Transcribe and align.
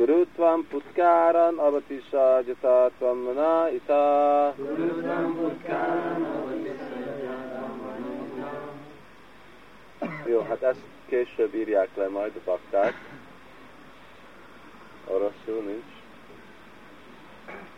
Kurutvam 0.00 0.64
putkaran 0.64 1.58
avatisa 1.58 2.40
jata 2.46 2.90
tvam 2.98 3.18
mana 3.18 3.68
ita 3.68 4.54
Jó, 10.26 10.40
hát 10.40 10.62
ezt 10.62 10.80
később 11.06 11.54
írják 11.54 11.88
le 11.96 12.08
majd 12.08 12.32
a 12.36 12.40
bakták. 12.44 12.94
Oroszul 15.06 15.62
nincs. 15.66 15.92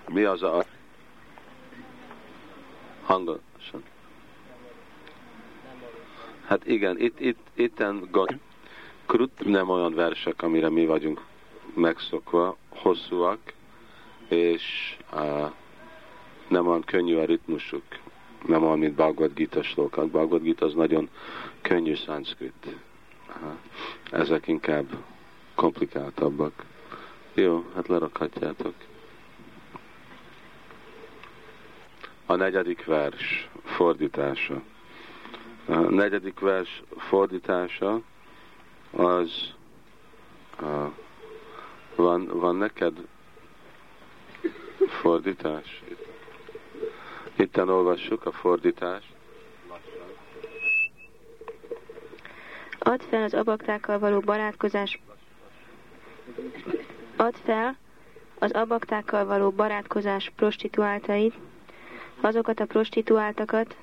Mi 0.09 0.23
az 0.23 0.42
a 0.42 0.64
hangosan? 3.05 3.83
Hát 6.47 6.66
igen, 6.66 6.98
itt, 6.98 7.20
itt, 7.20 7.47
itten 7.55 8.11
krut 9.06 9.45
nem 9.45 9.69
olyan 9.69 9.95
versek, 9.95 10.42
amire 10.42 10.69
mi 10.69 10.86
vagyunk 10.86 11.30
megszokva, 11.75 12.57
hosszúak, 12.69 13.39
és 14.29 14.97
uh, 15.12 15.51
nem 16.48 16.67
olyan 16.67 16.85
könnyű 16.85 17.17
a 17.17 17.25
ritmusuk, 17.25 17.83
nem 18.47 18.64
olyan, 18.64 18.79
mint 18.79 18.95
Bhagavad 18.95 19.34
Gita 19.34 19.62
slokak. 19.62 20.11
Bhagavad 20.11 20.42
Gita 20.42 20.64
az 20.64 20.75
nagyon 20.75 21.09
könnyű 21.61 21.95
szanszkrit. 21.95 22.77
Ezek 24.11 24.47
inkább 24.47 24.87
komplikáltabbak. 25.55 26.64
Jó, 27.34 27.64
hát 27.75 27.89
lerakhatjátok. 27.89 28.75
A 32.27 32.34
negyedik 32.34 32.84
vers 32.84 33.48
fordítása. 33.64 34.62
A 35.67 35.75
negyedik 35.75 36.41
vers 36.41 36.83
fordítása 36.97 38.01
az 38.91 39.55
a, 40.61 41.02
van, 41.97 42.27
van 42.33 42.57
neked 42.57 42.93
fordítás? 45.01 45.83
Itten 47.37 47.69
olvassuk 47.69 48.27
a 48.27 48.33
fordítást. 48.33 49.12
Add 52.79 53.01
fel 53.09 53.23
az 53.23 53.35
abaktákkal 53.35 53.98
való 53.98 54.20
barátkozás 54.20 55.01
Add 57.17 57.35
fel 57.45 57.77
az 58.39 58.51
abaktákkal 58.53 59.25
való 59.25 59.51
barátkozás 59.51 60.33
prostituáltait, 60.37 61.35
azokat 62.20 62.61
a 62.61 62.67
prostituáltakat, 62.67 63.77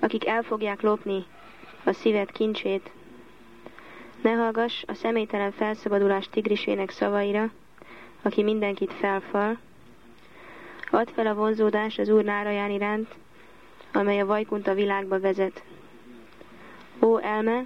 akik 0.00 0.26
el 0.26 0.42
fogják 0.42 0.80
lopni 0.80 1.24
a 1.84 1.92
szíved 1.92 2.32
kincsét. 2.32 2.90
Ne 4.22 4.32
hallgass 4.32 4.82
a 4.86 4.94
személytelen 4.94 5.52
felszabadulás 5.52 6.28
tigrisének 6.28 6.90
szavaira, 6.90 7.50
aki 8.22 8.42
mindenkit 8.42 8.92
felfal. 8.92 9.58
Add 10.90 11.06
fel 11.14 11.26
a 11.26 11.34
vonzódás 11.34 11.98
az 11.98 12.08
Úr 12.08 12.24
Náraján 12.24 12.70
iránt, 12.70 13.14
amely 13.92 14.20
a 14.20 14.26
Vajkunta 14.26 14.74
világba 14.74 15.20
vezet. 15.20 15.62
Ó 17.00 17.18
elme, 17.18 17.64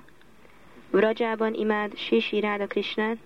Vrajában 0.91 1.55
imád 1.55 1.97
Sisi 1.97 2.41
Ráda 2.41 2.67
Krisnát, 2.67 3.17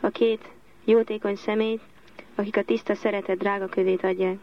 a 0.00 0.08
két 0.08 0.48
jótékony 0.84 1.36
szemét, 1.36 1.80
akik 2.34 2.56
a 2.56 2.62
tiszta 2.62 2.94
szeretet 2.94 3.38
drága 3.38 3.66
kövét 3.66 4.04
adják. 4.04 4.38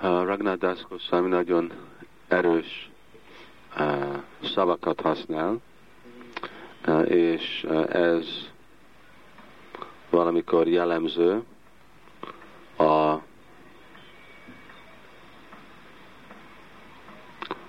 Ragnar 0.00 0.58
Das 0.58 0.82
Goswami 0.88 1.28
nagyon 1.28 1.72
erős 2.32 2.90
uh, 3.78 4.16
szavakat 4.42 5.00
használ, 5.00 5.56
uh, 6.86 7.10
és 7.10 7.64
uh, 7.68 7.94
ez 7.94 8.26
valamikor 10.10 10.68
jellemző 10.68 11.42
a 12.78 13.16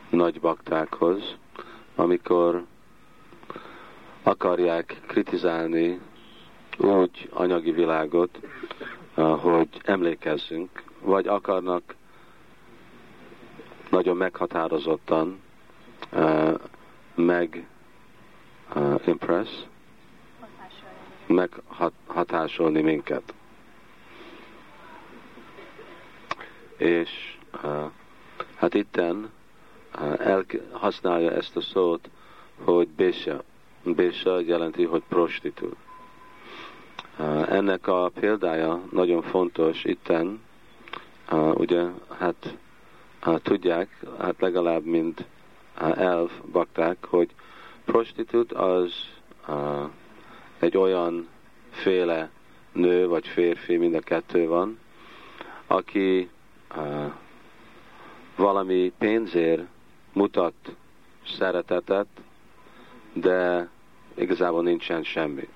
nagy 0.09 0.39
baktákhoz, 0.39 1.35
amikor 1.95 2.63
akarják 4.23 5.01
kritizálni 5.07 5.99
úgy 6.77 7.29
anyagi 7.33 7.71
világot, 7.71 8.39
hogy 9.15 9.67
emlékezzünk, 9.83 10.83
vagy 11.01 11.27
akarnak 11.27 11.95
nagyon 13.93 14.17
meghatározottan 14.17 15.39
uh, 16.11 16.59
meg 17.15 17.67
uh, 18.75 19.01
impress, 19.05 19.49
meghatásolni 21.25 22.81
minket. 22.81 23.33
És 26.77 27.37
uh, 27.63 27.83
hát 28.55 28.73
itten 28.73 29.31
el, 30.17 30.45
használja 30.71 31.31
ezt 31.31 31.55
a 31.55 31.61
szót, 31.61 32.09
hogy 32.63 32.87
bésa. 32.87 33.43
Bésa 33.83 34.39
jelenti, 34.39 34.83
hogy 34.83 35.03
prostitút. 35.07 35.75
Ennek 37.47 37.87
a 37.87 38.11
példája 38.19 38.81
nagyon 38.91 39.21
fontos 39.21 39.83
itten, 39.83 40.41
ugye, 41.53 41.83
hát 42.17 42.57
tudják, 43.41 43.99
hát 44.19 44.35
legalább 44.39 44.83
mint 44.83 45.25
elf 45.95 46.31
bakták, 46.51 47.05
hogy 47.05 47.29
prostitút 47.85 48.51
az 48.51 48.93
egy 50.59 50.77
olyan 50.77 51.27
féle 51.71 52.29
nő 52.71 53.07
vagy 53.07 53.27
férfi, 53.27 53.77
mind 53.77 53.95
a 53.95 53.99
kettő 53.99 54.47
van, 54.47 54.79
aki 55.67 56.29
valami 58.35 58.93
pénzért 58.97 59.63
mutat 60.13 60.53
szeretetet, 61.25 62.07
de 63.13 63.69
igazából 64.15 64.63
nincsen 64.63 65.03
semmi. 65.03 65.47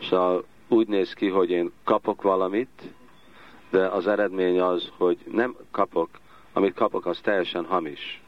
Szóval 0.00 0.44
úgy 0.68 0.86
néz 0.86 1.12
ki, 1.12 1.28
hogy 1.28 1.50
én 1.50 1.72
kapok 1.84 2.22
valamit, 2.22 2.82
de 3.70 3.86
az 3.86 4.06
eredmény 4.06 4.60
az, 4.60 4.92
hogy 4.96 5.18
nem 5.30 5.56
kapok, 5.70 6.08
amit 6.52 6.74
kapok, 6.74 7.06
az 7.06 7.20
teljesen 7.20 7.64
hamis, 7.64 8.22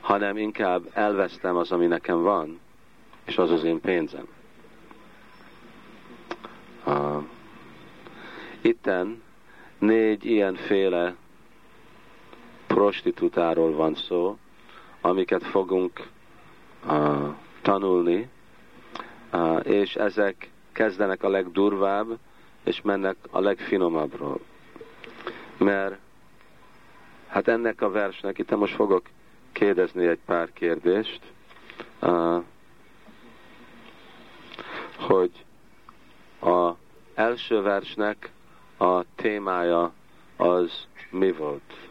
hanem 0.00 0.36
inkább 0.36 0.90
elvesztem 0.92 1.56
az, 1.56 1.72
ami 1.72 1.86
nekem 1.86 2.22
van, 2.22 2.60
és 3.24 3.38
az 3.38 3.50
az 3.50 3.64
én 3.64 3.80
pénzem. 3.80 4.26
Uh, 6.86 7.22
itten 8.60 9.22
négy 9.78 10.24
ilyenféle 10.24 11.14
prostitútáról 12.66 13.72
van 13.72 13.94
szó, 13.94 14.38
amiket 15.00 15.42
fogunk 15.42 16.08
uh, 16.86 17.34
tanulni, 17.62 18.28
uh, 19.32 19.60
és 19.62 19.96
ezek 19.96 20.50
kezdenek 20.72 21.22
a 21.22 21.28
legdurvább, 21.28 22.18
és 22.64 22.82
mennek 22.82 23.16
a 23.30 23.40
legfinomabbról. 23.40 24.40
Mert 25.56 25.98
hát 27.28 27.48
ennek 27.48 27.80
a 27.80 27.90
versnek, 27.90 28.38
itt 28.38 28.56
most 28.56 28.74
fogok 28.74 29.02
kérdezni 29.52 30.06
egy 30.06 30.18
pár 30.26 30.52
kérdést, 30.52 31.20
hogy 34.98 35.44
a 36.40 36.70
első 37.14 37.62
versnek 37.62 38.30
a 38.76 39.02
témája 39.14 39.92
az 40.36 40.86
mi 41.10 41.32
volt? 41.32 41.88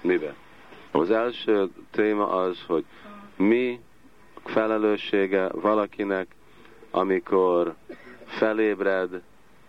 Mibe? 0.00 0.34
Az 0.90 1.10
első 1.10 1.68
téma 1.90 2.28
az, 2.28 2.62
hogy 2.66 2.84
mi 3.36 3.80
felelőssége 4.44 5.48
valakinek, 5.48 6.26
amikor 6.90 7.74
felébred 8.24 9.22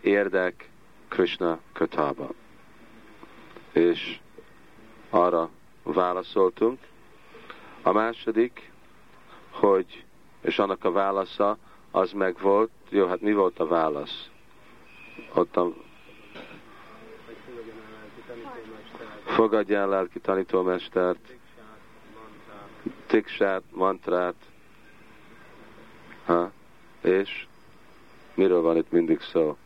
érdek 0.05 0.69
Krishna 1.07 1.59
kötába. 1.73 2.29
És 3.71 4.19
arra 5.09 5.49
válaszoltunk, 5.83 6.79
A 7.81 7.91
második, 7.91 8.71
hogy, 9.49 10.05
és 10.41 10.59
annak 10.59 10.83
a 10.83 10.91
válasza, 10.91 11.57
az 11.91 12.11
meg 12.11 12.39
volt, 12.39 12.69
jó, 12.89 13.07
hát 13.07 13.21
mi 13.21 13.33
volt 13.33 13.59
a 13.59 13.67
válasz? 13.67 14.29
Ott 15.33 15.57
a, 15.57 15.73
fogadjál 19.25 19.87
lelki 19.87 20.19
tanítómestert, 20.19 21.35
tiksát, 23.05 23.63
mantrát, 23.71 24.35
ha? 26.25 26.51
és 27.01 27.47
miről 28.33 28.61
van 28.61 28.77
itt 28.77 28.91
mindig 28.91 29.21
szó? 29.21 29.57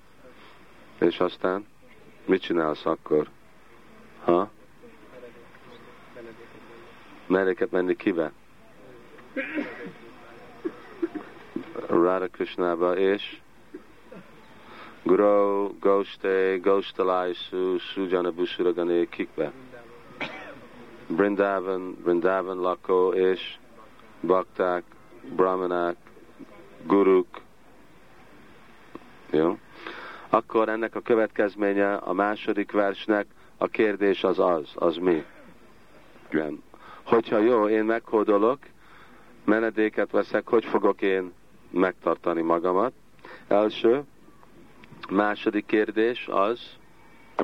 És 0.99 1.19
aztán 1.19 1.65
mit 2.25 2.41
csinálsz 2.41 2.85
akkor? 2.85 3.29
Ha? 4.23 4.51
Meréket 7.27 7.71
menni 7.71 7.95
kibe? 7.95 8.31
Radha 11.87 12.27
Krishnába 12.27 12.97
és 12.97 13.39
Guru, 15.03 15.69
Goste, 15.79 16.57
Gostalaisu, 16.57 17.77
Sujana 17.77 18.31
Busuragané 18.31 19.07
kikbe? 19.09 19.51
Brindavan, 21.07 21.97
Brindavan 22.03 22.59
lakó 22.59 23.13
és 23.13 23.57
bakták, 24.21 24.83
brahmanák, 25.35 25.95
guruk. 26.85 27.27
Jó? 29.31 29.57
Akkor 30.29 30.69
ennek 30.69 30.95
a 30.95 30.99
következménye 30.99 31.93
a 31.93 32.13
második 32.13 32.71
versnek 32.71 33.25
a 33.57 33.67
kérdés 33.67 34.23
az 34.23 34.39
az, 34.39 34.71
az 34.75 34.95
mi? 34.95 35.23
Igen. 36.31 36.63
Hogyha 37.03 37.37
jó, 37.37 37.67
én 37.67 37.83
meghódolok, 37.83 38.59
menedéket 39.43 40.11
veszek, 40.11 40.47
hogy 40.47 40.65
fogok 40.65 41.01
én 41.01 41.31
megtartani 41.69 42.41
magamat? 42.41 42.93
Első. 43.47 44.03
Második 45.09 45.65
kérdés 45.65 46.27
az, 46.31 46.77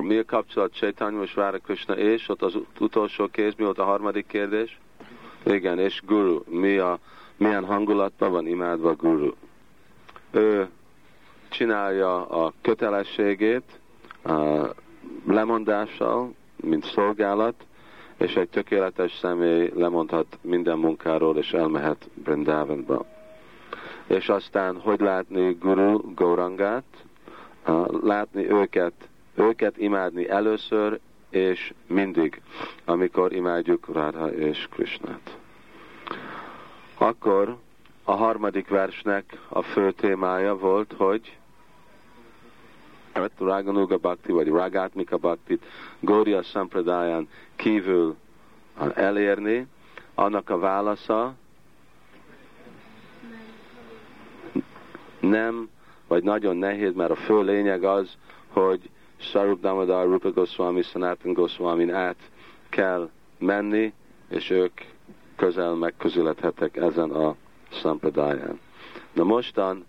mi 0.00 0.16
a 0.18 0.24
kapcsolat 0.24 0.72
Chaitanya 0.72 1.22
és 1.22 1.34
Várakrishna 1.34 1.96
és 1.96 2.28
ott 2.28 2.42
az 2.42 2.58
utolsó 2.78 3.28
kéz, 3.28 3.54
mi 3.56 3.64
volt 3.64 3.78
a 3.78 3.84
harmadik 3.84 4.26
kérdés? 4.26 4.78
Igen, 5.44 5.78
és 5.78 6.02
Guru. 6.06 6.40
Mi 6.46 6.76
a, 6.76 6.98
milyen 7.36 7.64
hangulatban 7.64 8.30
van 8.30 8.46
imádva 8.46 8.94
Guru? 8.94 9.30
Ő 10.30 10.68
csinálja 11.48 12.26
a 12.26 12.52
kötelességét 12.62 13.80
a 14.24 14.66
lemondással, 15.26 16.34
mint 16.56 16.84
szolgálat, 16.84 17.54
és 18.18 18.34
egy 18.34 18.48
tökéletes 18.48 19.12
személy 19.12 19.72
lemondhat 19.74 20.38
minden 20.40 20.78
munkáról, 20.78 21.36
és 21.36 21.52
elmehet 21.52 22.08
Brindavanba. 22.14 23.06
És 24.06 24.28
aztán, 24.28 24.80
hogy 24.80 25.00
látni 25.00 25.52
Guru 25.60 26.14
Gaurangát? 26.14 26.84
Látni 28.02 28.50
őket 28.50 28.92
őket 29.36 29.78
imádni 29.78 30.28
először 30.28 30.98
és 31.30 31.72
mindig, 31.86 32.40
amikor 32.84 33.32
imádjuk 33.32 33.86
Radha 33.92 34.32
és 34.32 34.68
Krishnát. 34.70 35.38
Akkor 36.98 37.56
a 38.08 38.14
harmadik 38.14 38.68
versnek 38.68 39.38
a 39.48 39.62
fő 39.62 39.92
témája 39.92 40.56
volt, 40.56 40.94
hogy 40.96 41.36
Raganuga 43.38 43.96
Bhakti, 43.96 44.32
vagy 44.32 44.48
Ragatmika 44.48 45.16
Bhakti 45.16 45.58
Gória 46.00 46.42
Sampradayán 46.42 47.28
kívül 47.56 48.16
elérni, 48.94 49.66
annak 50.14 50.50
a 50.50 50.58
válasza 50.58 51.34
nem, 55.20 55.68
vagy 56.06 56.22
nagyon 56.22 56.56
nehéz, 56.56 56.94
mert 56.94 57.10
a 57.10 57.16
fő 57.16 57.42
lényeg 57.42 57.84
az, 57.84 58.16
hogy 58.48 58.90
Sarup 59.16 59.60
Damodar, 59.60 60.06
Rupa 60.08 60.30
Goswami, 60.30 60.82
Sanatan 60.82 61.32
Goswami 61.32 61.90
át 61.90 62.30
kell 62.68 63.10
menni, 63.38 63.92
és 64.28 64.50
ők 64.50 64.80
közel 65.36 65.74
megközülethetek 65.74 66.76
ezen 66.76 67.10
a 67.10 67.36
szampradáján. 67.72 68.60
Na 69.12 69.24
mostan 69.24 69.84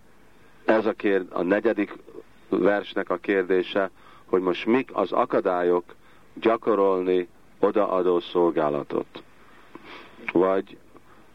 ez 0.65 0.85
a, 0.85 0.93
kérd, 0.93 1.27
a 1.31 1.41
negyedik 1.41 1.93
versnek 2.49 3.09
a 3.09 3.17
kérdése, 3.17 3.89
hogy 4.25 4.41
most 4.41 4.65
mik 4.65 4.89
az 4.93 5.11
akadályok 5.11 5.83
gyakorolni 6.33 7.27
odaadó 7.59 8.19
szolgálatot. 8.19 9.23
Vagy 10.31 10.77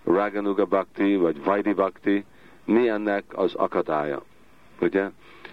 Raganuga 0.05 0.65
Bhakti, 0.65 1.17
vagy 1.17 1.45
Vaidi 1.45 1.73
Bhakti, 1.73 2.25
ennek 2.67 3.25
az 3.29 3.55
akadálya. 3.55 4.23
Ugye? 4.81 5.11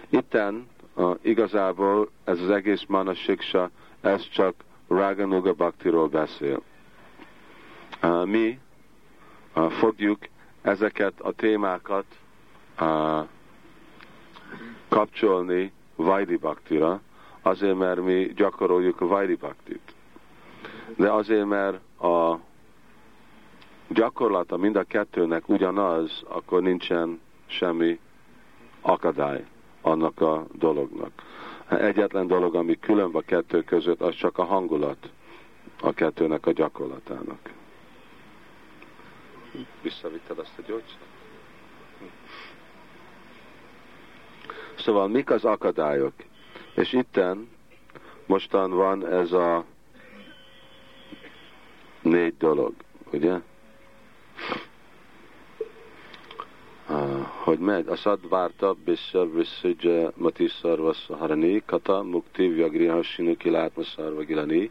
Itten 0.08 0.68
a, 0.96 1.12
igazából 1.22 2.10
ez 2.24 2.40
az 2.40 2.50
egész 2.50 2.84
Mana 2.88 3.14
Siksa, 3.14 3.70
ez 4.00 4.28
csak 4.28 4.54
Raganuga 4.88 5.52
Bhaktiról 5.52 6.08
beszél. 6.08 6.62
Uh, 8.02 8.26
mi 8.26 8.58
uh, 9.54 9.70
fogjuk 9.70 10.18
ezeket 10.62 11.20
a 11.20 11.32
témákat 11.32 12.04
uh, 12.80 13.26
kapcsolni 14.88 15.72
Vaidi 15.96 16.36
Bhaktira, 16.36 17.00
azért, 17.42 17.78
mert 17.78 18.04
mi 18.04 18.32
gyakoroljuk 18.36 19.00
a 19.00 19.06
Vaidi 19.06 19.34
Bhaktit. 19.34 19.94
De 20.96 21.12
azért, 21.12 21.46
mert 21.46 22.00
a 22.02 22.38
gyakorlata 23.88 24.56
mind 24.56 24.76
a 24.76 24.84
kettőnek 24.84 25.48
ugyanaz, 25.48 26.22
akkor 26.28 26.62
nincsen 26.62 27.20
semmi 27.46 27.98
akadály 28.80 29.44
annak 29.80 30.20
a 30.20 30.46
dolognak. 30.52 31.12
Egyetlen 31.68 32.26
dolog, 32.26 32.54
ami 32.54 32.78
különb 32.78 33.14
a 33.16 33.20
kettő 33.20 33.62
között, 33.62 34.00
az 34.00 34.14
csak 34.14 34.38
a 34.38 34.44
hangulat 34.44 35.10
a 35.80 35.92
kettőnek 35.92 36.46
a 36.46 36.52
gyakorlatának. 36.52 37.50
Visszavitted 39.82 40.38
azt 40.38 40.58
a 40.58 40.62
gyógyszert? 40.66 41.18
Szóval 44.78 45.08
mik 45.08 45.30
az 45.30 45.44
akadályok? 45.44 46.12
És 46.74 46.92
itten 46.92 47.48
mostan 48.26 48.70
van 48.70 49.06
ez 49.06 49.32
a 49.32 49.64
négy 52.02 52.36
dolog, 52.36 52.74
ugye? 53.12 53.40
hogy 57.50 57.58
megy. 57.58 57.88
A 57.88 57.96
szadvárta 57.96 58.76
Bisha 58.84 59.26
Vrisszidja 59.26 60.12
Mati 60.16 60.48
Szarva 60.48 60.94
Harani 61.08 61.62
Kata 61.66 62.02
Mukti 62.02 62.48
Vyagriha 62.48 63.02
Sinuki 63.02 63.50
Látma 63.50 63.82
Szarva 63.82 64.20
Gilani 64.20 64.70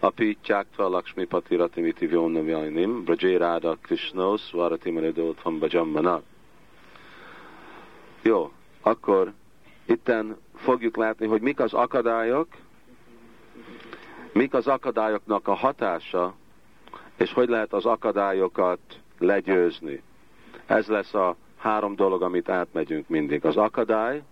Api 0.00 0.38
Tyáktva 0.42 0.88
Lakshmi 0.88 1.24
Pati 1.24 1.56
Ratimiti 1.56 2.06
Vyonnam 2.06 2.48
Jainim 2.48 3.04
Brajé 3.04 3.36
Ráda 3.36 3.76
Krishna 3.82 4.36
Svarati 4.36 4.90
Manidótvam 4.90 5.58
Bajammana 5.58 6.22
Jó, 8.22 8.52
akkor 8.80 9.32
itten 9.86 10.36
fogjuk 10.56 10.96
látni, 10.96 11.26
hogy 11.26 11.40
mik 11.40 11.60
az 11.60 11.72
akadályok, 11.72 12.48
mik 14.32 14.54
az 14.54 14.66
akadályoknak 14.66 15.48
a 15.48 15.54
hatása, 15.54 16.34
és 17.16 17.32
hogy 17.32 17.48
lehet 17.48 17.72
az 17.72 17.86
akadályokat 17.86 18.78
legyőzni. 19.18 20.02
Ez 20.66 20.86
lesz 20.86 21.14
a 21.14 21.36
három 21.56 21.96
dolog, 21.96 22.22
amit 22.22 22.48
átmegyünk 22.48 23.08
mindig. 23.08 23.44
Az 23.44 23.56
akadály, 23.56 24.22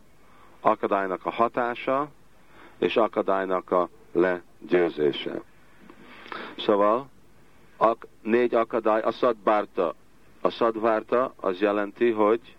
akadálynak 0.60 1.26
a 1.26 1.30
hatása, 1.30 2.08
és 2.78 2.96
akadálynak 2.96 3.70
a 3.70 3.88
legyőzése. 4.12 5.42
Szóval 6.56 7.08
a 7.78 7.96
négy 8.22 8.54
akadály, 8.54 9.00
a 9.00 9.12
szadvárta. 9.12 9.94
A 10.40 10.50
szadvárta 10.50 11.34
az 11.36 11.60
jelenti, 11.60 12.10
hogy 12.10 12.56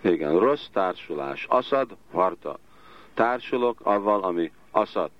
igen, 0.00 0.38
rossz 0.38 0.66
társulás. 0.72 1.44
Aszad, 1.48 1.96
varta. 2.10 2.58
Társulok 3.14 3.80
avval, 3.82 4.22
ami 4.22 4.52
aszat. 4.70 5.10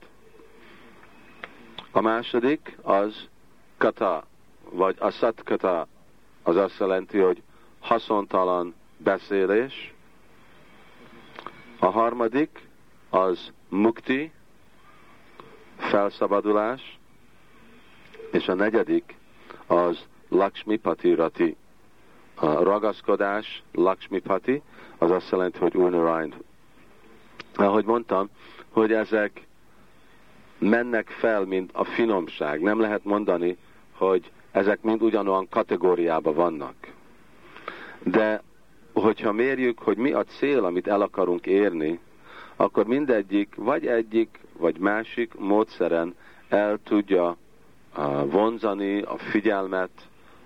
A 1.90 2.00
második 2.00 2.78
az 2.82 3.28
kata, 3.76 4.24
vagy 4.70 4.96
aszat 4.98 5.42
kata. 5.42 5.86
Az 6.42 6.56
azt 6.56 6.78
jelenti, 6.78 7.18
hogy 7.18 7.42
haszontalan 7.80 8.74
beszélés. 8.96 9.94
A 11.78 11.86
harmadik 11.86 12.68
az 13.10 13.52
mukti, 13.68 14.32
felszabadulás, 15.88 16.98
és 18.32 18.48
a 18.48 18.54
negyedik 18.54 19.14
az 19.66 20.06
Lakshmipati 20.28 21.14
Rati. 21.14 21.56
A 22.34 22.62
ragaszkodás, 22.62 23.62
Lakshmipati, 23.72 24.62
az 24.98 25.10
azt 25.10 25.30
jelenti, 25.30 25.58
hogy 25.58 25.74
Unarind. 25.74 26.34
Ahogy 27.54 27.84
mondtam, 27.84 28.28
hogy 28.70 28.92
ezek 28.92 29.46
mennek 30.58 31.08
fel, 31.08 31.44
mint 31.44 31.70
a 31.72 31.84
finomság. 31.84 32.60
Nem 32.60 32.80
lehet 32.80 33.04
mondani, 33.04 33.56
hogy 33.92 34.30
ezek 34.50 34.82
mind 34.82 35.02
ugyanolyan 35.02 35.48
kategóriában 35.48 36.34
vannak. 36.34 36.74
De 38.02 38.42
hogyha 38.92 39.32
mérjük, 39.32 39.78
hogy 39.78 39.96
mi 39.96 40.12
a 40.12 40.24
cél, 40.24 40.64
amit 40.64 40.86
el 40.86 41.00
akarunk 41.00 41.46
érni, 41.46 42.00
akkor 42.56 42.86
mindegyik 42.86 43.54
vagy 43.56 43.86
egyik, 43.86 44.38
vagy 44.58 44.78
másik 44.78 45.34
módszeren 45.34 46.14
el 46.48 46.78
tudja 46.84 47.36
vonzani 48.24 49.02
a 49.02 49.16
figyelmet 49.16 49.90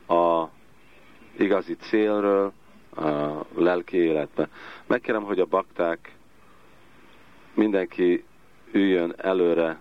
a 0.08 0.44
igazi 1.38 1.76
célről, 1.76 2.52
a 2.96 3.44
lelki 3.54 3.96
életbe. 3.96 4.48
Megkérem, 4.86 5.22
hogy 5.22 5.40
a 5.40 5.44
bakták 5.44 6.14
mindenki 7.54 8.24
üljön 8.72 9.14
előre 9.16 9.78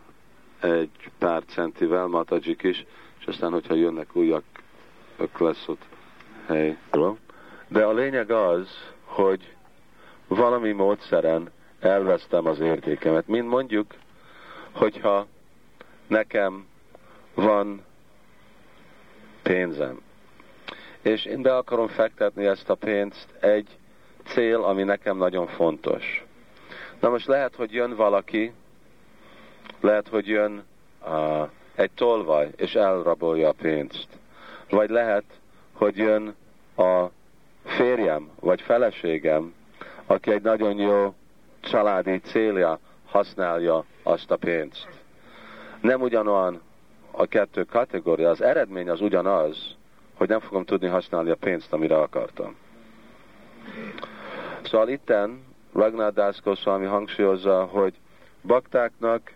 egy 0.62 1.12
pár 1.18 1.44
centivel, 1.44 2.08
Matajik 2.08 2.64
is, 2.64 2.86
és 3.20 3.26
aztán, 3.26 3.52
hogyha 3.52 3.74
jönnek 3.74 4.16
újak, 4.16 4.44
akkor 5.18 5.48
lesz 5.48 5.68
ott 5.68 5.86
helyről. 6.48 7.18
De 7.68 7.86
a 7.86 7.94
lényeg 7.94 8.32
az, 8.32 8.70
hogy 9.04 9.56
valami 10.28 10.72
módszeren 10.72 11.52
elvesztem 11.80 12.46
az 12.46 12.60
értékemet. 12.60 13.28
Mint 13.28 13.48
mondjuk, 13.48 13.94
hogyha 14.72 15.28
nekem 16.08 16.68
van 17.34 17.82
pénzem, 19.44 20.02
és 21.02 21.26
én 21.26 21.42
be 21.42 21.56
akarom 21.56 21.88
fektetni 21.88 22.46
ezt 22.46 22.70
a 22.70 22.76
pénzt 22.76 23.28
egy 23.40 23.78
cél, 24.26 24.64
ami 24.64 24.84
nekem 24.84 25.18
nagyon 25.18 25.48
fontos. 25.48 26.26
Na 27.00 27.10
most 27.10 27.28
lehet, 27.28 27.56
hogy 27.56 27.74
jön 27.74 27.96
valaki, 27.96 28.54
lehet, 29.80 30.08
hogy 30.08 30.28
jön 30.28 30.64
uh, 31.06 31.50
egy 31.76 31.92
tolvaj, 31.92 32.50
és 32.56 32.76
elrabolja 32.76 33.50
a 33.50 33.54
pénzt. 33.62 34.08
Vagy 34.70 34.90
lehet, 34.90 35.24
hogy 35.74 35.98
jön 35.98 36.36
a 36.78 37.06
férjem, 37.66 38.30
vagy 38.40 38.62
feleségem, 38.62 39.54
aki 40.06 40.32
egy 40.32 40.42
nagyon 40.42 40.78
jó 40.78 41.14
családi 41.60 42.20
célja 42.20 42.80
használja 43.12 43.86
azt 44.04 44.32
a 44.32 44.36
pénzt. 44.36 44.88
Nem 45.82 46.02
ugyanolyan 46.02 46.62
a 47.12 47.26
kettő 47.26 47.64
kategória, 47.64 48.30
az 48.30 48.42
eredmény 48.42 48.90
az 48.90 49.02
ugyanaz, 49.02 49.76
hogy 50.14 50.28
nem 50.28 50.40
fogom 50.40 50.66
tudni 50.66 50.88
használni 50.88 51.30
a 51.30 51.36
pénzt, 51.36 51.74
amire 51.74 51.98
akartam. 51.98 52.56
Szóval 54.64 54.90
itten 54.90 55.44
Ragnar 55.74 56.14
Das 56.14 56.42
Goswami 56.42 56.86
hangsúlyozza, 56.86 57.64
hogy 57.66 57.94
baktáknak, 58.42 59.34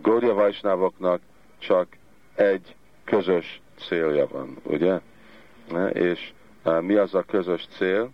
Gaudiya 0.00 0.34
Vajsnávoknak 0.34 1.20
csak 1.58 1.86
egy 2.34 2.74
közös 3.04 3.60
célja 3.88 4.26
van, 4.26 4.56
ugye? 4.62 5.00
És 5.92 6.32
mi 6.80 6.94
az 6.94 7.14
a 7.14 7.22
közös 7.22 7.66
cél? 7.76 8.10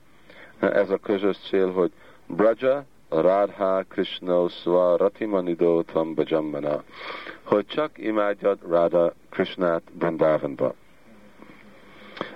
Ez 0.58 0.90
a 0.90 0.96
közös 0.96 1.36
cél, 1.48 1.72
hogy 1.72 1.92
Braja 2.26 2.84
Radha 3.08 3.84
Krishna 3.88 4.48
Sva 4.48 4.96
Ratimanido 4.96 5.82
Tam 5.82 6.14
Bajamana, 6.14 6.82
hogy 7.42 7.66
csak 7.66 7.90
imádjad 7.98 8.58
Radha 8.68 9.12
Krishnát 9.28 9.82
Brindavanba. 9.92 10.74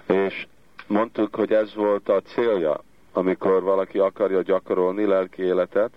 És 0.07 0.47
mondtuk, 0.87 1.35
hogy 1.35 1.53
ez 1.53 1.75
volt 1.75 2.09
a 2.09 2.21
célja, 2.21 2.83
amikor 3.13 3.63
valaki 3.63 3.99
akarja 3.99 4.43
gyakorolni 4.43 5.05
lelki 5.05 5.43
életet, 5.43 5.91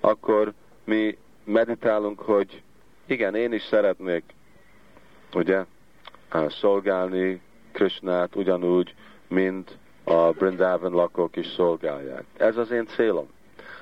akkor 0.00 0.52
mi 0.84 1.18
meditálunk, 1.44 2.20
hogy 2.20 2.62
igen, 3.06 3.34
én 3.34 3.52
is 3.52 3.62
szeretnék, 3.62 4.24
ugye, 5.34 5.64
szolgálni 6.48 7.40
Krishnát 7.72 8.36
ugyanúgy, 8.36 8.94
mint 9.28 9.78
a 10.04 10.30
Brindavan 10.30 10.92
lakók 10.92 11.36
is 11.36 11.46
szolgálják. 11.46 12.24
Ez 12.36 12.56
az 12.56 12.70
én 12.70 12.86
célom. 12.86 13.28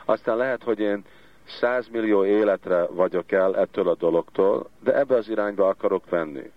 Aztán 0.09 0.37
lehet, 0.37 0.63
hogy 0.63 0.81
én 0.81 1.05
százmillió 1.45 2.25
életre 2.25 2.87
vagyok 2.87 3.33
el 3.33 3.57
ettől 3.57 3.89
a 3.89 3.95
dologtól, 3.95 4.71
de 4.83 4.99
ebbe 4.99 5.15
az 5.15 5.29
irányba 5.29 5.69
akarok 5.69 6.09
venni. 6.09 6.51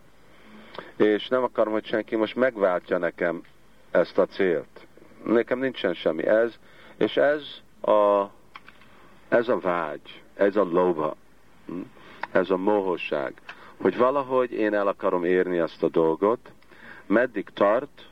És 0.96 1.28
nem 1.28 1.44
akarom, 1.44 1.74
hogy 1.74 1.86
senki 1.86 2.16
most 2.16 2.36
megváltja 2.36 2.98
nekem 2.98 3.42
ezt 3.92 4.18
a 4.18 4.26
célt. 4.26 4.88
Nekem 5.26 5.60
nincsen 5.60 5.94
semmi. 5.94 6.26
Ez, 6.26 6.54
és 6.98 7.18
ez 7.18 7.44
a, 7.82 8.26
ez 9.30 9.48
a 9.48 9.60
vágy, 9.60 10.22
ez 10.34 10.56
a 10.56 10.64
lova, 10.64 11.16
hm? 11.66 11.82
ez 12.32 12.50
a 12.50 12.58
mohóság, 12.58 13.34
hogy 13.82 13.98
valahogy 13.98 14.52
én 14.52 14.74
el 14.74 14.88
akarom 14.88 15.24
érni 15.24 15.58
ezt 15.58 15.84
a 15.84 15.90
dolgot, 15.90 16.52
meddig 17.06 17.50
tart, 17.54 18.06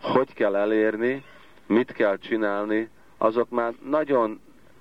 hogy 0.00 0.32
kell 0.32 0.56
elérni, 0.56 1.24
mit 1.66 1.92
kell 1.92 2.16
csinálni, 2.18 2.90
azok 3.18 3.50
már 3.50 3.74
nagyon 3.84 4.40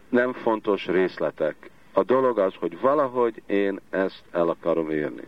nem 0.10 0.34
fontos 0.34 0.86
részletek. 0.86 1.70
A 1.94 2.04
dolog 2.04 2.40
az, 2.40 2.54
hogy 2.56 2.80
valahogy 2.80 3.42
én 3.46 3.80
ezt 3.90 4.24
el 4.32 4.50
akarom 4.50 4.90
érni. 4.90 5.24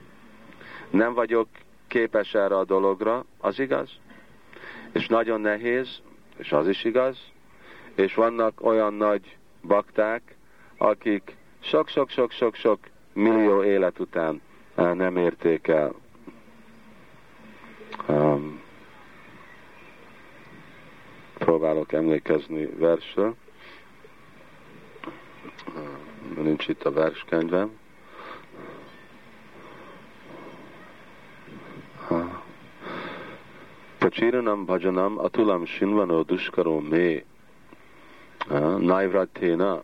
Nem 0.90 1.14
vagyok 1.14 1.48
képes 1.88 2.34
erre 2.34 2.58
a 2.58 2.66
dologra, 2.66 3.26
az 3.40 3.60
igaz? 3.60 3.90
És 4.92 5.08
nagyon 5.08 5.42
nehéz, 5.42 6.02
és 6.38 6.52
az 6.52 6.68
is 6.68 6.84
igaz. 6.84 7.18
És 7.96 8.14
vannak 8.14 8.66
olyan 8.66 8.94
nagy 8.94 9.38
bakták, 9.62 10.36
akik 10.78 11.36
sok-sok-sok-sok-sok 11.60 12.80
millió 13.14 13.64
élet 13.64 14.00
után 14.00 14.42
eh, 14.76 14.94
nem 14.94 15.18
érték 15.18 15.68
el. 15.68 15.94
Um, 18.08 18.62
próbálok 21.58 21.92
emlékezni 21.92 22.66
versről. 22.66 23.36
Nincs 26.36 26.68
itt 26.68 26.84
a 26.84 26.92
verskönyvem. 26.92 27.72
Prachiranam 33.98 34.66
bhajanam 34.66 35.18
atulam 35.18 35.66
shinvano 35.66 36.24
duskaro 36.24 36.80
me 36.80 37.24
naivraténa. 38.78 39.84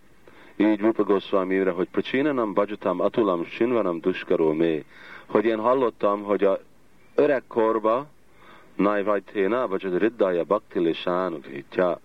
Így 0.56 0.80
Rupa 0.80 1.04
Goswami 1.04 1.58
hogy 1.58 1.90
Prachiranam 1.90 2.54
bhajatam 2.54 3.00
atulam 3.00 3.46
shinvanam 3.46 4.00
duskaro 4.00 4.54
me. 4.54 4.84
Hogy 5.26 5.46
én 5.46 5.60
hallottam, 5.60 6.24
hogy 6.24 6.44
a 6.44 6.60
öreg 7.16 7.44
korba 8.76 8.92
Naivajténa, 8.92 9.68
vagy 9.68 9.86
az 9.86 9.98
Riddaja 9.98 10.44
Bhakti 10.44 10.80
Lisánuvítja, 10.80 12.00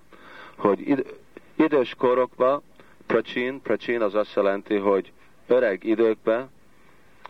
hogy 0.56 0.88
id- 0.88 1.14
idős 1.56 1.94
korokban 1.94 2.62
pracsin, 3.06 3.62
pracsin 3.62 4.00
az 4.00 4.14
azt 4.14 4.34
jelenti, 4.34 4.76
hogy 4.76 5.12
öreg 5.46 5.84
időkben 5.84 6.50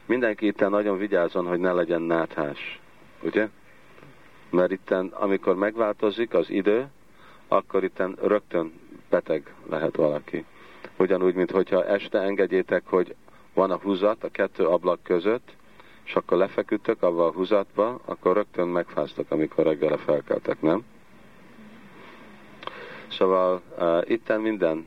mindenki 0.06 0.46
itt 0.46 0.68
nagyon 0.68 0.98
vigyázzon, 0.98 1.46
hogy 1.46 1.58
ne 1.58 1.72
legyen 1.72 2.02
náthás. 2.02 2.80
Ugye? 3.22 3.48
Mert 4.50 4.70
itt, 4.70 4.90
amikor 5.10 5.54
megváltozik 5.54 6.34
az 6.34 6.50
idő, 6.50 6.86
akkor 7.48 7.84
itt 7.84 8.02
rögtön 8.22 8.72
beteg 9.10 9.54
lehet 9.70 9.96
valaki. 9.96 10.44
Ugyanúgy, 10.96 11.34
mint 11.34 11.50
hogyha 11.50 11.86
este 11.86 12.18
engedjétek, 12.18 12.82
hogy 12.86 13.14
van 13.54 13.70
a 13.70 13.76
húzat 13.76 14.24
a 14.24 14.30
kettő 14.30 14.66
ablak 14.66 15.02
között, 15.02 15.56
és 16.08 16.14
akkor 16.14 16.38
lefeküdtök 16.38 17.02
abba 17.02 17.26
a 17.26 17.32
húzatba, 17.32 18.00
akkor 18.04 18.34
rögtön 18.34 18.68
megfáztak, 18.68 19.30
amikor 19.30 19.64
reggelre 19.64 19.96
felkeltek, 19.96 20.60
nem? 20.60 20.84
Szóval 23.08 23.62
uh, 23.78 24.10
itten 24.10 24.40
minden 24.40 24.86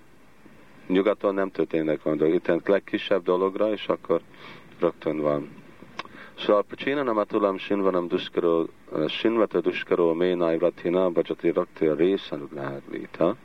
nyugaton 0.87 1.33
nem 1.33 1.51
történnek 1.51 2.03
van 2.03 2.17
dolog. 2.17 2.33
Itten 2.33 2.61
legkisebb 2.65 3.23
dologra, 3.23 3.71
és 3.71 3.87
akkor 3.87 4.21
rögtön 4.79 5.19
van. 5.19 5.49
Szóval 6.37 6.65
nem 6.83 7.17
atulam 7.17 7.57
sinvanam 7.57 8.07
duskaro, 8.07 8.65
sinvata 9.07 9.61
duskaro 9.61 10.13
ménai 10.13 10.57
vratina, 10.57 11.09
bajati 11.09 11.51
rakti 11.51 11.85
a 11.85 11.95
részan 11.95 12.49
vita, 12.89 13.35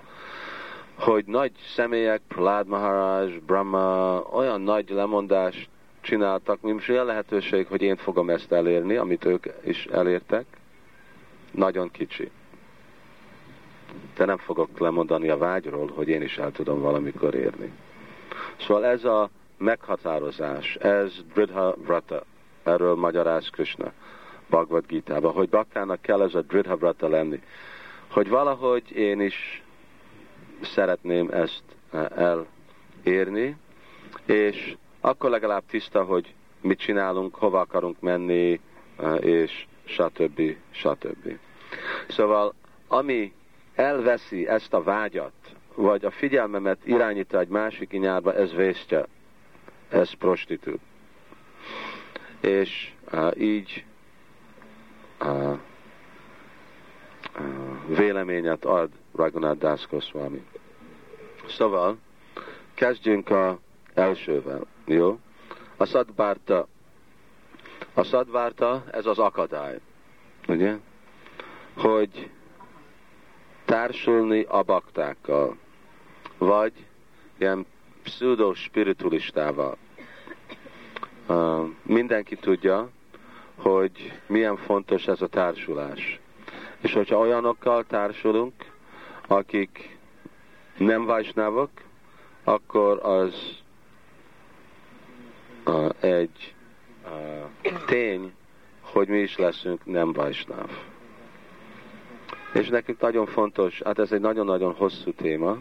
hogy 0.94 1.24
nagy 1.26 1.52
személyek, 1.74 2.22
Prahlad 2.28 2.66
Maharaj, 2.66 3.40
Brahma, 3.46 4.20
olyan 4.20 4.60
nagy 4.60 4.90
lemondást 4.90 5.68
csináltak, 6.06 6.62
nincs 6.62 6.88
olyan 6.88 7.06
lehetőség, 7.06 7.66
hogy 7.66 7.82
én 7.82 7.96
fogom 7.96 8.30
ezt 8.30 8.52
elérni, 8.52 8.96
amit 8.96 9.24
ők 9.24 9.46
is 9.64 9.86
elértek. 9.86 10.44
Nagyon 11.50 11.90
kicsi. 11.90 12.30
De 14.16 14.24
nem 14.24 14.36
fogok 14.36 14.78
lemondani 14.78 15.28
a 15.28 15.36
vágyról, 15.36 15.92
hogy 15.94 16.08
én 16.08 16.22
is 16.22 16.38
el 16.38 16.52
tudom 16.52 16.80
valamikor 16.80 17.34
érni. 17.34 17.72
Szóval 18.56 18.84
ez 18.84 19.04
a 19.04 19.30
meghatározás, 19.58 20.74
ez 20.74 21.12
Dridha 21.34 21.74
Vrata, 21.76 22.24
erről 22.62 22.94
magyaráz 22.94 23.48
Krishna 23.48 23.92
Bhagavad 24.46 24.86
Gita-ba, 24.86 25.30
hogy 25.30 25.48
baktának 25.48 26.00
kell 26.00 26.22
ez 26.22 26.34
a 26.34 26.42
Dridha 26.42 26.76
Vrata 26.76 27.08
lenni, 27.08 27.42
hogy 28.10 28.28
valahogy 28.28 28.90
én 28.90 29.20
is 29.20 29.62
szeretném 30.60 31.28
ezt 31.30 31.62
elérni, 33.02 33.56
és 34.24 34.76
akkor 35.06 35.30
legalább 35.30 35.62
tiszta, 35.66 36.04
hogy 36.04 36.34
mit 36.60 36.78
csinálunk, 36.78 37.34
hova 37.34 37.60
akarunk 37.60 38.00
menni, 38.00 38.60
és 39.20 39.66
stb. 39.84 40.40
stb. 40.70 41.38
Szóval, 42.08 42.54
ami 42.88 43.32
elveszi 43.74 44.48
ezt 44.48 44.72
a 44.72 44.82
vágyat, 44.82 45.32
vagy 45.74 46.04
a 46.04 46.10
figyelmemet 46.10 46.78
irányítja 46.84 47.38
egy 47.38 47.48
másik 47.48 47.92
inyárba, 47.92 48.34
ez 48.34 48.54
vésztje, 48.54 49.06
ez 49.88 50.12
prostitút. 50.12 50.80
És 52.40 52.92
uh, 53.12 53.40
így 53.40 53.84
uh, 55.20 55.58
uh, 57.38 57.96
véleményet 57.96 58.64
ad 58.64 58.90
Raghunath 59.14 59.58
Das 59.58 59.86
Goswami. 59.88 60.44
Szóval, 61.48 61.96
kezdjünk 62.74 63.30
a 63.30 63.58
elsővel, 63.94 64.66
jó? 64.86 65.18
A 65.76 65.84
szadvárta, 65.84 66.66
a 67.94 68.02
szadvárta, 68.02 68.84
ez 68.90 69.06
az 69.06 69.18
akadály, 69.18 69.80
ugye? 70.48 70.76
Hogy 71.76 72.30
társulni 73.64 74.42
a 74.48 74.62
baktákkal, 74.62 75.56
vagy 76.38 76.72
ilyen 77.38 77.66
pseudo-spiritualistával. 78.02 79.76
Uh, 81.28 81.68
mindenki 81.82 82.36
tudja, 82.36 82.90
hogy 83.56 84.12
milyen 84.26 84.56
fontos 84.56 85.06
ez 85.06 85.22
a 85.22 85.26
társulás. 85.26 86.20
És 86.80 86.92
hogyha 86.92 87.18
olyanokkal 87.18 87.84
társulunk, 87.84 88.52
akik 89.26 89.98
nem 90.78 91.04
vajsnávok, 91.04 91.70
akkor 92.44 92.98
az 93.02 93.58
egy 96.00 96.54
tény, 97.86 98.32
hogy 98.80 99.08
mi 99.08 99.18
is 99.18 99.36
leszünk 99.36 99.84
nem 99.84 100.12
vajsnáv. 100.12 100.70
És 102.52 102.68
nekünk 102.68 103.00
nagyon 103.00 103.26
fontos, 103.26 103.82
hát 103.82 103.98
ez 103.98 104.12
egy 104.12 104.20
nagyon-nagyon 104.20 104.74
hosszú 104.74 105.12
téma, 105.12 105.56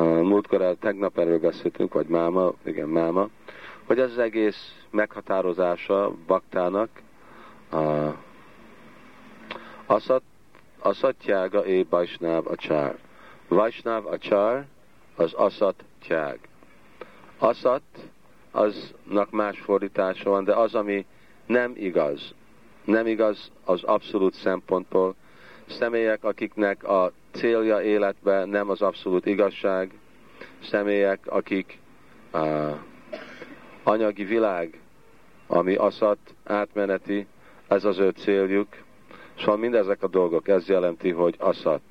múltkor 0.00 0.62
el, 0.62 0.76
tegnap 0.76 1.18
erről 1.18 1.38
beszéltünk, 1.38 1.92
vagy 1.92 2.06
máma, 2.06 2.52
igen, 2.64 2.88
máma, 2.88 3.28
hogy 3.86 3.98
ez 3.98 4.10
az 4.10 4.18
egész 4.18 4.74
meghatározása 4.90 6.12
baktának 6.26 6.88
uh, 7.72 8.14
aszat, 9.86 10.22
aszatjága 10.78 11.66
é 11.66 11.82
bajsnáv 11.82 12.46
a 12.46 12.56
csár. 12.56 12.98
Vajsnáv 13.48 14.06
a 14.06 14.18
csár 14.18 14.66
az 15.16 15.32
aszat 15.32 15.84
tyág. 16.06 16.38
Aszat 17.38 17.82
aznak 18.54 19.30
más 19.30 19.60
fordítása 19.60 20.30
van, 20.30 20.44
de 20.44 20.54
az, 20.54 20.74
ami 20.74 21.06
nem 21.46 21.72
igaz. 21.76 22.34
Nem 22.84 23.06
igaz 23.06 23.50
az 23.64 23.82
abszolút 23.82 24.34
szempontból. 24.34 25.14
Személyek, 25.66 26.24
akiknek 26.24 26.84
a 26.88 27.12
célja 27.32 27.82
életben 27.82 28.48
nem 28.48 28.70
az 28.70 28.82
abszolút 28.82 29.26
igazság, 29.26 29.90
személyek, 30.62 31.20
akik 31.26 31.78
uh, 32.32 32.76
anyagi 33.82 34.24
világ, 34.24 34.80
ami 35.46 35.74
aszat, 35.74 36.18
átmeneti, 36.44 37.26
ez 37.68 37.84
az 37.84 37.98
ő 37.98 38.10
céljuk. 38.10 38.68
Szóval 39.38 39.56
mindezek 39.56 40.02
a 40.02 40.08
dolgok, 40.08 40.48
ez 40.48 40.68
jelenti, 40.68 41.10
hogy 41.10 41.34
aszat. 41.38 41.82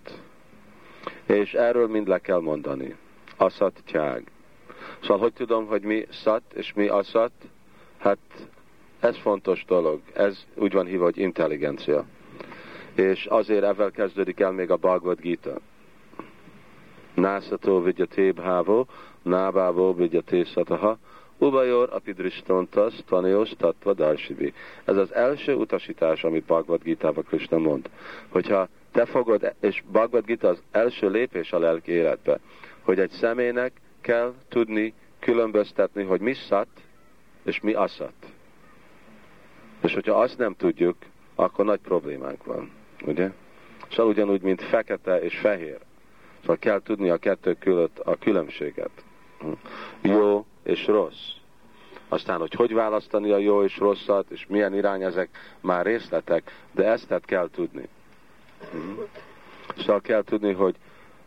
És 1.25 1.53
erről 1.53 1.87
mind 1.87 2.07
le 2.07 2.19
kell 2.19 2.39
mondani. 2.39 2.95
Aszat 3.37 3.81
tyág. 3.85 4.32
Szóval 5.01 5.17
hogy 5.17 5.33
tudom, 5.33 5.65
hogy 5.65 5.81
mi 5.81 6.05
szat 6.11 6.41
és 6.53 6.73
mi 6.73 6.87
aszat? 6.87 7.31
Hát 7.97 8.17
ez 8.99 9.17
fontos 9.17 9.65
dolog. 9.65 10.01
Ez 10.13 10.45
úgy 10.55 10.73
van 10.73 10.85
hívva, 10.85 11.03
hogy 11.03 11.17
intelligencia. 11.17 12.05
És 12.95 13.25
azért 13.25 13.63
ezzel 13.63 13.91
kezdődik 13.91 14.39
el 14.39 14.51
még 14.51 14.71
a 14.71 14.75
Bhagavad 14.75 15.19
Gita. 15.19 15.59
Nászató 17.13 17.81
vigyate 17.81 18.31
bhávó, 18.31 18.87
nábávó 19.21 19.93
vigyate 19.93 20.45
szataha, 20.45 20.97
Ubajor 21.37 21.89
apidristontas 21.91 22.93
tanios 23.05 23.49
tatva 23.57 23.93
darsibi. 23.93 24.53
Ez 24.85 24.97
az 24.97 25.13
első 25.13 25.53
utasítás, 25.53 26.23
amit 26.23 26.45
Bhagavad 26.45 26.83
gita 26.83 27.11
Krishna 27.11 27.57
mond. 27.57 27.89
Hogyha 28.29 28.67
te 28.91 29.05
fogod, 29.05 29.53
és 29.59 29.83
Bhagavad 29.91 30.25
Gita 30.25 30.47
az 30.47 30.61
első 30.71 31.09
lépés 31.09 31.51
a 31.51 31.59
lelki 31.59 31.91
életbe, 31.91 32.39
hogy 32.81 32.99
egy 32.99 33.11
személynek 33.11 33.71
kell 34.03 34.33
tudni 34.49 34.93
különböztetni, 35.19 36.03
hogy 36.03 36.21
mi 36.21 36.33
szat 36.33 36.67
és 37.43 37.59
mi 37.61 37.73
aszat. 37.73 38.13
És 39.81 39.93
hogyha 39.93 40.21
azt 40.21 40.37
nem 40.37 40.55
tudjuk, 40.55 40.95
akkor 41.35 41.65
nagy 41.65 41.79
problémánk 41.79 42.43
van, 42.43 42.71
ugye? 43.05 43.31
Szóval 43.89 44.11
ugyanúgy, 44.11 44.41
mint 44.41 44.61
fekete 44.61 45.21
és 45.21 45.37
fehér. 45.37 45.79
Szóval 46.39 46.57
kell 46.57 46.81
tudni 46.81 47.09
a 47.09 47.17
kettő 47.17 47.55
között 47.59 47.99
a 47.99 48.15
különbséget. 48.15 48.91
Jó 50.01 50.45
és 50.63 50.87
rossz. 50.87 51.31
Aztán, 52.07 52.39
hogy 52.39 52.53
hogy 52.53 52.73
választani 52.73 53.31
a 53.31 53.37
jó 53.37 53.63
és 53.63 53.77
rosszat, 53.77 54.29
és 54.29 54.45
milyen 54.47 54.75
irány 54.75 55.03
ezek 55.03 55.29
már 55.61 55.85
részletek, 55.85 56.51
de 56.71 56.85
ezt 56.85 57.21
kell 57.25 57.49
tudni. 57.51 57.87
Szóval 59.77 60.01
kell 60.01 60.23
tudni, 60.23 60.53
hogy 60.53 60.75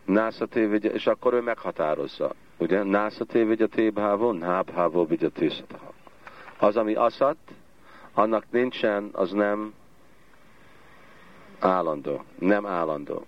Násza 0.07 0.45
tévigye, 0.45 0.89
és 0.89 1.07
akkor 1.07 1.33
ő 1.33 1.41
meghatározza. 1.41 2.33
Ugye? 2.57 2.83
Násza 2.83 3.25
tévigye 3.25 3.67
tébhávó, 3.67 4.31
nábhávó 4.31 5.05
vigye 5.05 5.29
tészataha. 5.29 5.93
Az, 6.57 6.77
ami 6.77 6.93
aszat, 6.93 7.37
annak 8.13 8.45
nincsen, 8.49 9.09
az 9.11 9.31
nem 9.31 9.73
állandó. 11.59 12.23
Nem 12.39 12.65
állandó. 12.65 13.25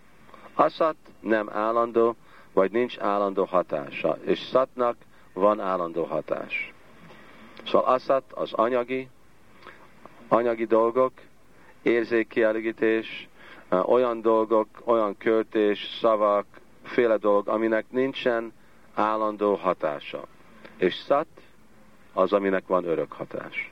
Aszat 0.53 0.95
nem 1.19 1.49
állandó, 1.49 2.15
vagy 2.53 2.71
nincs 2.71 2.99
állandó 2.99 3.43
hatása. 3.43 4.17
És 4.25 4.39
szatnak 4.39 4.95
van 5.33 5.59
állandó 5.59 6.03
hatás. 6.03 6.73
Szóval 7.65 7.93
aszat 7.93 8.23
az 8.33 8.53
anyagi, 8.53 9.09
anyagi 10.27 10.65
dolgok, 10.65 11.11
érzékkielégítés, 11.81 13.27
olyan 13.69 14.21
dolgok, 14.21 14.67
olyan 14.83 15.17
költés, 15.17 15.97
szavak, 15.99 16.45
féle 16.89 17.17
dolog, 17.17 17.47
aminek 17.47 17.85
nincsen 17.89 18.53
állandó 18.93 19.55
hatása. 19.55 20.23
És 20.77 20.93
szat 20.93 21.27
az, 22.13 22.33
aminek 22.33 22.67
van 22.67 22.85
örök 22.85 23.11
hatás. 23.11 23.71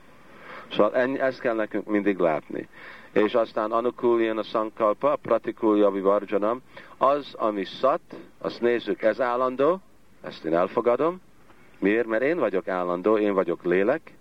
Szóval 0.70 0.94
ennyi, 0.94 1.18
ezt 1.18 1.40
kell 1.40 1.54
nekünk 1.54 1.86
mindig 1.86 2.18
látni. 2.18 2.68
És 3.12 3.34
aztán 3.34 3.72
anukuljen 3.72 4.38
a 4.38 4.42
sankalpa, 4.42 5.16
pratikulja 5.16 5.90
vivarjanam, 5.90 6.60
az, 6.96 7.34
ami 7.34 7.64
szat, 7.64 8.00
azt 8.38 8.60
nézzük, 8.60 9.02
ez 9.02 9.20
állandó, 9.20 9.80
ezt 10.22 10.44
én 10.44 10.54
elfogadom. 10.54 11.20
Miért? 11.78 12.06
Mert 12.06 12.22
én 12.22 12.38
vagyok 12.38 12.68
állandó, 12.68 13.18
én 13.18 13.34
vagyok 13.34 13.64
lélek, 13.64 14.12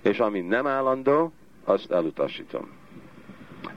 és 0.00 0.18
ami 0.18 0.40
nem 0.40 0.66
állandó, 0.66 1.32
azt 1.64 1.90
elutasítom. 1.90 2.70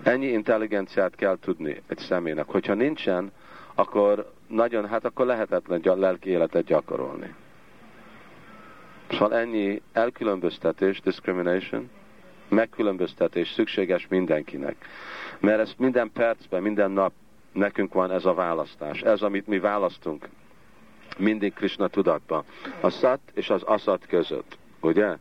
Ennyi 0.04 0.28
intelligenciát 0.28 1.16
kell 1.16 1.38
tudni 1.40 1.82
egy 1.88 1.98
személynek. 1.98 2.46
Hogyha 2.48 2.74
nincsen, 2.74 3.32
akkor 3.76 4.32
nagyon, 4.52 4.88
hát 4.88 5.06
akkor 5.06 5.26
lehetetlen 5.26 5.82
lelki 5.84 6.30
életet 6.30 6.66
gyakorolni. 6.66 7.34
Szóval 9.10 9.36
ennyi 9.36 9.82
elkülönböztetés, 9.94 11.02
discrimination, 11.02 11.90
megkülönböztetés 12.48 13.50
szükséges 13.52 14.08
mindenkinek. 14.08 14.76
Mert 15.40 15.60
ezt 15.60 15.80
minden 15.80 16.12
percben, 16.14 16.62
minden 16.62 16.92
nap 16.92 17.14
nekünk 17.52 17.94
van 17.94 18.12
ez 18.12 18.26
a 18.26 18.34
választás. 18.34 19.02
Ez, 19.02 19.22
amit 19.22 19.48
mi 19.48 19.60
választunk 19.60 20.28
mindig 21.18 21.54
Krishna 21.54 21.88
tudatban. 21.88 22.44
A 22.82 22.90
szat 22.90 23.20
és 23.34 23.50
az 23.50 23.64
aszat 23.64 24.06
között. 24.06 24.58
Ugye? 24.82 25.18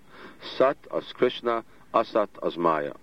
Szat 0.57 0.77
az 0.88 1.11
Krishna, 1.12 1.62
aszat 1.90 2.29
az 2.38 2.55
Maya. 2.55 2.95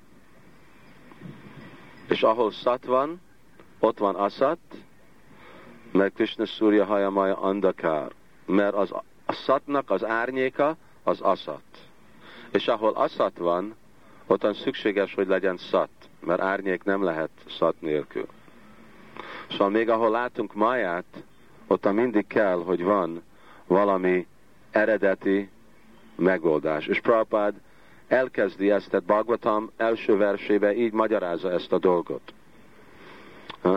És 2.10 2.24
ahol 2.24 2.52
szat 2.52 2.86
van, 2.86 3.22
ott 3.80 3.98
van 3.98 4.16
aszat, 4.16 4.60
mert 5.98 6.14
Krishna 6.14 6.46
Surya 6.46 6.86
Hayamaya 6.86 7.38
Andakár, 7.38 8.12
mert 8.46 8.74
az, 8.74 8.92
a 9.26 9.34
szatnak 9.34 9.90
az 9.90 10.06
árnyéka 10.06 10.76
az 11.04 11.22
aszat. 11.22 11.62
És 12.52 12.68
ahol 12.68 12.94
aszat 12.94 13.38
van, 13.38 13.76
ottan 14.28 14.54
szükséges, 14.54 15.14
hogy 15.14 15.28
legyen 15.28 15.58
szat, 15.58 15.90
mert 16.20 16.42
árnyék 16.42 16.84
nem 16.84 17.04
lehet 17.04 17.30
szat 17.58 17.82
nélkül. 17.82 18.28
Szóval 19.50 19.70
még 19.70 19.90
ahol 19.90 20.10
látunk 20.10 20.54
máját, 20.54 21.24
ottan 21.68 21.96
mindig 21.96 22.28
kell, 22.28 22.64
hogy 22.64 22.84
van 22.84 23.24
valami 23.68 24.28
eredeti 24.72 25.50
megoldás. 26.16 26.86
És 26.86 27.02
Prabhupád 27.02 27.54
elkezdi 28.08 28.72
ezt, 28.72 28.90
tehát 28.90 29.06
Bhagavatam 29.06 29.72
első 29.78 30.18
versébe 30.18 30.76
így 30.76 30.94
magyarázza 30.94 31.52
ezt 31.52 31.72
a 31.72 31.78
dolgot. 31.78 32.34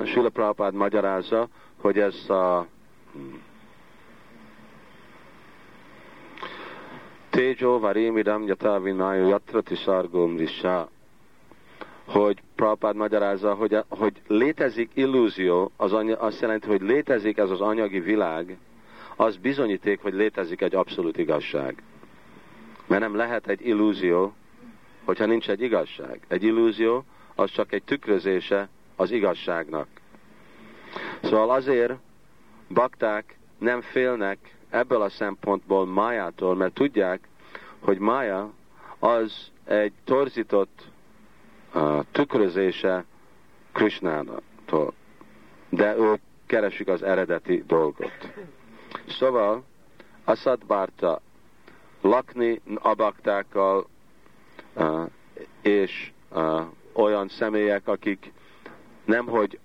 Sula 0.05 0.29
Prabhupád 0.29 0.75
magyarázza, 0.75 1.49
hogy 1.81 1.99
ez 1.99 2.31
a 2.31 2.67
Tejo 7.31 7.79
varémidam 7.79 8.47
yata 8.47 8.81
vinájo 8.81 9.29
yatra 9.29 9.61
tisargom 9.61 10.37
risha. 10.37 10.89
hogy 12.07 12.43
Prabhupád 12.55 12.97
magyarázza, 12.97 13.55
hogy, 13.55 13.77
hogy 13.89 14.23
létezik 14.27 14.91
illúzió, 14.95 15.71
az 15.77 15.93
anya, 15.93 16.17
azt 16.17 16.41
jelenti, 16.41 16.67
hogy 16.67 16.81
létezik 16.81 17.39
ez 17.39 17.51
az 17.51 17.61
anyagi 17.61 18.01
világ, 18.01 18.57
az 19.17 19.37
bizonyíték, 19.37 20.01
hogy 20.03 20.15
létezik 20.15 20.61
egy 20.61 20.75
abszolút 20.75 21.19
igazság. 21.19 21.83
Mert 22.87 23.01
nem 23.01 23.17
lehet 23.17 23.47
egy 23.47 23.67
illúzió, 23.67 24.33
hogyha 25.05 25.27
nincs 25.27 25.51
egy 25.51 25.61
igazság. 25.61 26.21
Egy 26.29 26.43
illúzió 26.43 27.05
az 27.35 27.51
csak 27.51 27.73
egy 27.73 27.83
tükrözése 27.83 28.69
az 28.97 29.11
igazságnak. 29.11 29.87
Szóval 31.23 31.51
azért 31.51 31.93
bakták 32.69 33.39
nem 33.59 33.81
félnek 33.81 34.39
ebből 34.71 35.03
a 35.03 35.09
szempontból 35.09 35.87
májától, 35.87 36.55
mert 36.55 36.75
tudják, 36.75 37.29
hogy 37.81 37.99
mája 37.99 38.51
az 38.99 39.51
egy 39.65 39.93
torzított 40.05 40.91
uh, 41.75 42.05
tükrözése 42.13 43.05
Krishnától. 43.73 44.93
De 45.69 45.97
ők 45.97 46.21
keresik 46.47 46.89
az 46.89 47.03
eredeti 47.03 47.65
dolgot. 47.67 48.33
Szóval 49.09 49.65
Asadbárta 50.25 51.21
lakni 52.01 52.61
abaktákkal 52.75 53.87
uh, 54.75 55.03
és 55.63 56.13
uh, 56.31 56.61
olyan 56.93 57.29
személyek, 57.29 57.89
akik 57.89 58.33
nemhogy 59.05 59.59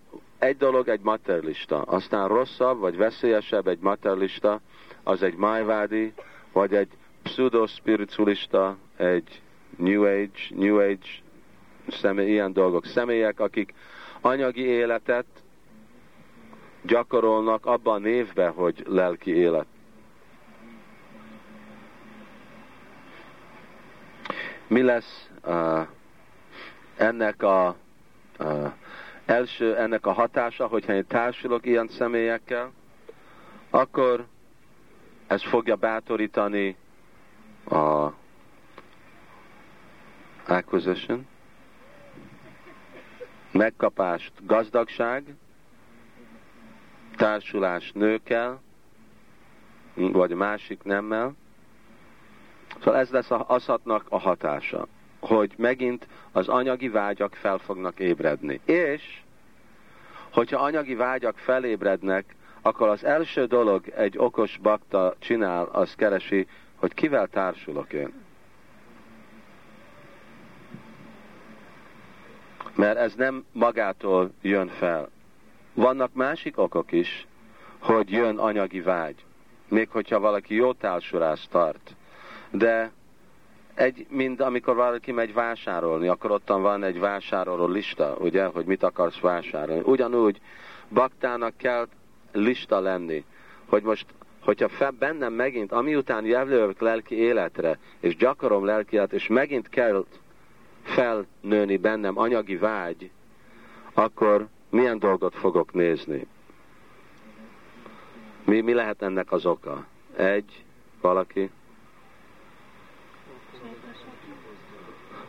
egy 0.45 0.57
dolog 0.57 0.87
egy 0.87 1.01
materialista, 1.01 1.81
aztán 1.81 2.27
rosszabb 2.27 2.79
vagy 2.79 2.97
veszélyesebb 2.97 3.67
egy 3.67 3.79
materialista, 3.79 4.61
az 5.03 5.23
egy 5.23 5.35
májvádi, 5.35 6.13
vagy 6.51 6.73
egy 6.73 6.89
pseudo-spiritualista, 7.23 8.77
egy 8.97 9.41
New 9.77 10.03
Age, 10.03 10.39
New 10.49 10.79
Age 10.79 11.07
személy, 11.87 12.29
ilyen 12.29 12.53
dolgok. 12.53 12.85
Személyek, 12.85 13.39
akik 13.39 13.73
anyagi 14.21 14.61
életet 14.61 15.25
gyakorolnak 16.81 17.65
abban 17.65 18.01
névben, 18.01 18.51
hogy 18.51 18.83
lelki 18.87 19.35
élet. 19.35 19.65
Mi 24.67 24.81
lesz 24.81 25.29
uh, 25.45 25.87
ennek 26.97 27.43
a 27.43 27.75
uh, 28.39 28.71
első 29.25 29.77
ennek 29.77 30.05
a 30.05 30.11
hatása, 30.11 30.67
hogyha 30.67 30.93
én 30.93 31.07
társulok 31.07 31.65
ilyen 31.65 31.87
személyekkel, 31.87 32.71
akkor 33.69 34.25
ez 35.27 35.43
fogja 35.43 35.75
bátorítani 35.75 36.75
a 37.69 38.11
acquisition, 40.47 41.27
megkapást 43.51 44.31
gazdagság, 44.45 45.35
társulás 47.15 47.91
nőkkel, 47.91 48.61
vagy 49.93 50.31
másik 50.31 50.83
nemmel. 50.83 51.33
Szóval 52.79 52.99
ez 52.99 53.09
lesz 53.09 53.31
a 53.31 53.45
azhatnak 53.47 54.05
a 54.09 54.19
hatása, 54.19 54.87
hogy 55.27 55.53
megint 55.57 56.07
az 56.31 56.47
anyagi 56.47 56.89
vágyak 56.89 57.33
fel 57.33 57.57
fognak 57.57 57.99
ébredni. 57.99 58.59
És, 58.65 59.21
hogyha 60.29 60.63
anyagi 60.63 60.95
vágyak 60.95 61.37
felébrednek, 61.37 62.35
akkor 62.61 62.87
az 62.87 63.03
első 63.03 63.45
dolog 63.45 63.87
egy 63.87 64.17
okos 64.17 64.57
bakta 64.61 65.15
csinál, 65.19 65.65
az 65.65 65.95
keresi, 65.95 66.47
hogy 66.75 66.93
kivel 66.93 67.27
társulok 67.27 67.93
én. 67.93 68.13
Mert 72.75 72.97
ez 72.97 73.13
nem 73.15 73.45
magától 73.51 74.31
jön 74.41 74.67
fel. 74.67 75.09
Vannak 75.73 76.13
másik 76.13 76.57
okok 76.57 76.91
is, 76.91 77.27
hogy 77.79 78.11
jön 78.11 78.37
anyagi 78.37 78.81
vágy. 78.81 79.25
Még 79.67 79.89
hogyha 79.89 80.19
valaki 80.19 80.55
jó 80.55 80.73
társulást 80.73 81.49
tart. 81.49 81.95
De 82.51 82.91
egy, 83.75 84.05
mint 84.09 84.41
amikor 84.41 84.75
valaki 84.75 85.11
megy 85.11 85.33
vásárolni, 85.33 86.07
akkor 86.07 86.31
ottan 86.31 86.61
van 86.61 86.83
egy 86.83 86.99
vásároló 86.99 87.67
lista, 87.67 88.15
ugye, 88.19 88.45
hogy 88.45 88.65
mit 88.65 88.83
akarsz 88.83 89.19
vásárolni. 89.19 89.81
Ugyanúgy 89.85 90.41
baktának 90.89 91.57
kell 91.57 91.87
lista 92.31 92.79
lenni, 92.79 93.25
hogy 93.65 93.83
most, 93.83 94.05
hogyha 94.39 94.69
fel 94.69 94.91
bennem 94.91 95.33
megint, 95.33 95.71
amiután 95.71 96.25
jelölök 96.25 96.79
lelki 96.79 97.15
életre, 97.15 97.77
és 97.99 98.15
gyakarom 98.15 98.65
lelki 98.65 98.95
életre, 98.95 99.17
és 99.17 99.27
megint 99.27 99.69
kell 99.69 100.05
felnőni 100.83 101.77
bennem 101.77 102.17
anyagi 102.17 102.55
vágy, 102.55 103.09
akkor 103.93 104.47
milyen 104.69 104.99
dolgot 104.99 105.35
fogok 105.35 105.73
nézni? 105.73 106.27
Mi, 108.43 108.61
mi 108.61 108.73
lehet 108.73 109.01
ennek 109.01 109.31
az 109.31 109.45
oka? 109.45 109.85
Egy, 110.15 110.63
valaki? 111.01 111.49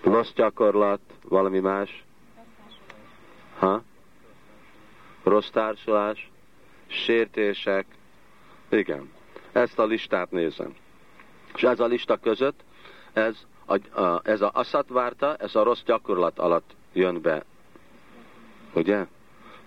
Rossz 0.07 0.33
gyakorlat, 0.35 1.01
valami 1.29 1.59
más? 1.59 2.05
Ha? 3.59 3.83
Rossz 5.23 5.49
társulás? 5.49 6.31
Sértések? 6.87 7.87
Igen. 8.69 9.11
Ezt 9.53 9.79
a 9.79 9.85
listát 9.85 10.31
nézem. 10.31 10.75
És 11.55 11.63
ez 11.63 11.81
a 11.81 11.87
lista 11.87 12.17
között, 12.17 12.61
ez 13.13 13.37
a, 13.65 14.01
a, 14.01 14.21
ez 14.25 14.41
a 14.41 14.51
aszatvárta, 14.55 15.37
ez 15.37 15.55
a 15.55 15.63
rossz 15.63 15.83
gyakorlat 15.85 16.39
alatt 16.39 16.75
jön 16.93 17.21
be. 17.21 17.45
Ugye? 18.73 19.07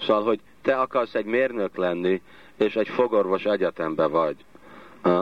Szóval, 0.01 0.23
hogy 0.23 0.39
te 0.61 0.79
akarsz 0.79 1.15
egy 1.15 1.25
mérnök 1.25 1.75
lenni, 1.75 2.21
és 2.55 2.75
egy 2.75 2.87
fogorvos 2.87 3.45
egyetembe 3.45 4.05
vagy, 4.05 4.45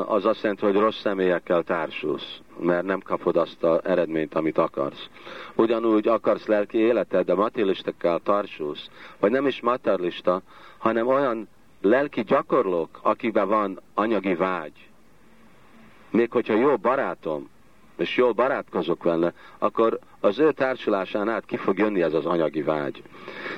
az 0.06 0.26
azt 0.26 0.42
jelenti, 0.42 0.66
hogy 0.66 0.76
rossz 0.76 1.00
személyekkel 1.00 1.64
társulsz, 1.64 2.42
mert 2.60 2.86
nem 2.86 3.00
kapod 3.00 3.36
azt 3.36 3.64
az 3.64 3.80
eredményt, 3.84 4.36
amit 4.36 4.58
akarsz. 4.58 5.10
Ugyanúgy 5.56 6.08
akarsz 6.08 6.46
lelki 6.46 6.78
életed, 6.78 7.26
de 7.26 7.34
materialistekkel 7.34 8.20
társulsz, 8.20 8.90
vagy 9.20 9.32
nem 9.32 9.48
is 9.48 9.62
materialista, 9.62 10.42
hanem 10.78 11.08
olyan 11.08 11.48
lelki 11.82 12.24
gyakorlók, 12.24 13.00
akiben 13.02 13.48
van 13.48 13.80
anyagi 13.94 14.36
vágy. 14.36 14.90
Még 16.10 16.32
hogyha 16.32 16.54
jó 16.54 16.78
barátom, 16.78 17.50
és 17.98 18.18
jól 18.18 18.32
barátkozok 18.32 19.04
vele, 19.04 19.34
akkor 19.58 20.00
az 20.20 20.40
ő 20.40 20.52
társulásán 20.52 21.30
át 21.30 21.46
ki 21.46 21.58
fog 21.58 21.78
jönni 21.78 22.02
ez 22.02 22.14
az 22.14 22.26
anyagi 22.26 22.62
vágy. 22.62 23.04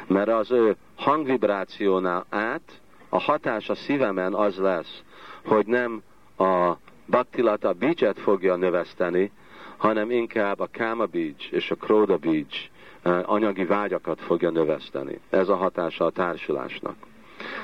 Mert 0.07 0.29
az 0.29 0.51
ő 0.51 0.75
hangvibrációnál 0.95 2.25
át 2.29 2.81
a 3.09 3.19
hatás 3.19 3.69
a 3.69 3.75
szívemen 3.75 4.33
az 4.33 4.57
lesz, 4.57 5.03
hogy 5.45 5.65
nem 5.65 6.01
a 6.37 6.73
baktilata 7.09 7.73
bícset 7.73 8.19
fogja 8.19 8.55
növeszteni, 8.55 9.31
hanem 9.77 10.11
inkább 10.11 10.59
a 10.59 10.67
káma 10.71 11.05
bícs 11.05 11.49
és 11.51 11.71
a 11.71 11.75
króda 11.75 12.17
bícs 12.17 12.69
eh, 13.01 13.31
anyagi 13.31 13.65
vágyakat 13.65 14.21
fogja 14.21 14.49
növeszteni. 14.49 15.19
Ez 15.29 15.49
a 15.49 15.55
hatása 15.55 16.05
a 16.05 16.09
társulásnak. 16.09 16.95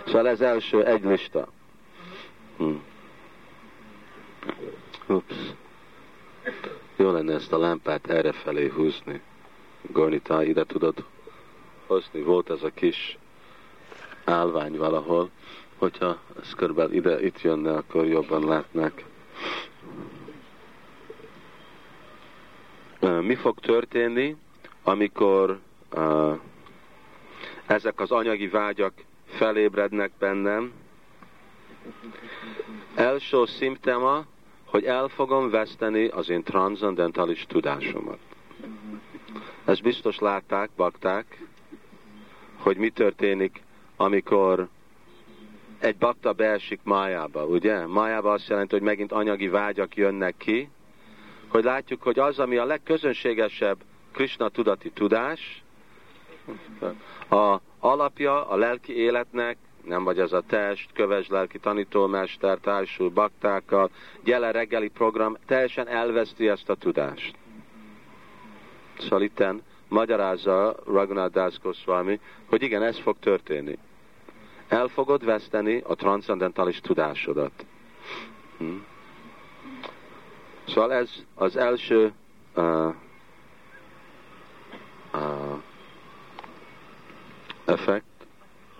Szóval 0.05 0.27
ez 0.27 0.41
első 0.41 0.85
egy 0.85 1.03
lista. 1.03 1.47
Hm. 2.57 2.73
Ups. 5.07 5.35
Jó 6.95 7.11
lenne 7.11 7.33
ezt 7.33 7.53
a 7.53 7.57
lámpát 7.57 8.09
erre 8.09 8.31
felé 8.31 8.67
húzni. 8.67 9.21
Gornita, 9.81 10.43
ide 10.43 10.63
tudod 10.63 11.03
hozni. 11.87 12.21
Volt 12.21 12.49
ez 12.49 12.63
a 12.63 12.69
kis 12.73 13.17
állvány 14.23 14.77
valahol. 14.77 15.29
Hogyha 15.77 16.17
ez 16.41 16.53
körülbelül 16.53 16.93
ide, 16.93 17.21
itt 17.21 17.41
jönne, 17.41 17.73
akkor 17.73 18.05
jobban 18.05 18.45
látnák. 18.45 19.05
Mi 22.99 23.35
fog 23.35 23.59
történni, 23.59 24.35
amikor 24.83 25.59
uh, 25.95 26.39
ezek 27.65 27.99
az 27.99 28.11
anyagi 28.11 28.47
vágyak 28.47 28.93
felébrednek 29.25 30.11
bennem? 30.19 30.71
Első 32.95 33.45
szimptoma, 33.45 34.25
hogy 34.65 34.83
el 34.83 35.07
fogom 35.07 35.49
veszteni 35.49 36.07
az 36.07 36.29
én 36.29 36.43
transzendentális 36.43 37.45
tudásomat. 37.47 38.19
Ezt 39.65 39.81
biztos 39.81 40.19
látták, 40.19 40.69
bakták, 40.75 41.41
hogy 42.57 42.77
mi 42.77 42.89
történik, 42.89 43.61
amikor 43.95 44.67
egy 45.79 45.97
bakta 45.97 46.33
beesik 46.33 46.79
májába, 46.83 47.45
ugye? 47.45 47.87
Májába 47.87 48.31
azt 48.31 48.47
jelenti, 48.47 48.75
hogy 48.75 48.83
megint 48.83 49.11
anyagi 49.11 49.47
vágyak 49.47 49.95
jönnek 49.95 50.37
ki, 50.37 50.69
hogy 51.47 51.63
látjuk, 51.63 52.01
hogy 52.01 52.19
az, 52.19 52.39
ami 52.39 52.57
a 52.57 52.65
legközönségesebb 52.65 53.77
Krishna 54.11 54.49
tudati 54.49 54.91
tudás, 54.91 55.63
a 57.29 57.57
alapja 57.79 58.47
a 58.47 58.55
lelki 58.55 58.95
életnek, 58.97 59.57
nem 59.83 60.03
vagy 60.03 60.19
ez 60.19 60.31
a 60.31 60.41
test, 60.47 60.89
köves 60.93 61.27
lelki 61.27 61.59
tanítómester, 61.59 62.57
társul 62.57 63.09
baktákkal, 63.09 63.89
gyele 64.23 64.51
reggeli 64.51 64.87
program, 64.87 65.37
teljesen 65.45 65.87
elveszti 65.87 66.47
ezt 66.47 66.69
a 66.69 66.75
tudást. 66.75 67.35
Szóval 68.97 69.21
itten 69.21 69.61
magyarázza 69.87 70.75
Raghunath 70.85 71.33
Das 71.33 71.59
Goswami, 71.59 72.19
hogy 72.45 72.61
igen, 72.61 72.83
ez 72.83 72.99
fog 72.99 73.15
történni. 73.19 73.77
El 74.67 74.87
fogod 74.87 75.25
veszteni 75.25 75.81
a 75.83 75.95
transzendentális 75.95 76.79
tudásodat. 76.79 77.65
Hm? 78.57 78.75
Szóval 80.67 80.93
ez 80.93 81.09
az 81.35 81.55
első 81.55 82.13
uh, 82.55 82.93
uh, 85.13 85.61
effekt, 87.65 88.05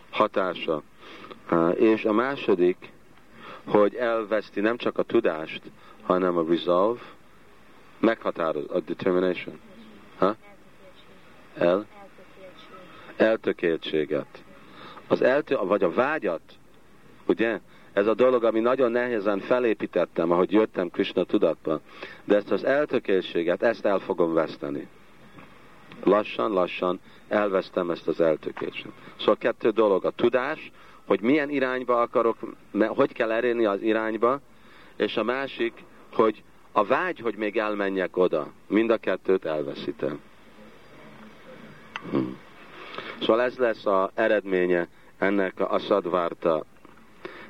hatása. 0.09 0.81
Uh, 1.51 1.75
és 1.79 2.05
a 2.05 2.11
második, 2.11 2.91
hogy 3.65 3.95
elveszti 3.95 4.59
nem 4.59 4.77
csak 4.77 4.97
a 4.97 5.03
tudást, 5.03 5.61
hanem 6.03 6.37
a 6.37 6.45
resolve, 6.47 7.01
meghatároz, 7.99 8.65
a 8.69 8.79
determination. 8.79 9.59
Ha? 10.17 10.35
El? 11.57 11.85
Eltökéltséget. 13.15 14.44
Az 15.07 15.21
eltö, 15.21 15.55
vagy 15.55 15.83
a 15.83 15.91
vágyat, 15.91 16.41
ugye? 17.25 17.59
Ez 17.93 18.07
a 18.07 18.13
dolog, 18.13 18.43
ami 18.43 18.59
nagyon 18.59 18.91
nehézen 18.91 19.39
felépítettem, 19.39 20.31
ahogy 20.31 20.51
jöttem 20.51 20.89
Krishna 20.89 21.23
tudatba. 21.23 21.79
De 22.23 22.35
ezt 22.35 22.51
az 22.51 22.63
eltökéltséget, 22.63 23.63
ezt 23.63 23.85
el 23.85 23.99
fogom 23.99 24.33
veszteni. 24.33 24.87
Lassan, 26.03 26.51
lassan 26.51 26.99
elvesztem 27.27 27.89
ezt 27.89 28.07
az 28.07 28.21
eltökéltséget. 28.21 28.91
Szóval 29.19 29.37
kettő 29.37 29.69
dolog. 29.69 30.05
A 30.05 30.09
tudás, 30.09 30.71
hogy 31.05 31.21
milyen 31.21 31.49
irányba 31.49 32.01
akarok, 32.01 32.37
hogy 32.87 33.13
kell 33.13 33.31
elérni 33.31 33.65
az 33.65 33.81
irányba, 33.81 34.39
és 34.95 35.17
a 35.17 35.23
másik, 35.23 35.83
hogy 36.13 36.43
a 36.71 36.83
vágy, 36.83 37.19
hogy 37.19 37.35
még 37.35 37.57
elmenjek 37.57 38.17
oda, 38.17 38.51
mind 38.67 38.89
a 38.89 38.97
kettőt 38.97 39.45
elveszítem. 39.45 40.19
Hmm. 42.11 42.37
Szóval 43.19 43.41
ez 43.41 43.58
lesz 43.58 43.86
az 43.86 44.10
eredménye 44.13 44.88
ennek 45.17 45.60
a 45.60 45.80
szadvárta. 45.80 46.63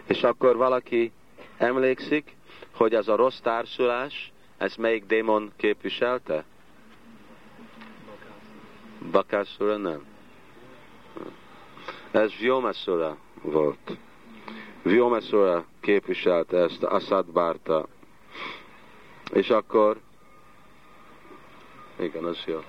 És 0.07 0.23
akkor 0.23 0.55
valaki 0.55 1.11
emlékszik, 1.57 2.35
hogy 2.75 2.93
ez 2.93 3.07
a 3.07 3.15
rossz 3.15 3.39
társulás, 3.39 4.31
ez 4.57 4.75
melyik 4.75 5.05
démon 5.05 5.51
képviselte? 5.55 6.43
Bakászura 9.11 9.77
nem. 9.77 10.05
Ez 12.11 12.31
Vyomasura 12.39 13.17
volt. 13.41 13.97
Vyomasura 14.83 15.65
képviselte 15.79 16.57
ezt 16.57 16.83
a 16.83 16.91
Asadbárta. 16.91 17.87
És 19.33 19.49
akkor, 19.49 19.99
igen, 21.99 22.23
az 22.23 22.43
jó. 22.45 22.63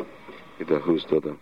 Ide 0.57 0.81
húzd 0.81 1.13
oda. 1.13 1.37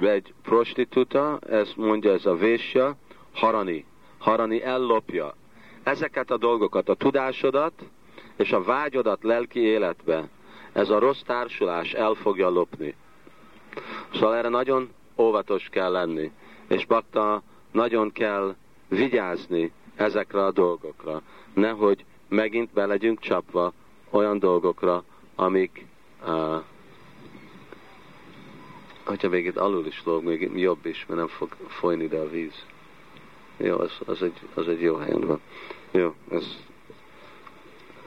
Egy 0.00 0.34
prostituta, 0.42 1.38
ez 1.48 1.72
mondja, 1.76 2.12
ez 2.12 2.26
a 2.26 2.34
vésja, 2.34 2.96
harani. 3.32 3.84
Harani 4.18 4.62
ellopja. 4.62 5.34
Ezeket 5.82 6.30
a 6.30 6.36
dolgokat, 6.36 6.88
a 6.88 6.94
tudásodat 6.94 7.72
és 8.36 8.52
a 8.52 8.62
vágyodat 8.62 9.22
lelki 9.22 9.60
életbe, 9.60 10.28
ez 10.72 10.90
a 10.90 10.98
rossz 10.98 11.22
társulás 11.22 11.92
el 11.92 12.14
fogja 12.14 12.48
lopni. 12.48 12.94
Szóval 14.12 14.36
erre 14.36 14.48
nagyon 14.48 14.88
óvatos 15.16 15.68
kell 15.70 15.90
lenni, 15.90 16.30
és 16.68 16.86
bakta 16.86 17.42
nagyon 17.72 18.12
kell 18.12 18.54
vigyázni 18.88 19.72
ezekre 19.94 20.44
a 20.44 20.50
dolgokra. 20.50 21.22
Nehogy 21.54 22.04
megint 22.28 22.72
be 22.72 22.98
csapva 23.20 23.72
olyan 24.10 24.38
dolgokra, 24.38 25.04
amik 25.34 25.86
uh, 26.26 26.62
hogyha 29.08 29.28
még 29.28 29.46
itt 29.46 29.56
alul 29.56 29.86
is 29.86 30.02
lóg, 30.04 30.24
még 30.24 30.50
jobb 30.54 30.86
is, 30.86 31.06
mert 31.06 31.20
nem 31.20 31.28
fog 31.28 31.56
folyni 31.68 32.04
ide 32.04 32.18
a 32.18 32.28
víz. 32.28 32.64
Jó, 33.56 33.78
az, 33.78 33.98
az, 34.06 34.22
egy, 34.22 34.40
az 34.54 34.68
egy 34.68 34.80
jó 34.80 34.96
helyen 34.96 35.20
van. 35.20 35.40
Jó, 35.90 36.14
ez, 36.30 36.44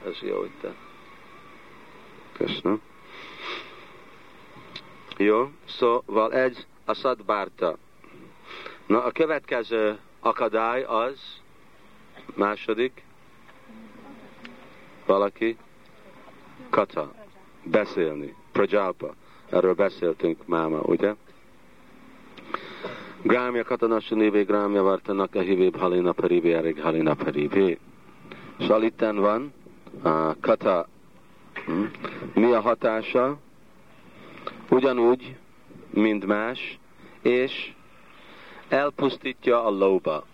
ez 0.06 0.18
jó, 0.20 0.46
te. 0.60 0.74
Köszönöm. 2.32 2.80
Jó, 5.16 5.50
szóval 5.64 6.32
ez 6.32 6.66
a 6.84 6.94
szadbárta. 6.94 7.76
Na, 8.86 9.04
a 9.04 9.10
következő 9.10 9.98
akadály 10.20 10.82
az, 10.82 11.40
második, 12.34 13.04
valaki, 15.06 15.56
kata, 16.70 17.14
beszélni, 17.62 18.34
prajalpa. 18.52 19.14
Erről 19.52 19.74
beszéltünk 19.74 20.46
máma, 20.46 20.80
ugye? 20.80 21.14
Grámja 23.22 23.64
katanasa 23.64 24.14
névé 24.14 24.42
grámja 24.42 24.82
vartanak 24.82 25.34
a 25.34 25.40
hívib 25.40 25.76
halina 25.76 26.12
peribi 26.12 26.52
erig 26.52 26.80
halina 26.80 27.14
peribi. 27.14 27.78
Szóval 28.58 28.90
van 29.14 29.52
a 30.02 30.40
kata. 30.40 30.88
Hm? 31.66 31.84
Mi 32.34 32.52
a 32.52 32.60
hatása? 32.60 33.38
Ugyanúgy, 34.70 35.36
mint 35.90 36.26
más, 36.26 36.78
és 37.22 37.72
elpusztítja 38.68 39.64
a 39.64 39.70
lóba, 39.70 40.24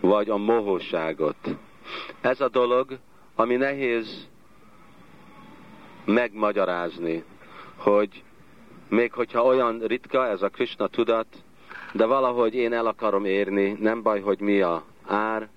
vagy 0.00 0.30
a 0.30 0.36
mohóságot. 0.36 1.56
Ez 2.20 2.40
a 2.40 2.48
dolog, 2.48 2.98
ami 3.34 3.56
nehéz 3.56 4.28
megmagyarázni 6.04 7.24
hogy 7.78 8.22
még 8.88 9.12
hogyha 9.12 9.44
olyan 9.44 9.78
ritka 9.78 10.26
ez 10.26 10.42
a 10.42 10.48
Krishna 10.48 10.86
tudat, 10.86 11.26
de 11.92 12.06
valahogy 12.06 12.54
én 12.54 12.72
el 12.72 12.86
akarom 12.86 13.24
érni, 13.24 13.76
nem 13.80 14.02
baj, 14.02 14.20
hogy 14.20 14.40
mi 14.40 14.60
a 14.60 14.84
ár, 15.06 15.48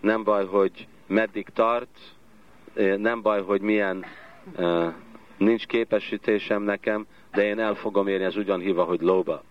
nem 0.00 0.22
baj, 0.22 0.46
hogy 0.46 0.88
meddig 1.06 1.48
tart, 1.48 1.98
eh, 2.74 2.96
nem 2.96 3.22
baj, 3.22 3.42
hogy 3.42 3.60
milyen 3.60 4.04
uh, 4.56 4.92
nincs 5.36 5.66
képesítésem 5.66 6.62
nekem, 6.62 7.06
de 7.32 7.44
én 7.44 7.58
el 7.58 7.74
fogom 7.74 8.06
érni, 8.06 8.24
ez 8.24 8.36
ugyan 8.36 8.60
híva, 8.60 8.84
hogy 8.84 9.00
lóba. 9.00 9.42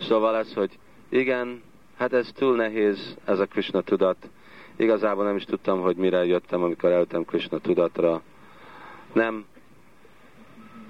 Szóval 0.00 0.36
ez, 0.36 0.54
hogy 0.54 0.78
igen, 1.08 1.62
hát 1.96 2.12
ez 2.12 2.30
túl 2.34 2.56
nehéz, 2.56 3.16
ez 3.24 3.38
a 3.38 3.46
Krishna 3.46 3.80
tudat. 3.80 4.28
Igazából 4.76 5.24
nem 5.24 5.36
is 5.36 5.44
tudtam, 5.44 5.80
hogy 5.80 5.96
mire 5.96 6.24
jöttem, 6.24 6.62
amikor 6.62 6.90
eljöttem 6.90 7.24
Krishna 7.24 7.58
tudatra. 7.58 8.22
Nem 9.12 9.44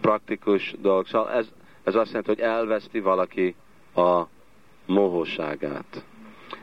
praktikus 0.00 0.74
dolog. 0.80 1.06
Szóval 1.06 1.30
ez, 1.30 1.48
ez 1.82 1.94
azt 1.94 2.08
jelenti, 2.08 2.28
hogy 2.28 2.40
elveszti 2.40 3.00
valaki 3.00 3.54
a 3.94 4.22
mohóságát. 4.86 6.04